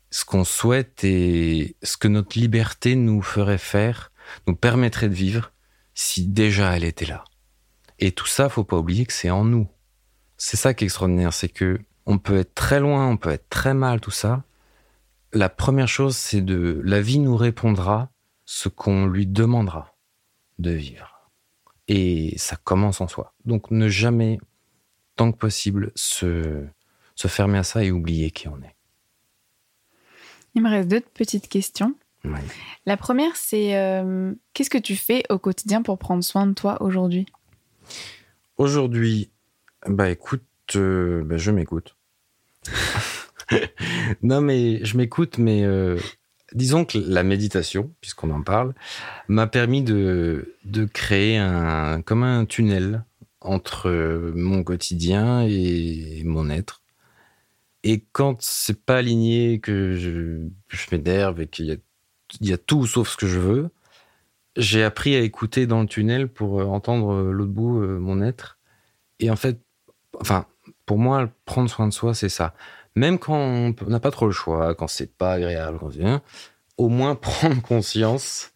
ce 0.09 0.25
qu'on 0.25 0.43
souhaite 0.43 1.03
et 1.03 1.75
ce 1.83 1.97
que 1.97 2.07
notre 2.07 2.37
liberté 2.37 2.95
nous 2.95 3.21
ferait 3.21 3.57
faire, 3.57 4.11
nous 4.47 4.55
permettrait 4.55 5.09
de 5.09 5.13
vivre 5.13 5.51
si 5.97 6.27
déjà 6.27 6.77
elle 6.77 6.83
était 6.83 7.07
là. 7.07 7.23
Et 7.97 8.11
tout 8.11 8.27
ça, 8.27 8.49
faut 8.49 8.63
pas 8.63 8.77
oublier 8.77 9.07
que 9.07 9.13
c'est 9.13 9.31
en 9.31 9.43
nous. 9.43 9.67
C'est 10.37 10.55
ça 10.55 10.75
qui 10.75 10.83
est 10.83 10.85
extraordinaire, 10.85 11.33
c'est 11.33 11.49
que 11.49 11.79
on 12.05 12.19
peut 12.19 12.37
être 12.37 12.53
très 12.53 12.79
loin, 12.79 13.07
on 13.07 13.17
peut 13.17 13.31
être 13.31 13.49
très 13.49 13.73
mal, 13.73 13.99
tout 13.99 14.11
ça. 14.11 14.43
La 15.33 15.49
première 15.49 15.87
chose, 15.87 16.15
c'est 16.15 16.41
de 16.41 16.79
la 16.85 17.01
vie 17.01 17.17
nous 17.17 17.35
répondra 17.35 18.11
ce 18.45 18.69
qu'on 18.69 19.07
lui 19.07 19.25
demandera 19.25 19.97
de 20.59 20.69
vivre. 20.69 21.31
Et 21.87 22.37
ça 22.37 22.57
commence 22.57 23.01
en 23.01 23.07
soi. 23.07 23.33
Donc 23.45 23.71
ne 23.71 23.89
jamais 23.89 24.37
tant 25.15 25.31
que 25.31 25.37
possible, 25.37 25.91
se, 25.95 26.63
se 27.15 27.27
fermer 27.27 27.57
à 27.57 27.63
ça 27.63 27.83
et 27.83 27.89
oublier 27.89 28.29
qui 28.29 28.47
on 28.47 28.61
est. 28.61 28.75
Il 30.53 30.61
me 30.61 30.69
reste 30.69 30.89
deux 30.89 31.01
petites 31.01 31.49
questions. 31.49 31.95
La 32.85 32.97
première, 32.97 33.35
c'est 33.35 33.77
euh, 33.77 34.33
qu'est-ce 34.53 34.69
que 34.69 34.77
tu 34.77 34.95
fais 34.95 35.23
au 35.29 35.37
quotidien 35.37 35.81
pour 35.81 35.97
prendre 35.97 36.23
soin 36.23 36.47
de 36.47 36.53
toi 36.53 36.81
aujourd'hui? 36.81 37.25
Aujourd'hui, 38.57 39.29
bah 39.87 40.09
écoute, 40.09 40.43
euh, 40.75 41.23
bah, 41.23 41.37
je 41.37 41.51
m'écoute. 41.51 41.95
non, 44.21 44.41
mais 44.41 44.83
je 44.83 44.97
m'écoute, 44.97 45.37
mais 45.37 45.63
euh, 45.63 45.97
disons 46.53 46.85
que 46.85 46.97
la 46.97 47.23
méditation, 47.23 47.91
puisqu'on 48.01 48.31
en 48.31 48.41
parle, 48.41 48.73
m'a 49.27 49.47
permis 49.47 49.83
de, 49.83 50.55
de 50.65 50.85
créer 50.85 51.37
un, 51.37 52.01
comme 52.01 52.23
un 52.23 52.45
tunnel 52.45 53.03
entre 53.41 53.89
mon 54.35 54.63
quotidien 54.63 55.41
et 55.47 56.23
mon 56.25 56.49
être. 56.49 56.81
Et 57.83 58.03
quand 58.11 58.41
c'est 58.41 58.83
pas 58.83 58.97
aligné, 58.97 59.59
que 59.59 59.93
je, 59.93 60.49
m'énerve 60.91 61.41
et 61.41 61.47
qu'il 61.47 61.65
y, 61.65 61.71
a, 61.71 61.77
tout 62.65 62.85
sauf 62.85 63.09
ce 63.09 63.17
que 63.17 63.27
je 63.27 63.39
veux, 63.39 63.69
j'ai 64.55 64.83
appris 64.83 65.15
à 65.15 65.21
écouter 65.21 65.67
dans 65.67 65.81
le 65.81 65.87
tunnel 65.87 66.27
pour 66.27 66.59
euh, 66.61 66.65
entendre 66.65 67.13
euh, 67.13 67.31
l'autre 67.31 67.51
bout 67.51 67.79
mon 67.79 68.21
être. 68.21 68.57
Et 69.19 69.29
en 69.29 69.35
fait, 69.35 69.59
enfin, 70.19 70.45
pour 70.85 70.97
moi, 70.97 71.29
prendre 71.45 71.69
soin 71.69 71.87
de 71.87 71.93
soi, 71.93 72.13
c'est 72.13 72.29
ça. 72.29 72.53
Même 72.95 73.19
quand 73.19 73.37
on 73.37 73.73
n'a 73.87 73.99
pas 73.99 74.11
trop 74.11 74.25
le 74.25 74.31
choix, 74.31 74.73
quand 74.75 74.87
c'est 74.87 75.15
pas 75.15 75.33
agréable, 75.33 75.79
quand 75.79 75.91
au 76.77 76.89
moins 76.89 77.15
prendre 77.15 77.61
conscience, 77.61 78.53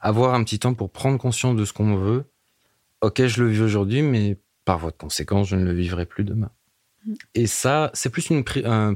avoir 0.00 0.34
un 0.34 0.44
petit 0.44 0.58
temps 0.58 0.74
pour 0.74 0.90
prendre 0.90 1.18
conscience 1.18 1.56
de 1.56 1.64
ce 1.64 1.72
qu'on 1.72 1.96
veut 1.96 2.24
ok, 3.00 3.26
je 3.26 3.42
le 3.42 3.50
vis 3.50 3.62
aujourd'hui, 3.62 4.02
mais 4.02 4.38
par 4.64 4.78
votre 4.78 4.96
conséquence, 4.96 5.48
je 5.48 5.56
ne 5.56 5.64
le 5.64 5.72
vivrai 5.72 6.06
plus 6.06 6.24
demain. 6.24 6.50
Et 7.34 7.46
ça, 7.46 7.90
c'est 7.94 8.10
plus 8.10 8.30
une 8.30 8.44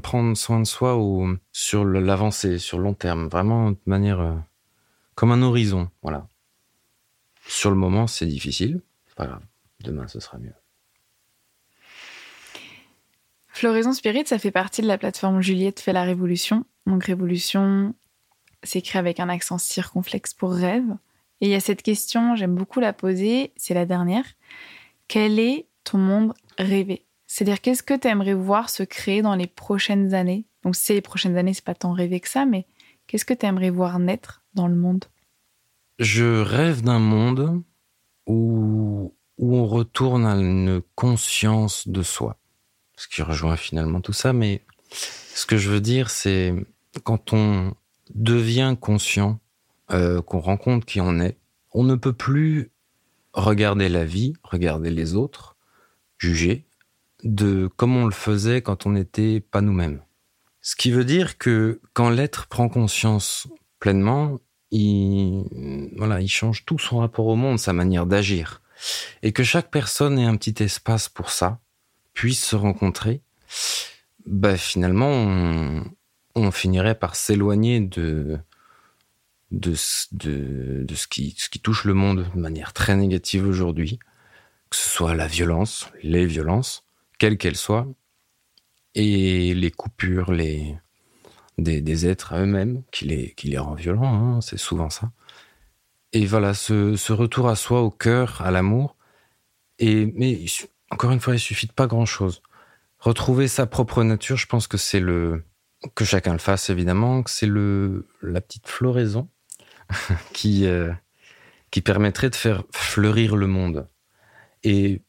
prendre 0.01 0.37
soin 0.37 0.59
de 0.59 0.65
soi 0.65 0.97
ou 0.97 1.37
sur 1.51 1.85
l'avancée, 1.85 2.59
sur 2.59 2.77
long 2.77 2.93
terme, 2.93 3.27
vraiment 3.27 3.71
de 3.71 3.77
manière 3.85 4.19
euh, 4.19 4.35
comme 5.15 5.31
un 5.31 5.41
horizon, 5.41 5.89
voilà. 6.01 6.27
Sur 7.47 7.69
le 7.69 7.75
moment, 7.75 8.07
c'est 8.07 8.25
difficile, 8.25 8.81
pas 9.15 9.25
grave. 9.27 9.43
Demain, 9.81 10.07
ce 10.07 10.19
sera 10.19 10.37
mieux. 10.37 10.53
Floraison 13.47 13.93
Spirit, 13.93 14.25
ça 14.25 14.37
fait 14.37 14.51
partie 14.51 14.81
de 14.81 14.87
la 14.87 14.97
plateforme 14.97 15.41
Juliette 15.41 15.79
fait 15.79 15.93
la 15.93 16.03
révolution. 16.03 16.65
Donc 16.85 17.05
révolution, 17.05 17.95
s'écrit 18.63 18.99
avec 18.99 19.19
un 19.19 19.29
accent 19.29 19.57
circonflexe 19.57 20.33
pour 20.33 20.51
rêve. 20.51 20.97
Et 21.41 21.47
il 21.47 21.51
y 21.51 21.55
a 21.55 21.59
cette 21.59 21.81
question, 21.81 22.35
j'aime 22.35 22.55
beaucoup 22.55 22.79
la 22.79 22.93
poser, 22.93 23.53
c'est 23.55 23.73
la 23.73 23.85
dernière. 23.85 24.25
Quel 25.07 25.39
est 25.39 25.67
ton 25.83 25.97
monde 25.97 26.33
rêvé? 26.57 27.05
C'est-à-dire, 27.35 27.59
qu'est-ce 27.59 27.83
que 27.83 27.93
tu 27.93 28.07
aimerais 28.07 28.33
voir 28.33 28.69
se 28.69 28.81
créer 28.81 29.21
dans 29.21 29.35
les 29.35 29.45
prochaines 29.45 30.13
années? 30.13 30.45
Donc, 30.63 30.77
si 30.77 30.83
c'est 30.83 30.93
les 30.93 31.01
prochaines 31.01 31.35
années, 31.35 31.53
c'est 31.53 31.65
pas 31.65 31.75
tant 31.75 31.91
rêvé 31.91 32.21
que 32.21 32.29
ça, 32.29 32.45
mais 32.45 32.65
qu'est-ce 33.07 33.25
que 33.25 33.33
tu 33.33 33.45
aimerais 33.45 33.71
voir 33.71 33.99
naître 33.99 34.41
dans 34.53 34.69
le 34.69 34.75
monde? 34.75 35.03
Je 35.99 36.39
rêve 36.39 36.81
d'un 36.81 36.99
monde 36.99 37.61
où, 38.25 39.13
où 39.37 39.55
on 39.57 39.65
retourne 39.65 40.25
à 40.25 40.35
une 40.35 40.81
conscience 40.95 41.89
de 41.89 42.03
soi. 42.03 42.37
Ce 42.95 43.09
qui 43.09 43.21
rejoint 43.21 43.57
finalement 43.57 43.99
tout 43.99 44.13
ça, 44.13 44.31
mais 44.31 44.63
ce 44.91 45.45
que 45.45 45.57
je 45.57 45.69
veux 45.69 45.81
dire, 45.81 46.11
c'est 46.11 46.55
quand 47.03 47.33
on 47.33 47.73
devient 48.13 48.77
conscient, 48.79 49.41
euh, 49.91 50.21
qu'on 50.21 50.39
rencontre 50.39 50.85
qui 50.85 51.01
on 51.01 51.19
est, 51.19 51.37
on 51.73 51.83
ne 51.83 51.95
peut 51.95 52.13
plus 52.13 52.71
regarder 53.33 53.89
la 53.89 54.05
vie, 54.05 54.35
regarder 54.41 54.89
les 54.89 55.15
autres, 55.15 55.57
juger, 56.17 56.65
de 57.25 57.67
comme 57.75 57.97
on 57.97 58.05
le 58.05 58.11
faisait 58.11 58.61
quand 58.61 58.85
on 58.85 58.91
n'était 58.91 59.41
pas 59.41 59.61
nous-mêmes. 59.61 60.01
Ce 60.61 60.75
qui 60.75 60.91
veut 60.91 61.05
dire 61.05 61.37
que 61.37 61.81
quand 61.93 62.09
l'être 62.09 62.47
prend 62.47 62.69
conscience 62.69 63.47
pleinement, 63.79 64.37
il, 64.71 65.43
voilà, 65.97 66.21
il 66.21 66.27
change 66.27 66.65
tout 66.65 66.79
son 66.79 66.99
rapport 66.99 67.27
au 67.27 67.35
monde, 67.35 67.59
sa 67.59 67.73
manière 67.73 68.05
d'agir. 68.05 68.61
Et 69.21 69.31
que 69.31 69.43
chaque 69.43 69.69
personne 69.69 70.17
ait 70.17 70.25
un 70.25 70.37
petit 70.37 70.63
espace 70.63 71.09
pour 71.09 71.29
ça, 71.29 71.59
puisse 72.13 72.43
se 72.43 72.55
rencontrer, 72.55 73.21
bah, 74.25 74.57
finalement, 74.57 75.09
on, 75.09 75.83
on 76.35 76.51
finirait 76.51 76.97
par 76.97 77.15
s'éloigner 77.15 77.79
de, 77.79 78.37
de, 79.51 79.75
de, 80.11 80.83
de, 80.83 80.95
ce, 80.95 81.07
qui, 81.07 81.35
ce 81.37 81.49
qui 81.49 81.59
touche 81.59 81.85
le 81.85 81.93
monde 81.93 82.29
de 82.33 82.39
manière 82.39 82.73
très 82.73 82.95
négative 82.95 83.47
aujourd'hui, 83.47 83.99
que 84.69 84.77
ce 84.77 84.89
soit 84.89 85.15
la 85.15 85.27
violence, 85.27 85.89
les 86.03 86.25
violences, 86.25 86.84
quelles 87.17 87.37
qu'elles 87.37 87.55
soient, 87.55 87.87
et 88.95 89.53
les 89.53 89.71
coupures 89.71 90.31
les, 90.31 90.77
des, 91.57 91.81
des 91.81 92.07
êtres 92.07 92.33
à 92.33 92.41
eux-mêmes 92.41 92.83
qui 92.91 93.05
les, 93.05 93.33
qui 93.33 93.47
les 93.49 93.57
rend 93.57 93.75
violents, 93.75 94.37
hein, 94.37 94.41
c'est 94.41 94.57
souvent 94.57 94.89
ça. 94.89 95.11
Et 96.13 96.25
voilà, 96.25 96.53
ce, 96.53 96.95
ce, 96.95 97.13
retour 97.13 97.49
à 97.49 97.55
soi, 97.55 97.81
au 97.81 97.91
cœur, 97.91 98.41
à 98.41 98.51
l'amour. 98.51 98.95
Et 99.79 100.13
mais 100.15 100.45
encore 100.91 101.11
une 101.11 101.19
fois, 101.19 101.35
il 101.35 101.39
suffit 101.39 101.67
de 101.67 101.73
pas 101.73 101.87
grand-chose. 101.87 102.41
Retrouver 102.99 103.47
sa 103.47 103.67
propre 103.67 104.03
nature, 104.03 104.37
je 104.37 104.47
pense 104.47 104.67
que 104.67 104.77
c'est 104.77 104.99
le 104.99 105.43
que 105.95 106.05
chacun 106.05 106.33
le 106.33 106.39
fasse 106.39 106.69
évidemment, 106.69 107.23
que 107.23 107.29
c'est 107.29 107.45
le 107.47 108.07
la 108.21 108.41
petite 108.41 108.67
floraison 108.67 109.29
qui 110.33 110.65
euh, 110.65 110.93
qui 111.71 111.81
permettrait 111.81 112.29
de 112.29 112.35
faire 112.35 112.63
fleurir 112.71 113.35
le 113.35 113.47
monde. 113.47 113.89
Et 114.63 115.01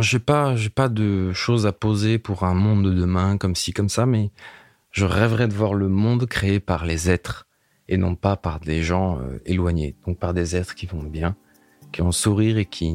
j'ai 0.00 0.18
pas 0.18 0.56
j'ai 0.56 0.70
pas 0.70 0.88
de 0.88 1.32
choses 1.32 1.66
à 1.66 1.72
poser 1.72 2.18
pour 2.18 2.44
un 2.44 2.54
monde 2.54 2.84
de 2.84 2.92
demain 2.92 3.38
comme 3.38 3.54
ci 3.54 3.72
comme 3.72 3.88
ça, 3.88 4.06
mais 4.06 4.30
je 4.90 5.04
rêverais 5.04 5.48
de 5.48 5.54
voir 5.54 5.74
le 5.74 5.88
monde 5.88 6.26
créé 6.26 6.60
par 6.60 6.84
les 6.84 7.10
êtres 7.10 7.46
et 7.88 7.96
non 7.96 8.14
pas 8.14 8.36
par 8.36 8.60
des 8.60 8.82
gens 8.82 9.18
euh, 9.18 9.38
éloignés, 9.46 9.96
donc 10.06 10.18
par 10.18 10.34
des 10.34 10.56
êtres 10.56 10.74
qui 10.74 10.86
vont 10.86 11.02
bien, 11.02 11.36
qui 11.92 12.02
ont 12.02 12.12
sourire 12.12 12.58
et 12.58 12.66
qui 12.66 12.94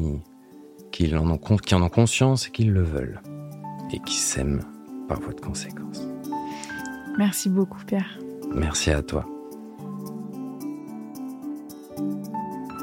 qui 0.92 1.14
en 1.14 1.30
ont 1.30 1.38
qui 1.38 1.74
en 1.74 1.82
ont 1.82 1.88
conscience 1.88 2.48
et 2.48 2.50
qui 2.50 2.64
le 2.64 2.82
veulent 2.82 3.20
et 3.92 4.00
qui 4.00 4.14
s'aiment 4.14 4.62
par 5.08 5.20
voie 5.20 5.32
de 5.32 5.40
conséquence. 5.40 6.06
Merci 7.18 7.48
beaucoup 7.48 7.84
Pierre. 7.84 8.18
Merci 8.54 8.90
à 8.90 9.02
toi. 9.02 9.26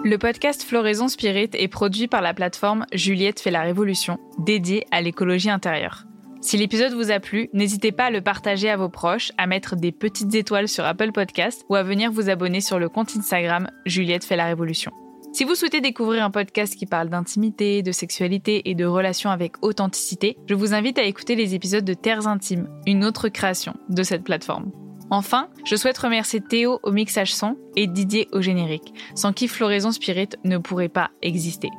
Le 0.09 0.17
podcast 0.17 0.63
Floraison 0.63 1.09
Spirit 1.09 1.49
est 1.51 1.67
produit 1.67 2.07
par 2.07 2.21
la 2.21 2.33
plateforme 2.33 2.85
Juliette 2.93 3.41
fait 3.41 3.51
la 3.51 3.63
révolution, 3.63 4.17
dédiée 4.39 4.85
à 4.89 5.01
l'écologie 5.01 5.49
intérieure. 5.49 6.05
Si 6.39 6.55
l'épisode 6.55 6.93
vous 6.93 7.11
a 7.11 7.19
plu, 7.19 7.49
n'hésitez 7.51 7.91
pas 7.91 8.05
à 8.05 8.09
le 8.09 8.21
partager 8.21 8.69
à 8.69 8.77
vos 8.77 8.87
proches, 8.87 9.33
à 9.37 9.47
mettre 9.47 9.75
des 9.75 9.91
petites 9.91 10.33
étoiles 10.33 10.69
sur 10.69 10.85
Apple 10.85 11.11
Podcast 11.11 11.65
ou 11.67 11.75
à 11.75 11.83
venir 11.83 12.09
vous 12.09 12.29
abonner 12.29 12.61
sur 12.61 12.79
le 12.79 12.87
compte 12.87 13.17
Instagram 13.17 13.69
Juliette 13.85 14.23
fait 14.23 14.37
la 14.37 14.45
révolution. 14.45 14.93
Si 15.33 15.43
vous 15.43 15.55
souhaitez 15.55 15.81
découvrir 15.81 16.23
un 16.23 16.31
podcast 16.31 16.77
qui 16.77 16.85
parle 16.85 17.09
d'intimité, 17.09 17.83
de 17.83 17.91
sexualité 17.91 18.69
et 18.69 18.75
de 18.75 18.85
relations 18.85 19.29
avec 19.29 19.55
authenticité, 19.61 20.37
je 20.47 20.55
vous 20.55 20.73
invite 20.73 20.99
à 20.99 21.03
écouter 21.03 21.35
les 21.35 21.53
épisodes 21.53 21.83
de 21.83 21.93
Terres 21.93 22.27
Intimes, 22.27 22.69
une 22.85 23.03
autre 23.03 23.27
création 23.27 23.75
de 23.89 24.03
cette 24.03 24.23
plateforme. 24.23 24.71
Enfin, 25.09 25.49
je 25.65 25.75
souhaite 25.75 25.97
remercier 25.97 26.41
Théo 26.41 26.79
au 26.83 26.91
mixage 26.91 27.33
son 27.33 27.57
et 27.75 27.87
Didier 27.87 28.27
au 28.33 28.41
générique, 28.41 28.93
sans 29.15 29.33
qui 29.33 29.47
Floraison 29.47 29.91
Spirit 29.91 30.29
ne 30.43 30.57
pourrait 30.57 30.89
pas 30.89 31.11
exister. 31.21 31.69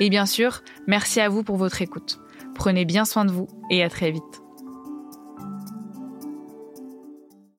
Et 0.00 0.10
bien 0.10 0.26
sûr, 0.26 0.62
merci 0.86 1.20
à 1.20 1.28
vous 1.28 1.42
pour 1.42 1.56
votre 1.56 1.82
écoute. 1.82 2.18
Prenez 2.54 2.84
bien 2.84 3.04
soin 3.04 3.24
de 3.24 3.32
vous 3.32 3.48
et 3.70 3.82
à 3.82 3.90
très 3.90 4.10
vite. 4.10 4.43